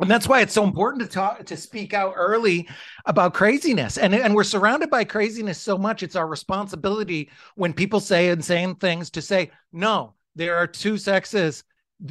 And 0.00 0.10
that's 0.10 0.26
why 0.26 0.40
it's 0.40 0.54
so 0.54 0.64
important 0.64 1.02
to 1.02 1.08
talk 1.08 1.44
to 1.44 1.56
speak 1.56 1.92
out 1.92 2.14
early 2.16 2.68
about 3.06 3.34
craziness. 3.34 3.98
And 3.98 4.14
and 4.14 4.34
we're 4.34 4.44
surrounded 4.44 4.90
by 4.90 5.04
craziness 5.04 5.60
so 5.60 5.76
much. 5.76 6.02
It's 6.02 6.16
our 6.16 6.26
responsibility 6.26 7.30
when 7.54 7.72
people 7.72 8.00
say 8.00 8.28
insane 8.28 8.74
things 8.76 9.10
to 9.10 9.22
say, 9.22 9.50
no, 9.72 10.14
there 10.34 10.56
are 10.56 10.66
two 10.66 10.96
sexes. 10.96 11.64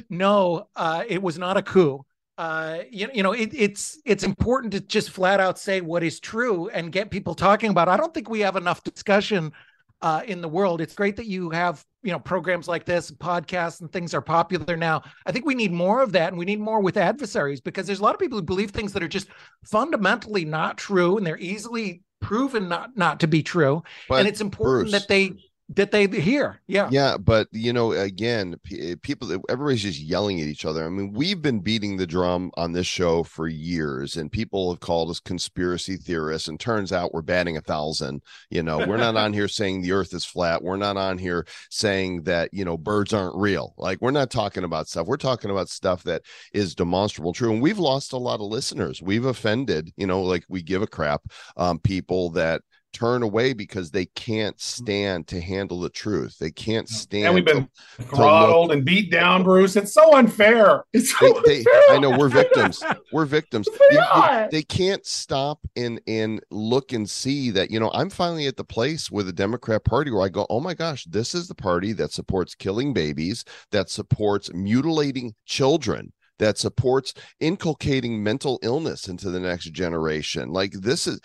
No, 0.10 0.68
uh, 0.76 1.04
it 1.08 1.22
was 1.22 1.40
not 1.40 1.58
a 1.58 1.64
coup. 1.64 2.06
Uh, 2.38 2.84
you, 2.90 3.10
you 3.14 3.24
know, 3.24 3.34
it, 3.34 3.50
it's 3.54 4.00
it's 4.06 4.24
important 4.24 4.72
to 4.74 4.80
just 4.80 5.10
flat 5.10 5.40
out 5.40 5.60
say 5.60 5.82
what 5.82 6.04
is 6.04 6.20
true 6.20 6.70
and 6.70 6.92
get 6.92 7.10
people 7.10 7.36
talking 7.36 7.70
about. 7.70 7.88
it. 7.88 7.92
I 7.92 7.98
don't 7.98 8.14
think 8.14 8.30
we 8.30 8.40
have 8.42 8.56
enough 8.56 8.84
discussion 8.84 9.52
uh, 10.02 10.22
in 10.26 10.42
the 10.42 10.48
world. 10.48 10.82
It's 10.82 10.94
great 10.94 11.16
that 11.18 11.26
you 11.26 11.50
have 11.50 11.84
you 12.04 12.12
know 12.12 12.20
programs 12.20 12.68
like 12.68 12.86
this, 12.86 13.12
podcasts, 13.12 13.82
and 13.82 13.92
things 13.92 14.14
are 14.14 14.22
popular 14.22 14.78
now. 14.78 15.04
I 15.26 15.32
think 15.32 15.46
we 15.46 15.56
need 15.56 15.72
more 15.72 16.02
of 16.02 16.14
that, 16.14 16.30
and 16.30 16.38
we 16.38 16.46
need 16.46 16.60
more 16.60 16.80
with 16.80 16.98
adversaries 16.98 17.62
because 17.62 17.88
there's 17.88 18.00
a 18.00 18.04
lot 18.04 18.16
of 18.16 18.20
people 18.20 18.38
who 18.38 18.44
believe 18.44 18.72
things 18.72 18.94
that 18.94 19.04
are 19.04 19.08
just 19.08 19.28
fundamentally 19.66 20.46
not 20.46 20.78
true, 20.78 21.18
and 21.18 21.26
they're 21.26 21.38
easily 21.38 22.02
proven 22.22 22.68
not 22.70 22.96
not 22.96 23.20
to 23.22 23.28
be 23.28 23.44
true. 23.44 23.84
But 24.08 24.20
and 24.20 24.28
it's 24.28 24.42
important 24.42 24.92
Bruce- 24.92 25.02
that 25.02 25.08
they 25.08 25.34
that 25.76 25.92
they 25.92 26.08
hear. 26.08 26.62
Yeah. 26.68 26.90
Yeah, 26.92 27.18
but 27.18 27.48
you 27.52 27.72
know, 27.72 27.92
again, 27.92 28.56
people, 29.04 29.32
everybody's 29.50 29.84
just 29.84 30.00
yelling 30.00 30.42
at 30.42 30.48
each 30.48 30.66
other. 30.66 30.84
I 30.84 30.90
mean, 30.90 31.14
we've 31.14 31.42
been 31.42 31.60
beating 31.60 31.98
the 31.98 32.08
drum 32.08 32.52
on 32.58 32.72
this 32.72 32.88
show 32.88 33.24
for 33.24 33.48
years, 33.48 34.18
and 34.18 34.32
people 34.32 34.72
have 34.72 34.80
called 34.80 35.12
us 35.12 35.20
conspiracy 35.20 35.96
theorists. 35.96 36.48
And 36.48 36.60
turns 36.60 36.92
out 36.92 37.14
we're 37.14 37.22
batting 37.22 37.58
a 37.58 37.62
thousand. 37.62 38.24
You 38.50 38.64
know, 38.64 38.80
we're 38.80 38.98
not 38.98 39.16
on 39.16 39.32
here 39.40 39.48
saying 39.48 39.82
the 39.82 39.92
Earth 39.92 40.14
is 40.14 40.26
flat. 40.26 40.64
We're 40.64 40.76
not 40.76 40.98
on 40.98 41.20
here 41.20 41.46
saying 41.70 42.24
that 42.24 42.50
you 42.52 42.66
know 42.66 42.78
birds 42.78 43.14
aren't 43.14 43.36
real. 43.36 43.76
Like 43.78 44.02
we're 44.02 44.12
not 44.12 44.32
talking 44.32 44.64
about 44.64 44.88
stuff. 44.88 45.06
We're 45.06 45.18
talking 45.18 45.52
about 45.52 45.70
stuff 45.70 46.04
that 46.04 46.24
is 46.52 46.74
demonstrable 46.74 47.34
true. 47.34 47.54
And 47.54 47.62
we've 47.62 47.80
lost 47.80 48.14
a 48.14 48.18
lot 48.18 48.40
of 48.40 48.48
listeners. 48.48 49.04
We've 49.04 49.26
offended. 49.26 49.94
You 49.98 50.08
know, 50.08 50.24
like 50.24 50.46
we 50.50 50.64
give 50.64 50.82
a 50.82 50.88
crap 50.88 51.22
um, 51.58 51.78
people 51.80 52.32
that 52.32 52.62
turn 52.94 53.24
away 53.24 53.54
because 53.54 53.92
they 53.92 54.06
can't 54.06 54.58
mm-hmm. 54.58 54.84
stand 54.84 55.28
to 55.28 55.40
handle 55.40 55.80
the 55.80 55.90
truth. 55.90 56.38
They 56.40 56.52
can't 56.52 56.88
stand. 56.88 57.26
And 57.26 57.36
we've 57.36 57.46
to- 57.46 57.54
been 57.54 57.70
throttled 58.08 58.72
and 58.72 58.84
beat 58.84 59.12
down, 59.12 59.44
Bruce. 59.44 59.76
It's 59.76 59.94
so 59.94 60.16
unfair. 60.16 60.86
It's 60.94 61.18
so 61.18 61.42
they, 61.46 61.50
they, 61.50 61.58
unfair. 61.60 61.82
I 61.92 62.00
know 62.00 62.18
we're 62.18 62.30
victims. 62.30 62.84
We're 63.12 63.26
victims. 63.26 63.68
They 63.90 63.96
you- 63.96 64.48
they 64.52 64.64
can't 64.64 65.06
stop 65.06 65.60
and 65.76 66.02
and 66.08 66.42
look 66.52 66.94
and 66.94 67.10
see 67.10 67.50
that 67.52 67.72
you 67.72 67.80
know 67.80 67.92
I'm 67.94 68.10
finally 68.10 68.48
at 68.48 68.58
the 68.58 68.64
place 68.64 69.10
with 69.10 69.26
the 69.26 69.34
Democrat 69.34 69.84
Party 69.84 70.12
where 70.12 70.24
I 70.24 70.30
go, 70.30 70.46
oh 70.50 70.60
my 70.60 70.74
gosh, 70.74 71.06
this 71.06 71.34
is 71.34 71.48
the 71.48 71.56
party 71.56 71.94
that 71.94 72.12
supports 72.12 72.56
killing 72.56 72.94
babies, 72.94 73.44
that 73.72 73.90
supports 73.90 74.54
mutilating 74.54 75.34
children. 75.46 76.14
That 76.38 76.58
supports 76.58 77.14
inculcating 77.42 78.24
mental 78.24 78.60
illness 78.64 79.10
into 79.10 79.30
the 79.30 79.42
next 79.42 79.74
generation. 79.74 80.52
Like 80.52 80.72
this 80.72 81.06
is 81.06 81.20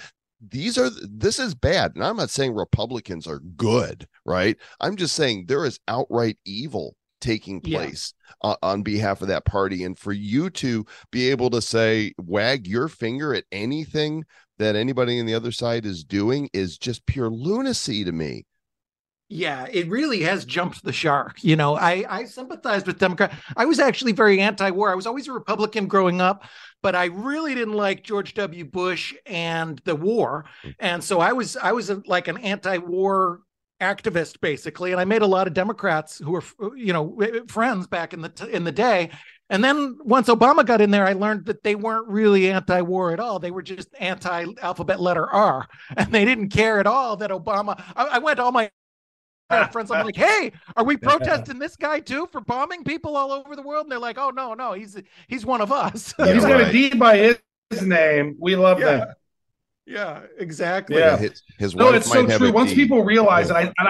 these 0.51 0.77
are 0.79 0.91
this 1.03 1.39
is 1.39 1.55
bad. 1.55 1.95
And 1.95 2.05
i'm 2.05 2.17
not 2.17 2.31
saying 2.31 2.55
republicans 2.55 3.27
are 3.27 3.41
good 3.41 4.07
right? 4.27 4.57
I'm 4.81 4.97
just 4.97 5.15
saying 5.15 5.47
there 5.47 5.65
is 5.65 5.79
outright 5.89 6.39
evil 6.45 6.97
taking 7.21 7.61
Yeah. 7.65 7.79
place 7.79 8.13
uh, 8.43 8.57
on 8.63 8.83
behalf 8.83 9.23
of 9.23 9.29
that 9.29 9.45
party. 9.45 9.85
And 9.85 9.99
for 9.99 10.13
you 10.13 10.51
to 10.51 10.85
be 11.11 11.31
able 11.31 11.51
to 11.51 11.63
say 11.63 12.13
wag 12.19 12.67
your 12.67 12.89
finger 12.89 13.35
at 13.35 13.45
anything 13.53 14.25
that 14.59 14.77
anybody 14.77 15.19
on 15.21 15.27
the 15.27 15.35
other 15.35 15.53
side 15.53 15.85
is 15.87 16.05
doing 16.05 16.49
is 16.53 16.79
just 16.79 17.07
pure 17.07 17.29
lunacy 17.31 18.05
to 18.05 18.13
me 18.13 18.45
Yeah, 19.29 19.67
it 19.73 19.89
really 19.89 20.21
has 20.21 20.45
jumped 20.45 20.85
the 20.85 20.93
shark. 20.93 21.43
You 21.43 21.57
know, 21.57 21.77
I 21.77 22.05
I 22.09 22.25
sympathize 22.25 22.85
with 22.85 22.99
Democrat. 22.99 23.33
I 23.57 23.65
was 23.65 23.79
actually 23.79 24.13
very 24.13 24.41
anti-war. 24.41 24.91
I 24.91 24.95
was 24.95 25.07
always 25.07 25.29
a 25.29 25.33
Republican 25.33 25.87
growing 25.87 26.21
up, 26.21 26.45
but 26.83 26.95
I 26.95 27.07
really 27.07 27.55
didn't 27.55 27.75
like 27.75 28.03
George 28.03 28.35
W. 28.35 28.65
Bush 28.67 29.15
and 29.25 29.81
the 29.87 29.97
war, 29.97 30.45
hmm. 30.63 30.71
and 30.79 31.03
so 31.03 31.21
I 31.21 31.33
was 31.33 31.57
I 31.57 31.73
was 31.73 31.89
a, 31.89 32.03
like 32.07 32.29
an 32.29 32.37
anti-war 32.39 33.41
activist 33.81 34.41
basically, 34.41 34.93
and 34.93 35.01
I 35.01 35.05
made 35.05 35.23
a 35.23 35.27
lot 35.27 35.47
of 35.47 35.55
Democrats 35.55 36.19
who 36.19 36.33
were 36.33 36.45
you 36.77 36.93
know 36.93 37.19
eh, 37.23 37.31
eh, 37.33 37.41
friends 37.49 37.87
back 37.87 38.13
in 38.13 38.21
the 38.21 38.29
t- 38.29 38.53
in 38.53 38.65
the 38.65 38.73
day. 38.73 39.11
And 39.51 39.63
then 39.63 39.99
once 40.03 40.29
Obama 40.29 40.65
got 40.65 40.81
in 40.81 40.91
there, 40.91 41.07
I 41.07 41.13
learned 41.13 41.47
that 41.47 41.63
they 41.63 41.75
weren't 41.75 42.09
really 42.09 42.51
anti-war 42.51 43.13
at 43.13 43.21
all. 43.21 43.39
They 43.39 43.51
were 43.51 43.63
just 43.63 43.89
anti-alphabet 43.99 45.01
letter 45.01 45.31
R, 45.31 45.67
and 45.97 46.13
they 46.13 46.25
didn't 46.25 46.51
care 46.51 46.79
at 46.79 46.87
all 46.87 47.17
that 47.17 47.31
Obama. 47.31 47.83
I, 47.97 48.05
I 48.05 48.19
went 48.19 48.39
all 48.39 48.53
my 48.53 48.71
uh, 49.51 49.67
friends. 49.69 49.91
I'm 49.91 50.05
like, 50.05 50.17
hey, 50.17 50.53
are 50.77 50.85
we 50.85 50.97
protesting 50.97 51.59
this 51.59 51.77
guy 51.77 52.01
too 52.01 52.29
for 52.33 52.41
bombing 52.41 52.85
people 52.85 53.17
all 53.17 53.33
over 53.33 53.55
the 53.57 53.63
world? 53.63 53.85
And 53.85 53.93
they're 53.93 53.99
like, 53.99 54.19
oh 54.19 54.31
no, 54.31 54.55
no, 54.55 54.73
he's 54.73 54.97
he's 55.29 55.45
one 55.47 55.61
of 55.61 55.71
us. 55.73 56.15
He's 56.17 56.43
got 56.43 56.61
a 56.61 56.65
right. 56.65 56.73
D 56.73 56.95
by 56.95 57.17
his, 57.19 57.39
his 57.71 57.83
name. 57.83 58.37
We 58.39 58.57
love 58.57 58.81
Yeah. 58.81 58.85
that. 58.97 59.09
yeah, 59.87 60.21
exactly. 60.39 60.97
Yeah. 60.99 61.17
his, 61.17 61.43
his 61.59 61.75
No, 61.75 61.87
wife 61.87 61.97
it's 61.97 62.11
so 62.11 62.27
have 62.27 62.39
true. 62.39 62.53
Once 62.53 62.71
D. 62.71 62.77
people 62.77 63.05
realize, 63.05 63.49
Yeah. 63.51 63.59
and 63.59 63.69
I, 63.69 63.73
and 63.79 63.89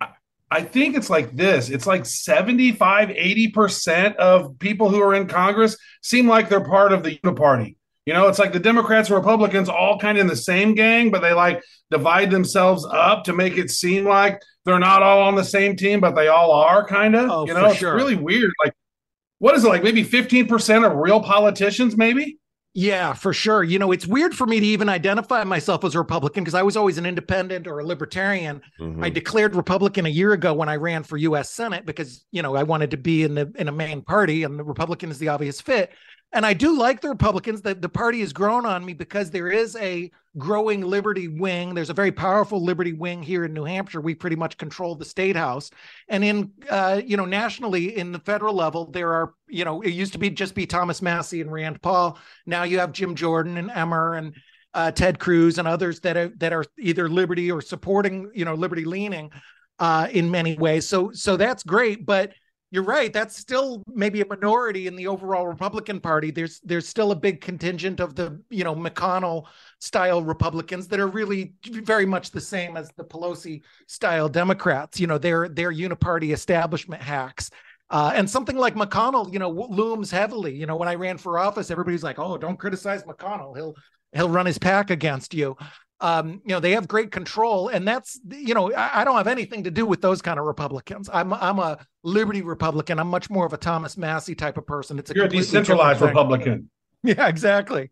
I, 0.00 0.08
I 0.52 0.62
think 0.62 0.96
it's 0.96 1.08
like 1.08 1.36
this. 1.36 1.70
It's 1.70 1.86
like 1.86 2.04
75, 2.04 3.10
80% 3.10 4.16
of 4.16 4.58
people 4.58 4.88
who 4.90 5.00
are 5.00 5.14
in 5.14 5.28
Congress 5.28 5.76
seem 6.02 6.26
like 6.26 6.48
they're 6.48 6.64
part 6.64 6.92
of 6.92 7.04
the 7.04 7.16
Uniparty. 7.18 7.76
You 8.06 8.14
know, 8.14 8.26
it's 8.26 8.40
like 8.40 8.52
the 8.52 8.58
Democrats 8.58 9.08
and 9.10 9.16
Republicans 9.16 9.68
all 9.68 9.96
kind 10.00 10.18
of 10.18 10.22
in 10.22 10.26
the 10.26 10.34
same 10.34 10.74
gang, 10.74 11.12
but 11.12 11.20
they 11.22 11.32
like 11.32 11.62
divide 11.92 12.32
themselves 12.32 12.84
up 12.90 13.22
to 13.24 13.32
make 13.32 13.58
it 13.58 13.70
seem 13.70 14.04
like 14.06 14.42
they're 14.64 14.78
not 14.78 15.02
all 15.02 15.22
on 15.22 15.34
the 15.34 15.44
same 15.44 15.76
team, 15.76 16.00
but 16.00 16.14
they 16.14 16.28
all 16.28 16.52
are 16.52 16.86
kind 16.86 17.14
of. 17.16 17.30
Oh, 17.30 17.46
you 17.46 17.54
for 17.54 17.60
know, 17.60 17.66
it's 17.68 17.78
sure. 17.78 17.94
really 17.94 18.16
weird. 18.16 18.52
Like, 18.64 18.74
what 19.38 19.54
is 19.54 19.64
it 19.64 19.68
like? 19.68 19.82
Maybe 19.82 20.04
15% 20.04 20.86
of 20.86 20.96
real 20.96 21.20
politicians, 21.22 21.96
maybe? 21.96 22.38
Yeah, 22.72 23.14
for 23.14 23.32
sure. 23.32 23.64
You 23.64 23.80
know, 23.80 23.90
it's 23.90 24.06
weird 24.06 24.32
for 24.32 24.46
me 24.46 24.60
to 24.60 24.66
even 24.66 24.88
identify 24.88 25.42
myself 25.42 25.82
as 25.82 25.96
a 25.96 25.98
Republican 25.98 26.44
because 26.44 26.54
I 26.54 26.62
was 26.62 26.76
always 26.76 26.98
an 26.98 27.06
independent 27.06 27.66
or 27.66 27.80
a 27.80 27.84
libertarian. 27.84 28.62
Mhm. 28.80 29.04
I 29.04 29.10
declared 29.10 29.56
Republican 29.56 30.06
a 30.06 30.10
year 30.10 30.34
ago 30.34 30.54
when 30.54 30.68
I 30.68 30.76
ran 30.76 31.02
for 31.02 31.16
U.S. 31.16 31.50
Senate 31.50 31.84
because 31.84 32.24
you 32.30 32.42
know 32.42 32.54
I 32.54 32.62
wanted 32.62 32.92
to 32.92 32.96
be 32.96 33.24
in 33.24 33.34
the 33.34 33.50
in 33.56 33.66
a 33.66 33.72
main 33.72 34.02
party, 34.02 34.44
and 34.44 34.56
the 34.56 34.62
Republican 34.62 35.10
is 35.10 35.18
the 35.18 35.28
obvious 35.28 35.60
fit. 35.60 35.90
And 36.32 36.46
I 36.46 36.52
do 36.52 36.78
like 36.78 37.00
the 37.00 37.08
Republicans. 37.08 37.62
That 37.62 37.82
the 37.82 37.88
party 37.88 38.20
has 38.20 38.32
grown 38.32 38.64
on 38.64 38.84
me 38.84 38.92
because 38.92 39.32
there 39.32 39.48
is 39.48 39.74
a 39.74 40.12
growing 40.38 40.82
liberty 40.82 41.28
wing. 41.28 41.74
There's 41.74 41.90
a 41.90 41.94
very 41.94 42.12
powerful 42.12 42.62
liberty 42.62 42.92
wing 42.92 43.22
here 43.22 43.44
in 43.44 43.52
New 43.52 43.64
Hampshire. 43.64 44.00
We 44.00 44.14
pretty 44.14 44.36
much 44.36 44.58
control 44.58 44.94
the 44.94 45.04
state 45.04 45.36
house, 45.36 45.70
and 46.08 46.24
in 46.24 46.52
uh, 46.68 47.00
you 47.04 47.16
know 47.16 47.24
nationally 47.24 47.96
in 47.96 48.12
the 48.12 48.20
federal 48.20 48.54
level, 48.54 48.90
there 48.90 49.12
are 49.12 49.34
you 49.48 49.64
know 49.64 49.80
it 49.82 49.90
used 49.90 50.12
to 50.12 50.18
be 50.18 50.30
just 50.30 50.54
be 50.54 50.66
Thomas 50.66 51.02
Massie 51.02 51.40
and 51.40 51.52
Rand 51.52 51.82
Paul. 51.82 52.18
Now 52.46 52.62
you 52.62 52.78
have 52.78 52.92
Jim 52.92 53.14
Jordan 53.14 53.56
and 53.56 53.70
Emmer 53.70 54.14
and 54.14 54.34
uh, 54.74 54.90
Ted 54.92 55.18
Cruz 55.18 55.58
and 55.58 55.66
others 55.66 56.00
that 56.00 56.16
are 56.16 56.28
that 56.38 56.52
are 56.52 56.64
either 56.78 57.08
liberty 57.08 57.50
or 57.50 57.60
supporting, 57.60 58.30
you 58.34 58.44
know, 58.44 58.54
liberty 58.54 58.84
leaning 58.84 59.30
uh, 59.78 60.08
in 60.10 60.30
many 60.30 60.56
ways. 60.56 60.86
So 60.86 61.10
so 61.12 61.36
that's 61.36 61.62
great, 61.62 62.06
but 62.06 62.32
you're 62.70 62.84
right. 62.84 63.12
That's 63.12 63.36
still 63.36 63.82
maybe 63.88 64.20
a 64.20 64.26
minority 64.26 64.86
in 64.86 64.94
the 64.94 65.08
overall 65.08 65.46
Republican 65.46 66.00
Party. 66.00 66.30
There's 66.30 66.60
there's 66.60 66.86
still 66.86 67.10
a 67.10 67.16
big 67.16 67.40
contingent 67.40 67.98
of 67.98 68.14
the 68.14 68.40
you 68.48 68.62
know 68.62 68.74
McConnell 68.74 69.46
style 69.80 70.22
Republicans 70.22 70.86
that 70.88 71.00
are 71.00 71.08
really 71.08 71.54
very 71.66 72.06
much 72.06 72.30
the 72.30 72.40
same 72.40 72.76
as 72.76 72.90
the 72.96 73.04
Pelosi 73.04 73.62
style 73.86 74.28
Democrats. 74.28 75.00
You 75.00 75.08
know, 75.08 75.18
they're 75.18 75.48
they're 75.48 75.72
uniparty 75.72 76.32
establishment 76.32 77.02
hacks. 77.02 77.50
Uh, 77.90 78.12
and 78.14 78.30
something 78.30 78.56
like 78.56 78.76
McConnell, 78.76 79.32
you 79.32 79.40
know, 79.40 79.50
looms 79.50 80.12
heavily. 80.12 80.54
You 80.54 80.66
know, 80.66 80.76
when 80.76 80.88
I 80.88 80.94
ran 80.94 81.18
for 81.18 81.40
office, 81.40 81.72
everybody's 81.72 82.04
like, 82.04 82.20
"Oh, 82.20 82.38
don't 82.38 82.56
criticize 82.56 83.02
McConnell. 83.02 83.56
He'll 83.56 83.74
he'll 84.12 84.28
run 84.28 84.46
his 84.46 84.58
PAC 84.58 84.90
against 84.90 85.34
you." 85.34 85.56
Um, 86.00 86.40
you 86.44 86.50
know, 86.54 86.60
they 86.60 86.72
have 86.72 86.88
great 86.88 87.10
control, 87.12 87.68
and 87.68 87.86
that's 87.86 88.18
you 88.28 88.54
know, 88.54 88.72
I, 88.72 89.00
I 89.00 89.04
don't 89.04 89.16
have 89.16 89.26
anything 89.26 89.64
to 89.64 89.70
do 89.70 89.84
with 89.84 90.00
those 90.00 90.22
kind 90.22 90.38
of 90.38 90.46
Republicans. 90.46 91.10
I'm 91.12 91.32
I'm 91.32 91.58
a 91.58 91.78
liberty 92.02 92.42
Republican. 92.42 92.98
I'm 92.98 93.08
much 93.08 93.28
more 93.28 93.44
of 93.44 93.52
a 93.52 93.58
Thomas 93.58 93.96
Massie 93.96 94.34
type 94.34 94.56
of 94.56 94.66
person. 94.66 94.98
It's 94.98 95.10
a 95.10 95.14
You're 95.14 95.26
a 95.26 95.28
decentralized. 95.28 96.00
Republican. 96.00 96.70
Yeah, 97.02 97.28
exactly. 97.28 97.90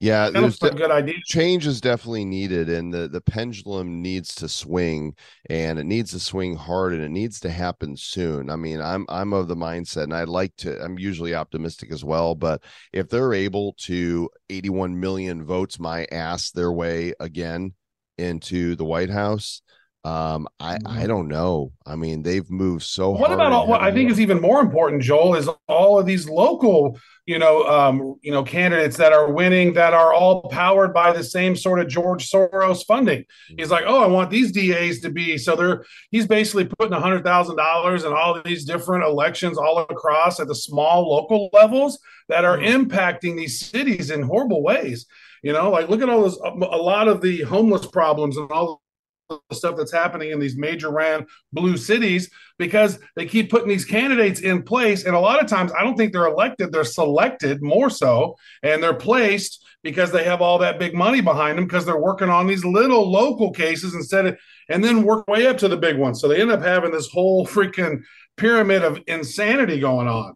Yeah 0.00 0.28
That 0.30 0.40
there's 0.40 0.62
a 0.62 0.70
de- 0.70 0.76
good 0.76 0.90
idea. 0.90 1.14
change 1.24 1.66
is 1.66 1.80
definitely 1.80 2.24
needed 2.26 2.68
and 2.68 2.92
the 2.92 3.08
the 3.08 3.20
pendulum 3.20 4.02
needs 4.02 4.34
to 4.36 4.48
swing 4.48 5.14
and 5.48 5.78
it 5.78 5.84
needs 5.84 6.10
to 6.10 6.20
swing 6.20 6.54
hard 6.54 6.92
and 6.92 7.02
it 7.02 7.10
needs 7.10 7.40
to 7.40 7.50
happen 7.50 7.96
soon 7.96 8.50
i 8.50 8.56
mean 8.56 8.80
i'm 8.80 9.06
i'm 9.08 9.32
of 9.32 9.48
the 9.48 9.56
mindset 9.56 10.02
and 10.04 10.14
i 10.14 10.24
like 10.24 10.54
to 10.56 10.78
i'm 10.82 10.98
usually 10.98 11.34
optimistic 11.34 11.90
as 11.90 12.04
well 12.04 12.34
but 12.34 12.62
if 12.92 13.08
they're 13.08 13.32
able 13.32 13.72
to 13.78 14.28
81 14.50 15.00
million 15.00 15.44
votes 15.44 15.78
my 15.80 16.06
ass 16.12 16.50
their 16.50 16.72
way 16.72 17.14
again 17.18 17.72
into 18.18 18.76
the 18.76 18.84
white 18.84 19.10
house 19.10 19.62
Um, 20.06 20.46
I 20.60 20.78
I 20.86 21.06
don't 21.08 21.26
know. 21.26 21.72
I 21.84 21.96
mean, 21.96 22.22
they've 22.22 22.48
moved 22.48 22.84
so. 22.84 23.10
What 23.10 23.30
hard 23.30 23.32
about 23.32 23.50
all, 23.50 23.66
what 23.66 23.80
I 23.80 23.90
think 23.90 24.08
is 24.08 24.20
even 24.20 24.40
more 24.40 24.60
important, 24.60 25.02
Joel, 25.02 25.34
is 25.34 25.48
all 25.66 25.98
of 25.98 26.06
these 26.06 26.28
local, 26.28 26.96
you 27.26 27.40
know, 27.40 27.64
um, 27.64 28.14
you 28.22 28.30
know, 28.30 28.44
candidates 28.44 28.96
that 28.98 29.12
are 29.12 29.32
winning 29.32 29.72
that 29.72 29.94
are 29.94 30.14
all 30.14 30.42
powered 30.42 30.94
by 30.94 31.12
the 31.12 31.24
same 31.24 31.56
sort 31.56 31.80
of 31.80 31.88
George 31.88 32.30
Soros 32.30 32.86
funding. 32.86 33.24
He's 33.58 33.72
like, 33.72 33.82
oh, 33.84 34.00
I 34.00 34.06
want 34.06 34.30
these 34.30 34.52
DAs 34.52 35.00
to 35.00 35.10
be 35.10 35.38
so 35.38 35.56
they're 35.56 35.84
he's 36.12 36.28
basically 36.28 36.66
putting 36.78 36.92
a 36.92 37.00
hundred 37.00 37.24
thousand 37.24 37.56
dollars 37.56 38.04
in 38.04 38.12
all 38.12 38.36
of 38.36 38.44
these 38.44 38.64
different 38.64 39.02
elections 39.02 39.58
all 39.58 39.80
across 39.80 40.38
at 40.38 40.46
the 40.46 40.54
small 40.54 41.10
local 41.10 41.50
levels 41.52 41.98
that 42.28 42.44
are 42.44 42.58
impacting 42.58 43.36
these 43.36 43.58
cities 43.58 44.12
in 44.12 44.22
horrible 44.22 44.62
ways. 44.62 45.06
You 45.42 45.52
know, 45.52 45.68
like 45.70 45.88
look 45.88 46.00
at 46.00 46.08
all 46.08 46.22
those 46.22 46.38
a 46.38 46.48
lot 46.78 47.08
of 47.08 47.22
the 47.22 47.42
homeless 47.42 47.86
problems 47.86 48.36
and 48.36 48.48
all 48.52 48.82
the 49.28 49.38
stuff 49.52 49.76
that's 49.76 49.92
happening 49.92 50.30
in 50.30 50.38
these 50.38 50.56
major 50.56 50.90
ran 50.90 51.26
blue 51.52 51.76
cities 51.76 52.30
because 52.58 52.98
they 53.16 53.26
keep 53.26 53.50
putting 53.50 53.68
these 53.68 53.84
candidates 53.84 54.40
in 54.40 54.62
place. 54.62 55.04
And 55.04 55.14
a 55.14 55.20
lot 55.20 55.42
of 55.42 55.48
times 55.48 55.72
i 55.78 55.82
don't 55.82 55.96
think 55.96 56.12
they're 56.12 56.26
elected 56.26 56.72
they're 56.72 56.84
selected 56.84 57.62
more 57.62 57.90
so 57.90 58.36
and 58.62 58.82
they're 58.82 58.94
placed 58.94 59.64
because 59.82 60.10
they 60.10 60.24
have 60.24 60.42
all 60.42 60.58
that 60.58 60.78
big 60.78 60.94
money 60.94 61.20
behind 61.20 61.56
them 61.56 61.64
because 61.64 61.84
they're 61.84 62.00
working 62.00 62.28
on 62.28 62.46
these 62.46 62.64
little 62.64 63.10
local 63.10 63.52
cases 63.52 63.94
instead 63.94 64.26
of 64.26 64.36
and 64.68 64.82
then 64.82 65.04
work 65.04 65.26
way 65.28 65.46
up 65.46 65.58
to 65.58 65.68
the 65.68 65.76
big 65.76 65.96
ones. 65.96 66.20
So 66.20 66.28
they 66.28 66.40
end 66.40 66.50
up 66.50 66.62
having 66.62 66.90
this 66.90 67.08
whole 67.08 67.46
freaking 67.46 68.02
pyramid 68.36 68.82
of 68.82 69.00
insanity 69.06 69.78
going 69.78 70.08
on. 70.08 70.34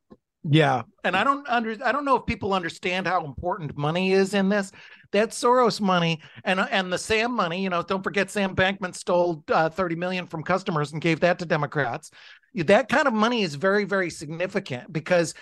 Yeah, 0.49 0.83
and 1.05 1.17
I 1.17 1.25
don't 1.25 1.47
under 1.49 1.77
I 1.85 1.93
don't 1.93 2.05
know 2.05 2.17
if 2.17 2.27
people 2.27 2.55
understand 2.55 3.07
how 3.07 3.25
important 3.25 3.77
money 3.77 4.13
is 4.13 4.33
in 4.33 4.49
this. 4.49 4.73
That 5.13 5.31
Soros 5.31 5.81
money 5.81 6.21
and 6.45 6.61
and 6.61 6.93
the 6.93 6.99
Sam 6.99 7.33
money, 7.33 7.63
you 7.63 7.71
know, 7.71 7.83
don't 7.83 8.05
forget 8.05 8.31
Sam 8.31 8.55
Bankman 8.55 8.95
stole 8.95 9.45
uh, 9.49 9.69
30 9.69 9.97
million 9.97 10.27
from 10.27 10.43
customers 10.43 10.93
and 10.93 11.01
gave 11.01 11.21
that 11.21 11.39
to 11.41 11.47
Democrats. 11.47 12.11
That 12.55 12.89
kind 12.89 13.07
of 13.07 13.15
money 13.15 13.43
is 13.43 13.55
very 13.55 13.85
very 13.85 14.11
significant 14.11 14.93
because 14.93 15.35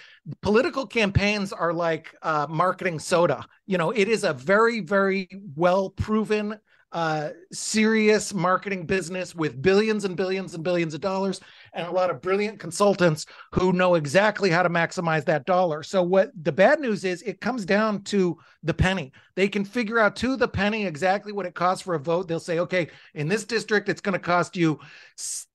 political 0.42 0.86
campaigns 0.86 1.52
are 1.52 1.72
like 1.72 2.14
uh, 2.22 2.46
marketing 2.48 2.98
soda. 2.98 3.46
You 3.66 3.78
know, 3.78 3.90
it 3.90 4.08
is 4.08 4.24
a 4.24 4.32
very 4.32 4.80
very 4.80 5.28
well 5.54 5.90
proven 5.90 6.58
uh, 6.92 7.30
serious 7.52 8.32
marketing 8.32 8.86
business 8.86 9.34
with 9.34 9.60
billions 9.60 10.06
and 10.06 10.16
billions 10.16 10.54
and 10.54 10.64
billions 10.64 10.94
of 10.94 11.00
dollars 11.02 11.40
and 11.74 11.86
a 11.86 11.90
lot 11.90 12.08
of 12.08 12.22
brilliant 12.22 12.58
consultants 12.58 13.26
who 13.52 13.74
know 13.74 13.94
exactly 13.94 14.48
how 14.48 14.62
to 14.62 14.70
maximize 14.70 15.24
that 15.26 15.44
dollar. 15.44 15.82
So 15.82 16.02
what 16.02 16.30
the 16.42 16.52
bad 16.52 16.80
news 16.80 17.04
is 17.04 17.20
it 17.22 17.42
comes 17.42 17.66
down 17.66 18.02
to 18.04 18.38
the 18.62 18.72
penny. 18.72 19.12
They 19.36 19.48
can 19.48 19.66
figure 19.66 19.98
out 19.98 20.16
to 20.16 20.34
the 20.36 20.48
penny 20.48 20.86
exactly 20.86 21.32
what 21.32 21.46
it 21.46 21.54
costs 21.54 21.82
for 21.82 21.94
a 21.94 22.00
vote. 22.00 22.26
They'll 22.26 22.40
say, 22.40 22.58
okay, 22.60 22.88
in 23.14 23.28
this 23.28 23.44
district, 23.44 23.90
it's 23.90 24.00
going 24.00 24.14
to 24.14 24.18
cost 24.18 24.56
you 24.56 24.80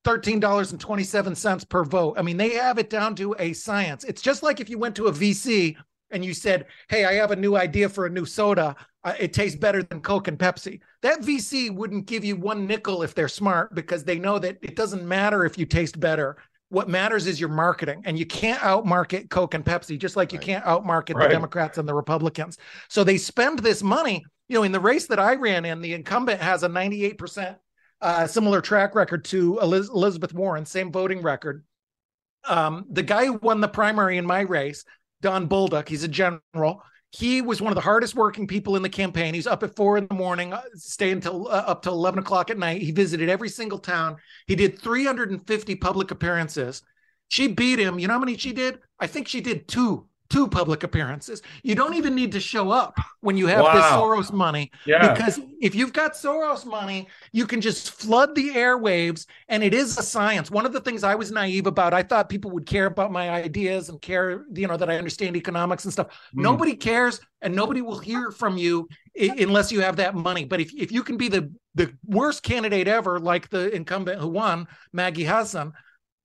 $13.27 0.04 1.68
per 1.68 1.84
vote. 1.84 2.14
I 2.16 2.22
mean, 2.22 2.36
they 2.36 2.50
have 2.50 2.78
it 2.78 2.90
down 2.90 3.16
to 3.16 3.34
a 3.40 3.52
science. 3.54 4.04
It's 4.04 4.22
just 4.22 4.44
like 4.44 4.60
if 4.60 4.70
you 4.70 4.78
went 4.78 4.94
to 4.96 5.06
a 5.06 5.12
VC 5.12 5.76
and 6.14 6.24
you 6.24 6.32
said, 6.32 6.66
Hey, 6.88 7.04
I 7.04 7.14
have 7.14 7.32
a 7.32 7.36
new 7.36 7.56
idea 7.56 7.88
for 7.88 8.06
a 8.06 8.10
new 8.10 8.24
soda. 8.24 8.74
Uh, 9.02 9.12
it 9.18 9.34
tastes 9.34 9.58
better 9.58 9.82
than 9.82 10.00
Coke 10.00 10.28
and 10.28 10.38
Pepsi. 10.38 10.80
That 11.02 11.20
VC 11.20 11.74
wouldn't 11.74 12.06
give 12.06 12.24
you 12.24 12.36
one 12.36 12.66
nickel 12.66 13.02
if 13.02 13.14
they're 13.14 13.28
smart 13.28 13.74
because 13.74 14.04
they 14.04 14.18
know 14.18 14.38
that 14.38 14.56
it 14.62 14.76
doesn't 14.76 15.06
matter 15.06 15.44
if 15.44 15.58
you 15.58 15.66
taste 15.66 16.00
better. 16.00 16.38
What 16.70 16.88
matters 16.88 17.26
is 17.26 17.38
your 17.38 17.50
marketing, 17.50 18.02
and 18.06 18.18
you 18.18 18.24
can't 18.26 18.58
outmarket 18.60 19.28
Coke 19.28 19.52
and 19.54 19.64
Pepsi, 19.64 19.98
just 19.98 20.16
like 20.16 20.32
you 20.32 20.38
Right. 20.38 20.46
can't 20.46 20.64
outmarket 20.64 21.14
Right. 21.16 21.28
the 21.28 21.34
Democrats 21.34 21.76
and 21.78 21.86
the 21.88 21.94
Republicans. 21.94 22.56
So 22.88 23.04
they 23.04 23.18
spend 23.18 23.58
this 23.58 23.82
money. 23.82 24.24
You 24.48 24.58
know, 24.58 24.62
in 24.62 24.72
the 24.72 24.80
race 24.80 25.06
that 25.08 25.18
I 25.18 25.34
ran 25.34 25.64
in, 25.66 25.80
the 25.82 25.92
incumbent 25.92 26.40
has 26.40 26.62
a 26.62 26.68
98% 26.68 27.58
uh, 28.00 28.26
similar 28.26 28.60
track 28.60 28.94
record 28.94 29.24
to 29.26 29.58
Eliz- 29.62 29.88
Elizabeth 29.88 30.32
Warren, 30.34 30.66
same 30.66 30.90
voting 30.92 31.22
record. 31.22 31.64
Um, 32.46 32.84
the 32.90 33.02
guy 33.02 33.26
who 33.26 33.34
won 33.34 33.60
the 33.60 33.68
primary 33.68 34.18
in 34.18 34.26
my 34.26 34.40
race, 34.40 34.84
Don 35.20 35.48
Bolduc, 35.48 35.88
he's 35.88 36.04
a 36.04 36.08
general. 36.08 36.82
He 37.10 37.40
was 37.40 37.62
one 37.62 37.70
of 37.70 37.76
the 37.76 37.80
hardest 37.80 38.16
working 38.16 38.46
people 38.46 38.74
in 38.74 38.82
the 38.82 38.88
campaign. 38.88 39.34
He's 39.34 39.46
up 39.46 39.62
at 39.62 39.76
four 39.76 39.96
in 39.96 40.08
the 40.08 40.14
morning, 40.14 40.52
uh, 40.52 40.62
stay 40.74 41.12
until 41.12 41.46
uh, 41.46 41.62
up 41.66 41.82
till 41.82 41.92
11 41.92 42.20
o'clock 42.20 42.50
at 42.50 42.58
night. 42.58 42.82
He 42.82 42.90
visited 42.90 43.28
every 43.28 43.48
single 43.48 43.78
town. 43.78 44.16
He 44.46 44.56
did 44.56 44.80
350 44.80 45.76
public 45.76 46.10
appearances. 46.10 46.82
She 47.28 47.48
beat 47.48 47.78
him. 47.78 47.98
You 47.98 48.08
know 48.08 48.14
how 48.14 48.20
many 48.20 48.36
she 48.36 48.52
did? 48.52 48.80
I 48.98 49.06
think 49.06 49.28
she 49.28 49.40
did 49.40 49.68
two, 49.68 50.08
two 50.34 50.46
public 50.48 50.80
appearances. 50.88 51.38
You 51.62 51.74
don't 51.80 51.94
even 52.00 52.14
need 52.20 52.32
to 52.32 52.40
show 52.52 52.66
up 52.82 52.94
when 53.20 53.36
you 53.40 53.46
have 53.54 53.64
this 53.76 53.84
Soros 53.98 54.30
money 54.32 54.64
yeah 54.86 55.02
because 55.08 55.34
if 55.60 55.72
you've 55.78 55.92
got 55.92 56.10
Soros 56.14 56.62
money, 56.78 57.00
you 57.38 57.46
can 57.46 57.60
just 57.68 57.84
flood 58.02 58.30
the 58.34 58.48
airwaves, 58.50 59.20
and 59.48 59.62
it 59.68 59.72
is 59.72 59.88
a 59.98 60.02
science. 60.02 60.50
One 60.50 60.66
of 60.66 60.72
the 60.72 60.80
things 60.80 61.04
I 61.04 61.14
was 61.14 61.30
naive 61.30 61.66
about, 61.66 61.94
I 61.94 62.02
thought 62.02 62.28
people 62.28 62.50
would 62.54 62.66
care 62.66 62.86
about 62.94 63.10
my 63.12 63.26
ideas 63.30 63.88
and 63.90 64.00
care, 64.00 64.44
you 64.60 64.66
know, 64.68 64.76
that 64.76 64.90
I 64.90 64.96
understand 65.02 65.36
economics 65.36 65.84
and 65.84 65.92
stuff. 65.92 66.08
Mm. 66.36 66.42
Nobody 66.48 66.74
cares, 66.76 67.20
and 67.42 67.54
nobody 67.54 67.80
will 67.80 67.98
hear 67.98 68.30
from 68.30 68.56
you 68.64 68.88
i- 69.24 69.34
unless 69.46 69.72
you 69.72 69.80
have 69.86 69.96
that 69.96 70.14
money. 70.14 70.44
But 70.44 70.60
if 70.60 70.68
if 70.84 70.90
you 70.92 71.02
can 71.08 71.16
be 71.16 71.28
the 71.28 71.42
the 71.74 71.86
worst 72.18 72.42
candidate 72.42 72.88
ever, 72.88 73.18
like 73.32 73.48
the 73.50 73.64
incumbent 73.74 74.20
who 74.20 74.28
won, 74.28 74.66
Maggie 74.92 75.24
Hassan, 75.24 75.72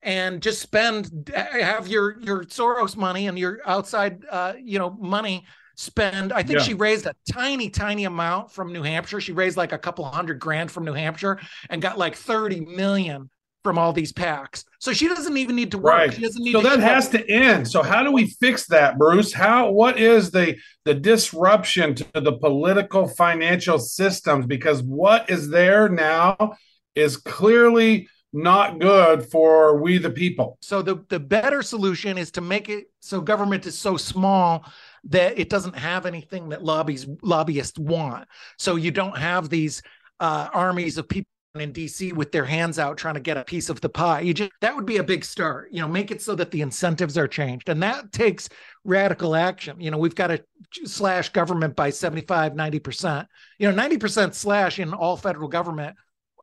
and 0.01 0.41
just 0.41 0.61
spend 0.61 1.31
have 1.35 1.87
your 1.87 2.19
your 2.21 2.43
Soros 2.45 2.95
money 2.95 3.27
and 3.27 3.37
your 3.37 3.59
outside 3.65 4.23
uh 4.29 4.53
you 4.61 4.79
know 4.79 4.91
money 4.99 5.45
spend. 5.75 6.33
I 6.33 6.43
think 6.43 6.59
Yeah. 6.59 6.65
she 6.65 6.73
raised 6.73 7.05
a 7.05 7.13
tiny 7.31 7.69
tiny 7.69 8.03
amount 8.05 8.51
from 8.51 8.73
New 8.73 8.83
Hampshire. 8.83 9.21
She 9.21 9.31
raised 9.31 9.55
like 9.57 9.71
a 9.71 9.77
couple 9.77 10.03
hundred 10.05 10.39
grand 10.39 10.71
from 10.71 10.83
New 10.83 10.93
Hampshire 10.93 11.39
and 11.69 11.81
got 11.81 11.97
like 11.97 12.15
30 12.15 12.61
million 12.61 13.29
from 13.63 13.77
all 13.77 13.91
these 13.93 14.13
PACs. 14.13 14.63
So 14.79 14.93
she 14.93 15.07
doesn't 15.09 15.35
even 15.35 15.55
need 15.55 15.71
to 15.71 15.77
work. 15.77 15.93
Right. 15.93 16.13
she 16.13 16.21
doesn't 16.21 16.41
need 16.43 16.53
so 16.53 16.61
to 16.61 16.67
that 16.69 16.79
has 16.79 17.09
to 17.09 17.29
end. 17.29 17.67
So 17.67 17.81
how 17.83 18.03
do 18.03 18.11
we 18.11 18.27
fix 18.41 18.67
that 18.67 18.97
bruce? 18.97 19.33
How 19.33 19.71
what 19.71 19.97
is 19.99 20.31
the 20.31 20.57
the 20.85 20.93
disruption 20.93 21.95
to 21.95 22.05
the 22.21 22.33
political 22.33 23.07
financial 23.07 23.79
systems? 23.79 24.45
Because 24.47 24.81
what 24.83 25.29
is 25.29 25.49
there 25.49 25.87
now 25.89 26.55
is 26.95 27.15
clearly 27.17 28.07
not 28.31 28.79
good 28.79 29.25
for 29.25 29.81
we 29.81 29.97
the 29.97 30.09
people 30.09 30.57
So 30.61 30.81
the 30.81 31.03
the 31.09 31.19
better 31.19 31.63
solution 31.63 32.17
is 32.17 32.31
to 32.31 32.41
make 32.41 32.69
it 32.69 32.91
so 32.99 33.21
government 33.21 33.65
is 33.65 33.77
so 33.77 33.97
small 33.97 34.65
that 35.05 35.39
it 35.39 35.49
doesn't 35.49 35.75
have 35.75 36.05
anything 36.05 36.49
that 36.49 36.63
lobbies 36.63 37.07
lobbyists 37.21 37.79
want. 37.79 38.27
So 38.57 38.75
you 38.75 38.91
don't 38.91 39.17
have 39.17 39.49
these 39.49 39.81
uh, 40.19 40.49
armies 40.53 40.97
of 40.97 41.07
people 41.07 41.27
in 41.55 41.73
DC 41.73 42.13
with 42.13 42.31
their 42.31 42.45
hands 42.45 42.77
out 42.77 42.97
trying 42.97 43.15
to 43.15 43.19
get 43.19 43.37
a 43.37 43.43
piece 43.43 43.69
of 43.69 43.81
the 43.81 43.89
pie. 43.89 44.21
You 44.21 44.33
just 44.33 44.51
that 44.61 44.75
would 44.75 44.85
be 44.85 44.97
a 44.97 45.03
big 45.03 45.25
start. 45.25 45.69
You 45.71 45.81
know, 45.81 45.87
make 45.87 46.11
it 46.11 46.21
so 46.21 46.35
that 46.35 46.51
the 46.51 46.61
incentives 46.61 47.17
are 47.17 47.27
changed, 47.27 47.69
and 47.69 47.81
that 47.81 48.11
takes 48.11 48.49
radical 48.83 49.35
action. 49.35 49.79
You 49.81 49.91
know, 49.91 49.97
we've 49.97 50.15
got 50.15 50.27
to 50.27 50.43
slash 50.85 51.29
government 51.29 51.75
by 51.75 51.89
75, 51.89 52.55
90 52.55 52.79
percent. 52.79 53.27
You 53.57 53.69
know, 53.69 53.75
90 53.75 53.97
percent 53.97 54.35
slash 54.35 54.79
in 54.79 54.93
all 54.93 55.17
federal 55.17 55.47
government 55.47 55.95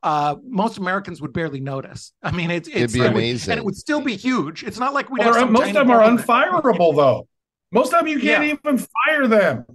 uh, 0.07 0.35
most 0.43 0.77
Americans 0.77 1.21
would 1.21 1.33
barely 1.33 1.59
notice. 1.59 2.13
I 2.23 2.31
mean, 2.31 2.49
it's, 2.51 2.67
it's 2.69 2.95
it 2.95 2.99
would- 2.99 3.11
amazing. 3.11 3.51
and 3.51 3.57
it 3.59 3.65
would 3.65 3.75
still 3.75 4.01
be 4.01 4.15
huge. 4.15 4.63
It's 4.63 4.79
not 4.79 4.93
like 4.93 5.09
we'd 5.09 5.19
Well, 5.19 5.27
have 5.27 5.33
they're- 5.35 5.43
some 5.43 5.53
most 5.53 5.67
of 5.69 5.73
them 5.73 5.91
are 5.91 6.03
unfireable 6.11 6.95
though 6.95 7.27
most 7.71 7.93
of 7.93 7.99
them 7.99 8.07
you 8.07 8.19
can't 8.19 8.45
Yeah. 8.45 8.53
even 8.63 8.77
fire 9.05 9.27
them 9.27 9.65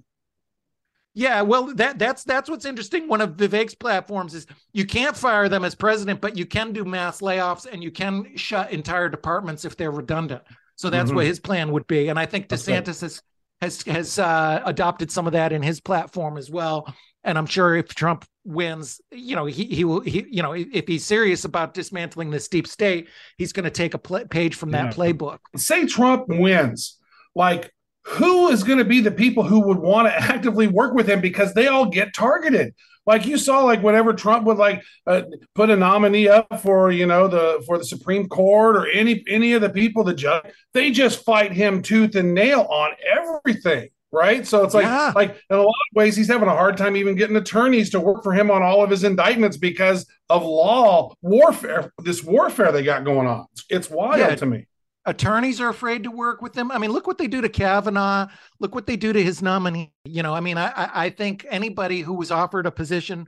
Yeah, 1.14 1.42
well, 1.42 1.74
that 1.74 1.98
that's 1.98 2.24
that's 2.24 2.48
what's 2.48 2.64
interesting. 2.64 3.06
One 3.06 3.20
of 3.20 3.36
Vivek's 3.36 3.74
platforms 3.74 4.32
is 4.34 4.46
you 4.72 4.86
can't 4.86 5.14
fire 5.14 5.46
them 5.50 5.62
as 5.62 5.74
president, 5.74 6.22
but 6.22 6.38
you 6.38 6.46
can 6.46 6.72
do 6.72 6.84
mass 6.86 7.20
layoffs 7.20 7.66
and 7.70 7.82
you 7.82 7.90
can 7.90 8.34
shut 8.36 8.72
entire 8.72 9.10
departments 9.10 9.66
if 9.66 9.76
they're 9.76 9.90
redundant. 9.90 10.42
So 10.76 10.88
that's 10.88 11.10
Mhm. 11.10 11.16
what 11.16 11.26
his 11.26 11.38
plan 11.38 11.70
would 11.72 11.86
be. 11.86 12.08
And 12.08 12.18
I 12.18 12.24
think 12.24 12.48
That's 12.48 12.66
right. 12.66 12.82
DeSantis 12.82 13.02
has 13.02 13.22
has 13.60 13.82
has 13.82 14.18
uh, 14.18 14.62
adopted 14.64 15.10
some 15.12 15.26
of 15.26 15.34
that 15.34 15.52
in 15.52 15.62
his 15.62 15.80
platform 15.82 16.38
as 16.38 16.50
well. 16.50 16.92
And 17.24 17.38
I'm 17.38 17.46
sure 17.46 17.76
if 17.76 17.94
Trump 17.94 18.24
wins, 18.44 19.00
you 19.12 19.36
know, 19.36 19.46
he 19.46 19.64
he 19.64 19.84
will 19.84 20.00
he 20.00 20.26
you 20.30 20.42
know 20.42 20.52
if 20.54 20.88
he's 20.88 21.04
serious 21.04 21.44
about 21.44 21.74
dismantling 21.74 22.30
this 22.30 22.48
deep 22.48 22.66
state, 22.66 23.08
he's 23.38 23.52
going 23.52 23.64
to 23.64 23.70
take 23.70 23.94
a 23.94 23.98
pla 23.98 24.20
page 24.28 24.54
from 24.56 24.70
that 24.72 24.86
Yeah. 24.86 24.92
playbook. 24.92 25.38
say 25.56 25.86
Trump 25.86 26.24
wins, 26.28 26.98
like 27.34 27.72
who 28.04 28.48
is 28.48 28.64
going 28.64 28.78
to 28.78 28.84
be 28.84 29.00
the 29.00 29.12
people 29.12 29.44
who 29.44 29.60
would 29.60 29.78
want 29.78 30.08
to 30.08 30.14
actively 30.34 30.66
work 30.66 30.94
with 30.94 31.08
him 31.08 31.20
because 31.20 31.54
they 31.54 31.68
all 31.68 31.86
get 31.86 32.12
targeted. 32.12 32.74
Like 33.06 33.26
you 33.26 33.36
saw, 33.36 33.62
like 33.64 33.82
whenever 33.82 34.12
Trump 34.12 34.44
would 34.46 34.58
like 34.58 34.82
uh, 35.08 35.22
put 35.54 35.70
a 35.70 35.76
nominee 35.76 36.28
up 36.28 36.60
for 36.60 36.90
you 36.92 37.06
know 37.06 37.28
the 37.28 37.62
for 37.66 37.78
the 37.78 37.84
Supreme 37.84 38.28
Court 38.28 38.76
or 38.76 38.88
any 38.88 39.22
any 39.28 39.52
of 39.54 39.60
the 39.62 39.70
people 39.70 40.02
the 40.04 40.14
judge, 40.14 40.44
they 40.74 40.90
just 40.90 41.24
fight 41.24 41.52
him 41.52 41.82
tooth 41.82 42.14
and 42.16 42.34
nail 42.34 42.62
on 42.62 42.90
everything. 43.06 43.88
Right, 44.14 44.46
so 44.46 44.62
it's 44.62 44.74
like 44.74 44.84
Yeah. 44.84 45.12
like 45.16 45.30
in 45.48 45.56
a 45.56 45.62
lot 45.62 45.68
of 45.68 45.96
ways 45.96 46.14
he's 46.14 46.28
having 46.28 46.48
a 46.48 46.52
hard 46.52 46.76
time 46.76 46.96
even 46.96 47.14
getting 47.16 47.36
attorneys 47.36 47.88
to 47.90 48.00
work 48.00 48.22
for 48.22 48.34
him 48.34 48.50
on 48.50 48.62
all 48.62 48.84
of 48.84 48.90
his 48.90 49.04
indictments 49.04 49.56
because 49.56 50.04
of 50.28 50.44
law 50.44 51.14
warfare, 51.22 51.90
this 52.02 52.22
warfare 52.22 52.72
they 52.72 52.82
got 52.82 53.04
going 53.04 53.26
on. 53.26 53.46
It's, 53.52 53.64
it's 53.70 53.90
wild 53.90 54.18
Yeah. 54.20 54.34
to 54.34 54.44
me. 54.46 54.66
attorneys 55.06 55.60
are 55.62 55.70
afraid 55.70 56.04
to 56.04 56.10
work 56.10 56.42
with 56.42 56.54
him. 56.56 56.70
I 56.70 56.76
mean, 56.78 56.92
look 56.92 57.06
what 57.06 57.16
they 57.18 57.26
do 57.26 57.40
to 57.40 57.48
Kavanaugh. 57.48 58.28
Look 58.60 58.74
what 58.74 58.86
they 58.86 58.96
do 58.96 59.12
to 59.14 59.22
his 59.22 59.40
nominee. 59.42 59.92
You 60.04 60.22
know, 60.22 60.34
I 60.34 60.40
mean, 60.40 60.58
I 60.58 60.68
I 60.76 60.90
I 61.06 61.10
think 61.10 61.46
anybody 61.50 62.02
who 62.02 62.12
was 62.14 62.30
offered 62.30 62.66
a 62.66 62.70
position 62.70 63.26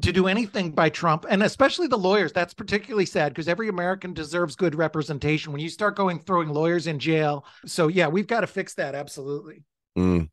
to 0.00 0.12
do 0.12 0.28
anything 0.28 0.70
by 0.70 0.88
Trump, 0.88 1.26
and 1.28 1.42
especially 1.42 1.88
the 1.88 1.98
lawyers. 1.98 2.32
That's 2.32 2.54
particularly 2.54 3.04
sad 3.04 3.32
because 3.34 3.48
every 3.48 3.68
American 3.68 4.14
deserves 4.14 4.56
good 4.56 4.74
representation. 4.76 5.52
When 5.52 5.60
you 5.60 5.68
start 5.68 5.94
going 5.96 6.20
throwing 6.20 6.48
lawyers 6.50 6.86
in 6.86 6.98
jail, 7.00 7.44
so 7.66 7.88
yeah, 7.88 8.06
we've 8.06 8.26
got 8.28 8.40
to 8.42 8.46
fix 8.46 8.72
that 8.74 8.94
absolutely. 8.94 9.64
Mm. 9.96 10.28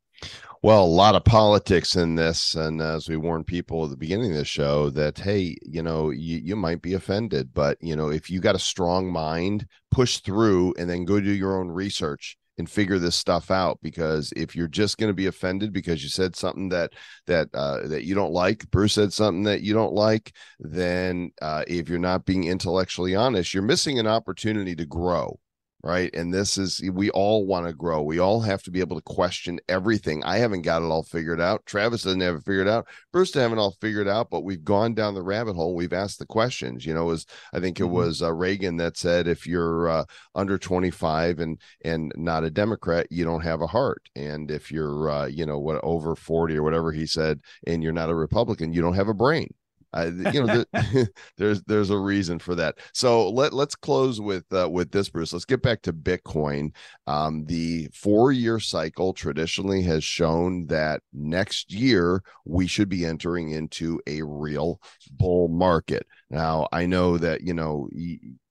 Well, 0.64 0.84
a 0.84 0.86
lot 0.86 1.16
of 1.16 1.24
politics 1.26 1.96
in 1.96 2.16
this, 2.16 2.54
and 2.54 2.82
as 2.82 3.10
we 3.10 3.18
warned 3.18 3.48
people 3.48 3.84
at 3.84 3.90
the 3.90 3.98
beginning 3.98 4.32
of 4.32 4.38
the 4.38 4.46
show, 4.46 4.92
that 4.92 5.18
hey, 5.18 5.58
you 5.64 5.82
know, 5.82 6.12
you, 6.12 6.38
you 6.38 6.56
might 6.56 6.82
be 6.84 6.94
offended, 6.94 7.52
but 7.54 7.78
you 7.82 7.96
know, 7.96 8.10
if 8.10 8.30
you 8.30 8.40
got 8.40 8.56
a 8.56 8.60
strong 8.60 9.12
mind, 9.12 9.66
push 9.90 10.20
through, 10.20 10.76
and 10.78 10.90
then 10.90 11.06
go 11.06 11.20
do 11.20 11.32
your 11.32 11.60
own 11.60 11.70
research 11.70 12.38
and 12.58 12.70
figure 12.70 13.00
this 13.00 13.16
stuff 13.16 13.50
out 13.50 13.80
because 13.82 14.32
if 14.36 14.56
you're 14.56 14.68
just 14.68 15.00
going 15.00 15.10
to 15.10 15.16
be 15.16 15.26
offended 15.26 15.74
because 15.74 16.04
you 16.04 16.10
said 16.10 16.36
something 16.36 16.70
that 16.70 16.94
that 17.26 17.50
uh, 17.56 17.88
that 17.88 18.04
you 18.04 18.14
don't 18.14 18.34
like 18.34 18.70
bruce 18.72 18.94
said 18.94 19.12
something 19.12 19.44
that 19.44 19.62
you 19.62 19.74
don't 19.74 19.94
like 19.94 20.34
then 20.60 21.32
uh, 21.42 21.64
if 21.68 21.90
you're 21.90 21.98
not 21.98 22.26
being 22.26 22.44
intellectually 22.44 23.16
honest 23.16 23.54
you're 23.54 23.64
missing 23.64 24.00
an 24.00 24.08
opportunity 24.08 24.76
to 24.76 24.86
grow 24.86 25.40
right? 25.84 26.14
And 26.14 26.34
this 26.34 26.58
is 26.58 26.82
we 26.94 27.10
all 27.12 27.46
want 27.46 27.68
to 27.68 27.74
grow. 27.74 28.02
We 28.02 28.20
all 28.20 28.42
have 28.42 28.64
to 28.64 28.72
be 28.72 28.80
able 28.80 28.96
to 28.98 29.04
question 29.04 29.60
everything. 29.68 30.24
I 30.24 30.38
haven't 30.38 30.62
got 30.62 30.82
it 30.82 30.86
all 30.86 31.04
figured 31.04 31.42
out. 31.42 31.66
Travis 31.66 32.04
doesn't 32.04 32.22
have 32.22 32.36
it 32.36 32.46
figured 32.46 32.68
out. 32.68 32.88
Bruce 33.12 33.32
doesn't 33.32 33.50
have 33.50 33.58
it 33.58 33.62
all 33.62 33.76
figured 33.82 34.08
out 34.08 34.30
but 34.30 34.42
we've 34.42 34.64
gone 34.64 34.94
down 34.94 35.14
the 35.14 35.22
rabbit 35.22 35.54
hole 35.54 35.76
we've 35.76 35.94
asked 35.94 36.20
the 36.20 36.26
questions. 36.26 36.86
You 36.86 36.94
know 36.94 37.06
was 37.06 37.26
i 37.54 37.60
think 37.60 37.80
it 37.80 37.84
mm-hmm. 37.84 37.94
was 37.94 38.22
uh, 38.22 38.34
reagan 38.34 38.78
that 38.78 38.98
said 38.98 39.28
if 39.28 39.46
you're 39.48 39.90
uh, 39.90 40.06
under 40.36 40.58
25 40.58 41.40
and 41.40 41.60
and 41.84 42.12
not 42.16 42.44
a 42.44 42.50
democrat 42.50 43.08
you 43.10 43.24
don't 43.24 43.42
have 43.42 43.62
a 43.62 43.68
heart. 43.68 44.10
And 44.16 44.52
if 44.52 44.72
you're 44.72 45.10
uh, 45.10 45.26
you 45.28 45.46
know 45.46 45.60
what 45.60 45.80
over 45.84 46.16
40 46.16 46.58
or 46.58 46.64
whatever 46.64 46.92
he 46.92 47.06
said 47.06 47.42
and 47.68 47.84
you're 47.84 47.92
not 47.92 48.10
a 48.10 48.16
republican 48.16 48.74
you 48.74 48.82
don't 48.82 48.96
have 48.96 49.08
a 49.08 49.14
brain 49.14 49.54
You 49.94 50.46
know, 50.46 50.66
the, 50.72 51.10
there's 51.38 51.62
there's 51.64 51.90
a 51.90 51.98
reason 51.98 52.40
for 52.40 52.56
that. 52.56 52.76
So 52.94 53.30
let 53.30 53.54
let's 53.54 53.76
close 53.76 54.22
with 54.22 54.46
uh, 54.54 54.70
with 54.70 54.92
this, 54.92 55.10
Bruce. 55.10 55.34
Let's 55.34 55.46
get 55.46 55.62
back 55.62 55.82
to 55.84 55.94
Bitcoin. 55.94 56.74
Um, 57.08 57.46
the 57.46 57.90
four 57.94 58.32
year 58.32 58.60
cycle 58.60 59.14
traditionally 59.14 59.82
has 59.84 60.04
shown 60.04 60.66
that 60.68 61.02
next 61.14 61.74
year 61.74 62.24
we 62.46 62.68
should 62.68 62.90
be 62.90 63.06
entering 63.06 63.52
into 63.52 64.00
a 64.08 64.22
real 64.22 64.80
bull 65.12 65.48
market. 65.50 66.06
Now 66.30 66.68
I 66.72 66.86
know 66.86 67.18
that 67.18 67.42
you 67.42 67.54
know 67.54 67.90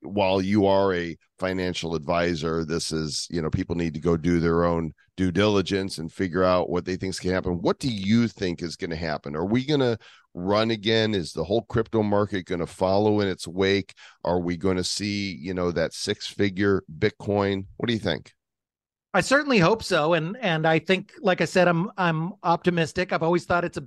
while 0.03 0.43
you 0.43 0.67
are 0.67 0.95
a 0.95 1.17
financial 1.39 1.95
advisor, 1.95 2.65
this 2.65 2.93
is 2.93 3.27
you 3.31 3.41
know 3.41 3.51
people 3.51 3.77
need 3.77 3.95
to 3.95 4.01
go 4.01 4.17
do 4.17 4.41
their 4.41 4.65
own 4.65 4.93
due 5.17 5.31
diligence 5.31 5.99
and 5.99 6.11
figure 6.11 6.43
out 6.43 6.71
what 6.71 6.87
they 6.87 6.97
think 6.97 7.11
is 7.11 7.21
going 7.21 7.31
to 7.31 7.35
happen. 7.35 7.61
What 7.61 7.79
do 7.79 7.89
you 7.89 8.27
think 8.27 8.63
is 8.63 8.77
going 8.77 8.89
to 8.89 8.97
happen? 8.97 9.37
Are 9.37 9.45
we 9.45 9.67
going 9.67 9.81
to 9.81 9.99
run 10.35 10.71
again? 10.71 11.15
Is 11.15 11.33
the 11.33 11.45
whole 11.45 11.63
crypto 11.63 12.03
market 12.03 12.47
going 12.47 12.61
to 12.61 12.67
follow 12.67 13.21
in 13.21 13.29
its 13.29 13.47
wake? 13.47 13.95
Are 14.25 14.41
we 14.41 14.57
going 14.57 14.77
to 14.77 14.85
see, 14.85 15.33
you 15.35 15.55
know, 15.55 15.71
that 15.73 15.93
six 15.93 16.27
figure 16.27 16.83
Bitcoin? 16.99 17.67
What 17.77 17.89
do 17.89 17.93
you 17.93 17.99
think? 18.01 18.33
I 19.13 19.23
certainly 19.23 19.59
hope 19.59 19.83
so. 19.83 20.15
And, 20.15 20.37
and 20.41 20.67
I 20.67 20.79
think, 20.79 21.13
like 21.21 21.41
I 21.41 21.45
said, 21.45 21.67
I'm, 21.67 21.91
I'm 21.97 22.35
optimistic. 22.43 23.13
I've 23.13 23.25
always 23.25 23.45
thought 23.45 23.65
it's 23.65 23.79
a, 23.79 23.87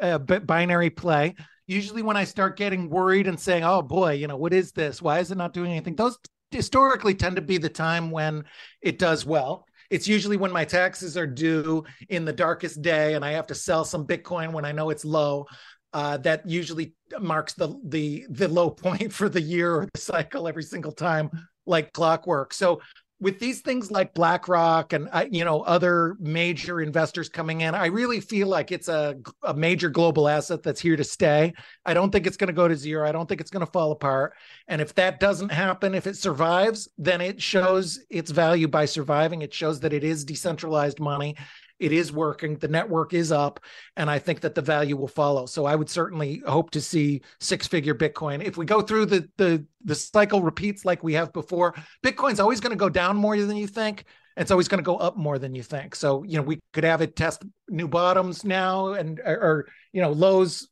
a 0.00 0.18
binary 0.18 0.90
play. 0.90 1.34
Usually 1.66 2.02
when 2.02 2.16
I 2.16 2.24
start 2.24 2.56
getting 2.56 2.90
worried 2.90 3.26
and 3.26 3.38
saying, 3.38 3.64
oh 3.64 3.82
boy, 3.82 4.12
you 4.12 4.26
know, 4.26 4.36
what 4.36 4.52
is 4.52 4.72
this? 4.72 5.00
Why 5.00 5.20
is 5.20 5.30
it 5.30 5.38
not 5.38 5.54
doing 5.54 5.70
anything? 5.70 5.96
Those 5.96 6.18
historically 6.50 7.14
tend 7.14 7.36
to 7.36 7.42
be 7.42 7.58
the 7.58 7.68
time 7.68 8.10
when 8.10 8.44
it 8.80 8.98
does 8.98 9.24
well. 9.24 9.66
It's 9.90 10.08
usually 10.08 10.36
when 10.36 10.52
my 10.52 10.66
taxes 10.66 11.16
are 11.16 11.26
due 11.26 11.84
in 12.10 12.26
the 12.26 12.32
darkest 12.32 12.82
day 12.82 13.14
and 13.14 13.24
I 13.24 13.32
have 13.32 13.46
to 13.46 13.54
sell 13.54 13.84
some 13.84 14.06
Bitcoin 14.06 14.52
when 14.52 14.66
I 14.66 14.72
know 14.72 14.90
it's 14.90 15.04
low 15.04 15.46
uh, 15.92 16.16
that 16.18 16.48
usually 16.48 16.94
marks 17.20 17.54
the 17.54 17.78
the 17.84 18.26
the 18.30 18.48
low 18.48 18.70
point 18.70 19.12
for 19.18 19.28
the 19.28 19.40
year 19.40 19.74
or 19.74 19.88
the 19.92 20.00
cycle 20.00 20.48
every 20.48 20.62
single 20.62 20.92
time, 20.92 21.30
like 21.66 21.92
clockwork. 21.92 22.52
So 22.52 22.80
with 23.20 23.40
these 23.40 23.62
things 23.62 23.90
like 23.90 24.14
BlackRock 24.14 24.92
and 24.92 25.08
uh, 25.12 25.24
you 25.30 25.44
know 25.44 25.62
other 25.62 26.16
major 26.20 26.80
investors 26.80 27.28
coming 27.28 27.62
in, 27.62 27.74
I 27.74 27.86
really 27.86 28.20
feel 28.20 28.48
like 28.48 28.70
it's 28.70 28.88
a 28.88 29.16
a 29.42 29.54
major 29.54 29.88
global 29.88 30.28
asset 30.28 30.62
that's 30.62 30.80
here 30.80 30.96
to 30.96 31.04
stay. 31.04 31.52
I 31.84 31.94
don't 31.94 32.10
think 32.10 32.26
it's 32.26 32.36
going 32.36 32.48
to 32.48 32.52
go 32.54 32.68
to 32.68 32.76
zero. 32.76 33.08
I 33.08 33.12
don't 33.12 33.28
think 33.28 33.40
it's 33.40 33.50
going 33.50 33.64
to 33.64 33.72
fall 33.72 33.92
apart. 33.92 34.34
And 34.68 34.80
if 34.80 34.94
that 34.94 35.20
doesn't 35.20 35.50
happen, 35.50 35.94
if 35.94 36.06
it 36.06 36.16
survives, 36.16 36.88
then 36.96 37.20
it 37.20 37.42
shows 37.42 38.00
its 38.10 38.30
value 38.30 38.68
by 38.68 38.84
surviving. 38.84 39.42
It 39.42 39.54
shows 39.54 39.80
that 39.80 39.92
it 39.92 40.04
is 40.04 40.24
decentralized 40.24 41.00
money 41.00 41.36
it 41.78 41.92
is 41.92 42.12
working 42.12 42.56
the 42.56 42.68
network 42.68 43.14
is 43.14 43.32
up 43.32 43.60
and 43.96 44.10
i 44.10 44.18
think 44.18 44.40
that 44.40 44.54
the 44.54 44.62
value 44.62 44.96
will 44.96 45.08
follow. 45.08 45.46
So 45.46 45.64
i 45.66 45.74
would 45.74 45.90
certainly 45.90 46.42
hope 46.46 46.70
to 46.72 46.80
see 46.80 47.22
six 47.40 47.66
figure 47.66 47.94
bitcoin. 47.94 48.42
If 48.42 48.56
we 48.56 48.66
go 48.66 48.80
through 48.80 49.06
the 49.06 49.28
the 49.36 49.64
the 49.84 49.94
cycle 49.94 50.42
repeats 50.42 50.84
like 50.84 51.02
we 51.02 51.14
have 51.14 51.32
before 51.32 51.74
bitcoin's 52.04 52.40
always 52.40 52.60
going 52.60 52.72
to 52.72 52.76
go 52.76 52.88
down 52.88 53.16
more 53.16 53.36
than 53.36 53.56
you 53.56 53.66
think. 53.66 54.04
It's 54.36 54.52
always 54.52 54.68
going 54.68 54.78
to 54.78 54.84
go 54.84 54.96
up 54.96 55.16
more 55.16 55.36
than 55.36 55.54
you 55.54 55.64
think. 55.64 55.96
So 55.96 56.22
you 56.24 56.36
know 56.36 56.42
we 56.42 56.60
could 56.72 56.84
have 56.84 57.00
it 57.00 57.16
test 57.16 57.44
new 57.68 57.88
bottoms 57.88 58.44
now 58.44 58.94
and 58.94 59.20
or, 59.24 59.34
or 59.34 59.68
you 59.92 60.02
know 60.02 60.12
lows 60.12 60.68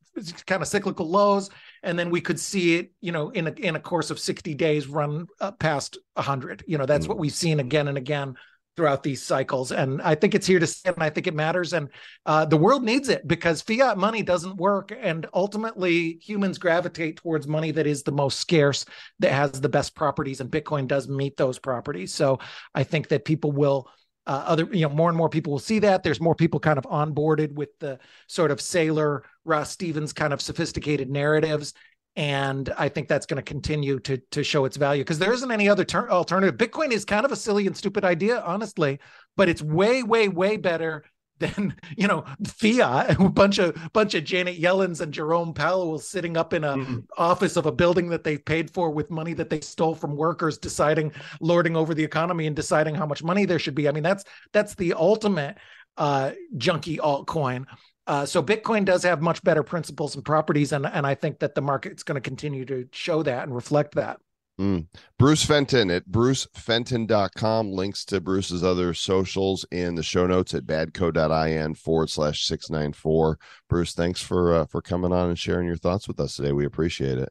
kind 0.46 0.62
of 0.62 0.68
cyclical 0.68 1.08
lows 1.08 1.50
and 1.82 1.98
then 1.98 2.10
we 2.10 2.20
could 2.20 2.40
see 2.40 2.76
it 2.76 2.90
you 3.00 3.12
know 3.12 3.30
in 3.30 3.46
a 3.48 3.50
in 3.52 3.76
a 3.76 3.80
course 3.80 4.10
of 4.10 4.18
60 4.18 4.54
days 4.54 4.86
run 4.86 5.26
past 5.58 5.98
100 6.14 6.64
you 6.66 6.78
know 6.78 6.86
that's 6.86 7.06
mm. 7.06 7.10
what 7.10 7.18
we've 7.18 7.32
seen 7.32 7.60
again 7.60 7.88
and 7.88 7.98
again 7.98 8.34
throughout 8.76 9.02
these 9.02 9.22
cycles. 9.22 9.72
And 9.72 10.02
I 10.02 10.14
think 10.14 10.34
it's 10.34 10.46
here 10.46 10.58
to 10.58 10.66
stay, 10.66 10.90
and 10.90 11.02
I 11.02 11.10
think 11.10 11.26
it 11.26 11.34
matters. 11.34 11.72
And 11.72 11.88
uh, 12.26 12.44
the 12.44 12.56
world 12.56 12.84
needs 12.84 13.08
it 13.08 13.26
because 13.26 13.62
fiat 13.62 13.96
money 13.98 14.22
doesn't 14.22 14.56
work. 14.56 14.92
And 14.96 15.26
ultimately, 15.32 16.18
humans 16.22 16.58
gravitate 16.58 17.16
towards 17.16 17.48
money 17.48 17.70
that 17.72 17.86
is 17.86 18.02
the 18.02 18.12
most 18.12 18.38
scarce, 18.38 18.84
that 19.20 19.32
has 19.32 19.60
the 19.60 19.68
best 19.68 19.94
properties, 19.94 20.40
and 20.40 20.50
Bitcoin 20.50 20.86
does 20.86 21.08
meet 21.08 21.36
those 21.36 21.58
properties. 21.58 22.12
So 22.14 22.38
I 22.74 22.84
think 22.84 23.08
that 23.08 23.24
people 23.24 23.52
will. 23.52 23.88
Uh, 24.28 24.42
other, 24.44 24.68
you 24.72 24.80
know, 24.80 24.92
more 24.92 25.08
and 25.08 25.16
more 25.16 25.28
people 25.28 25.52
will 25.52 25.60
see 25.60 25.78
that. 25.78 26.02
There's 26.02 26.20
more 26.20 26.34
people 26.34 26.58
kind 26.58 26.78
of 26.78 26.84
onboarded 26.86 27.52
with 27.52 27.68
the 27.78 28.00
sort 28.26 28.50
of 28.50 28.58
Saylor 28.58 29.20
Ross 29.44 29.70
Stevens 29.70 30.12
kind 30.12 30.32
of 30.32 30.40
sophisticated 30.40 31.08
narratives, 31.08 31.74
and 32.16 32.72
I 32.78 32.88
think 32.88 33.08
that's 33.08 33.26
going 33.26 33.36
to 33.36 33.42
continue 33.42 33.98
to 34.00 34.16
to 34.16 34.42
show 34.42 34.64
its 34.64 34.76
value 34.76 35.04
because 35.04 35.18
there 35.18 35.32
isn't 35.32 35.50
any 35.50 35.68
other 35.68 35.84
ter- 35.84 36.08
alternative. 36.08 36.56
Bitcoin 36.56 36.90
is 36.90 37.04
kind 37.04 37.26
of 37.26 37.32
a 37.32 37.36
silly 37.36 37.66
and 37.66 37.76
stupid 37.76 38.04
idea, 38.04 38.40
honestly, 38.40 38.98
but 39.36 39.48
it's 39.48 39.60
way, 39.60 40.02
way, 40.02 40.28
way 40.28 40.56
better 40.56 41.04
than 41.38 41.76
you 41.96 42.08
know 42.08 42.24
fiat. 42.44 43.10
And 43.10 43.20
a 43.26 43.28
bunch 43.28 43.58
of 43.58 43.76
bunch 43.92 44.14
of 44.14 44.24
Janet 44.24 44.58
Yellen's 44.58 45.02
and 45.02 45.12
Jerome 45.12 45.52
Powell 45.52 45.98
sitting 45.98 46.38
up 46.38 46.54
in 46.54 46.64
a 46.64 46.74
mm-hmm. 46.74 46.98
office 47.18 47.56
of 47.56 47.66
a 47.66 47.72
building 47.72 48.08
that 48.08 48.24
they 48.24 48.38
paid 48.38 48.70
for 48.70 48.90
with 48.90 49.10
money 49.10 49.34
that 49.34 49.50
they 49.50 49.60
stole 49.60 49.94
from 49.94 50.16
workers, 50.16 50.56
deciding 50.56 51.12
lording 51.40 51.76
over 51.76 51.92
the 51.92 52.04
economy 52.04 52.46
and 52.46 52.56
deciding 52.56 52.94
how 52.94 53.06
much 53.06 53.22
money 53.22 53.44
there 53.44 53.58
should 53.58 53.74
be. 53.74 53.88
I 53.88 53.92
mean, 53.92 54.02
that's 54.02 54.24
that's 54.52 54.74
the 54.74 54.94
ultimate 54.94 55.58
uh 55.98 56.32
junky 56.56 56.98
altcoin 56.98 57.66
uh, 58.06 58.24
so 58.26 58.42
Bitcoin 58.42 58.84
does 58.84 59.02
have 59.02 59.20
much 59.20 59.42
better 59.42 59.62
principles 59.62 60.14
and 60.14 60.24
properties, 60.24 60.72
and 60.72 60.86
and 60.86 61.06
I 61.06 61.14
think 61.14 61.40
that 61.40 61.54
the 61.54 61.62
market's 61.62 62.02
going 62.02 62.16
to 62.16 62.20
continue 62.20 62.64
to 62.66 62.88
show 62.92 63.22
that 63.22 63.44
and 63.44 63.54
reflect 63.54 63.94
that. 63.94 64.18
Mm. 64.60 64.86
Bruce 65.18 65.44
Fenton 65.44 65.90
at 65.90 66.08
brucefenton.com. 66.08 67.72
Links 67.72 68.04
to 68.06 68.20
Bruce's 68.20 68.64
other 68.64 68.94
socials 68.94 69.66
in 69.70 69.96
the 69.96 70.02
show 70.02 70.26
notes 70.26 70.54
at 70.54 70.64
badco.in 70.64 71.74
forward 71.74 72.08
slash 72.08 72.46
694. 72.46 73.38
Bruce, 73.68 73.92
thanks 73.92 74.22
for 74.22 74.54
uh, 74.54 74.66
for 74.66 74.80
coming 74.80 75.12
on 75.12 75.28
and 75.28 75.38
sharing 75.38 75.66
your 75.66 75.76
thoughts 75.76 76.08
with 76.08 76.18
us 76.20 76.36
today. 76.36 76.52
We 76.52 76.64
appreciate 76.64 77.18
it. 77.18 77.30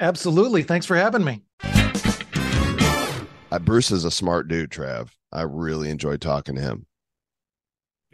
Absolutely. 0.00 0.62
Thanks 0.62 0.86
for 0.86 0.96
having 0.96 1.24
me. 1.24 1.42
Uh, 1.62 3.58
Bruce 3.60 3.90
is 3.90 4.04
a 4.04 4.10
smart 4.10 4.48
dude, 4.48 4.70
Trav. 4.70 5.10
I 5.32 5.42
really 5.42 5.90
enjoyed 5.90 6.20
talking 6.20 6.56
to 6.56 6.60
him. 6.60 6.86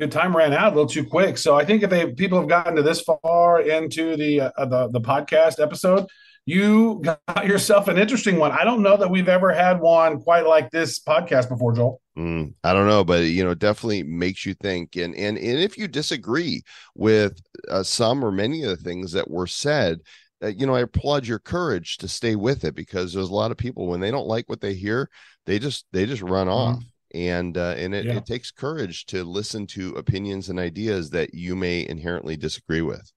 Good 0.00 0.12
time 0.12 0.34
ran 0.34 0.54
out 0.54 0.72
a 0.72 0.74
little 0.74 0.88
too 0.88 1.04
quick. 1.04 1.36
So 1.36 1.58
I 1.58 1.66
think 1.66 1.82
if 1.82 1.90
they 1.90 2.10
people 2.10 2.38
have 2.38 2.48
gotten 2.48 2.74
to 2.76 2.82
this 2.82 3.02
far 3.02 3.60
into 3.60 4.16
the 4.16 4.40
uh, 4.40 4.64
the 4.64 4.88
the 4.88 5.00
podcast 5.02 5.62
episode, 5.62 6.06
you 6.46 7.02
got 7.02 7.46
yourself 7.46 7.86
an 7.86 7.98
interesting 7.98 8.38
one. 8.38 8.50
I 8.50 8.64
don't 8.64 8.82
know 8.82 8.96
that 8.96 9.10
we've 9.10 9.28
ever 9.28 9.52
had 9.52 9.78
one 9.78 10.22
quite 10.22 10.46
like 10.46 10.70
this 10.70 11.00
podcast 11.00 11.50
before, 11.50 11.74
Joel. 11.74 12.00
Mm, 12.16 12.54
I 12.64 12.72
don't 12.72 12.88
know, 12.88 13.04
but 13.04 13.24
you 13.24 13.44
know, 13.44 13.52
definitely 13.52 14.02
makes 14.02 14.46
you 14.46 14.54
think. 14.54 14.96
And 14.96 15.14
and 15.14 15.36
and 15.36 15.58
if 15.58 15.76
you 15.76 15.86
disagree 15.86 16.62
with 16.94 17.38
uh, 17.68 17.82
some 17.82 18.24
or 18.24 18.32
many 18.32 18.62
of 18.62 18.70
the 18.70 18.82
things 18.82 19.12
that 19.12 19.30
were 19.30 19.46
said, 19.46 20.00
uh, 20.42 20.46
you 20.46 20.66
know, 20.66 20.76
I 20.76 20.80
applaud 20.80 21.26
your 21.26 21.40
courage 21.40 21.98
to 21.98 22.08
stay 22.08 22.36
with 22.36 22.64
it 22.64 22.74
because 22.74 23.12
there's 23.12 23.28
a 23.28 23.34
lot 23.34 23.50
of 23.50 23.58
people 23.58 23.86
when 23.86 24.00
they 24.00 24.10
don't 24.10 24.26
like 24.26 24.48
what 24.48 24.62
they 24.62 24.72
hear, 24.72 25.10
they 25.44 25.58
just 25.58 25.84
they 25.92 26.06
just 26.06 26.22
run 26.22 26.46
mm-hmm. 26.46 26.56
off 26.56 26.84
and 27.14 27.56
uh, 27.56 27.74
and 27.76 27.94
it, 27.94 28.04
yeah. 28.06 28.16
it 28.16 28.26
takes 28.26 28.50
courage 28.50 29.06
to 29.06 29.24
listen 29.24 29.66
to 29.68 29.94
opinions 29.94 30.48
and 30.48 30.58
ideas 30.58 31.10
that 31.10 31.34
you 31.34 31.56
may 31.56 31.86
inherently 31.86 32.36
disagree 32.36 32.82
with 32.82 33.12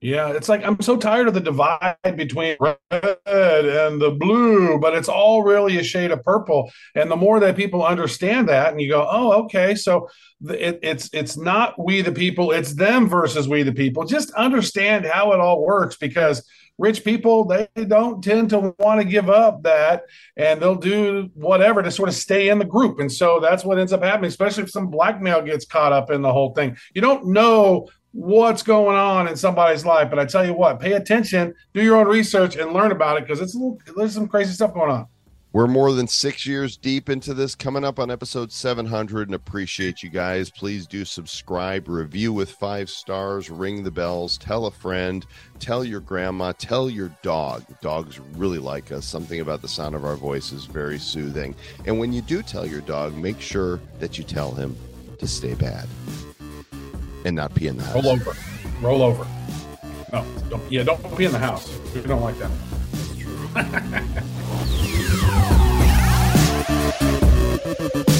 Yeah, 0.00 0.30
it's 0.30 0.48
like 0.48 0.64
I'm 0.64 0.80
so 0.80 0.96
tired 0.96 1.28
of 1.28 1.34
the 1.34 1.40
divide 1.40 1.96
between 2.16 2.56
red 2.58 2.78
and 2.90 4.00
the 4.00 4.16
blue, 4.18 4.78
but 4.78 4.94
it's 4.94 5.10
all 5.10 5.42
really 5.42 5.78
a 5.78 5.82
shade 5.84 6.10
of 6.10 6.22
purple. 6.22 6.70
And 6.94 7.10
the 7.10 7.16
more 7.16 7.38
that 7.40 7.56
people 7.56 7.84
understand 7.84 8.48
that, 8.48 8.72
and 8.72 8.80
you 8.80 8.88
go, 8.88 9.06
oh, 9.10 9.44
okay, 9.44 9.74
so 9.74 10.08
it, 10.48 10.78
it's 10.82 11.10
it's 11.12 11.36
not 11.36 11.74
we 11.82 12.00
the 12.00 12.12
people, 12.12 12.50
it's 12.50 12.74
them 12.74 13.08
versus 13.08 13.46
we 13.46 13.62
the 13.62 13.72
people. 13.72 14.04
Just 14.04 14.30
understand 14.32 15.04
how 15.04 15.32
it 15.32 15.40
all 15.40 15.62
works 15.62 15.98
because 15.98 16.48
rich 16.80 17.04
people 17.04 17.44
they 17.44 17.68
don't 17.86 18.24
tend 18.24 18.50
to 18.50 18.74
want 18.78 19.00
to 19.00 19.06
give 19.06 19.28
up 19.28 19.62
that, 19.62 20.04
and 20.36 20.60
they'll 20.60 20.74
do 20.74 21.30
whatever 21.34 21.82
to 21.82 21.90
sort 21.90 22.08
of 22.08 22.14
stay 22.14 22.48
in 22.48 22.58
the 22.58 22.64
group. 22.64 22.98
And 22.98 23.12
so 23.12 23.38
that's 23.38 23.64
what 23.64 23.78
ends 23.78 23.92
up 23.92 24.02
happening, 24.02 24.28
especially 24.28 24.64
if 24.64 24.70
some 24.70 24.88
blackmail 24.88 25.42
gets 25.42 25.66
caught 25.66 25.92
up 25.92 26.10
in 26.10 26.22
the 26.22 26.32
whole 26.32 26.54
thing. 26.54 26.76
You 26.94 27.02
don't 27.02 27.26
know 27.26 27.88
what's 28.12 28.62
going 28.62 28.96
on 28.96 29.28
in 29.28 29.36
somebody's 29.36 29.84
life. 29.84 30.10
But 30.10 30.18
I 30.18 30.24
tell 30.24 30.44
you 30.44 30.54
what, 30.54 30.80
pay 30.80 30.92
attention, 30.92 31.54
do 31.74 31.82
your 31.82 31.96
own 31.96 32.08
research, 32.08 32.56
and 32.56 32.72
learn 32.72 32.92
about 32.92 33.18
it 33.18 33.24
because 33.24 33.40
it's 33.40 33.54
a 33.54 33.58
little, 33.58 33.78
there's 33.96 34.14
some 34.14 34.28
crazy 34.28 34.52
stuff 34.52 34.74
going 34.74 34.90
on. 34.90 35.06
We're 35.52 35.66
more 35.66 35.92
than 35.92 36.06
six 36.06 36.46
years 36.46 36.76
deep 36.76 37.08
into 37.08 37.34
this, 37.34 37.56
coming 37.56 37.82
up 37.82 37.98
on 37.98 38.08
episode 38.08 38.52
700, 38.52 39.26
and 39.26 39.34
appreciate 39.34 40.00
you 40.00 40.08
guys. 40.08 40.48
Please 40.48 40.86
do 40.86 41.04
subscribe, 41.04 41.88
review 41.88 42.32
with 42.32 42.52
five 42.52 42.88
stars, 42.88 43.50
ring 43.50 43.82
the 43.82 43.90
bells, 43.90 44.38
tell 44.38 44.66
a 44.66 44.70
friend, 44.70 45.26
tell 45.58 45.82
your 45.82 45.98
grandma, 45.98 46.52
tell 46.56 46.88
your 46.88 47.10
dog. 47.22 47.64
Dogs 47.80 48.20
really 48.36 48.60
like 48.60 48.92
us. 48.92 49.04
Something 49.04 49.40
about 49.40 49.60
the 49.60 49.66
sound 49.66 49.96
of 49.96 50.04
our 50.04 50.14
voice 50.14 50.52
is 50.52 50.66
very 50.66 51.00
soothing. 51.00 51.56
And 51.84 51.98
when 51.98 52.12
you 52.12 52.22
do 52.22 52.42
tell 52.42 52.64
your 52.64 52.82
dog, 52.82 53.16
make 53.16 53.40
sure 53.40 53.80
that 53.98 54.18
you 54.18 54.22
tell 54.22 54.52
him 54.52 54.76
to 55.18 55.26
stay 55.26 55.54
bad 55.54 55.88
and 57.24 57.34
not 57.34 57.56
pee 57.56 57.66
in 57.66 57.76
the 57.76 57.82
house. 57.82 58.04
Roll 58.04 58.12
over. 58.12 58.36
Roll 58.80 59.02
over. 59.02 59.26
No, 60.12 60.24
don't, 60.48 60.70
yeah, 60.70 60.84
don't 60.84 61.18
pee 61.18 61.24
in 61.24 61.32
the 61.32 61.40
house. 61.40 61.76
We 61.92 62.02
don't 62.02 62.22
like 62.22 62.36
that. 62.38 64.22
Thank 67.00 68.08
you. 68.08 68.19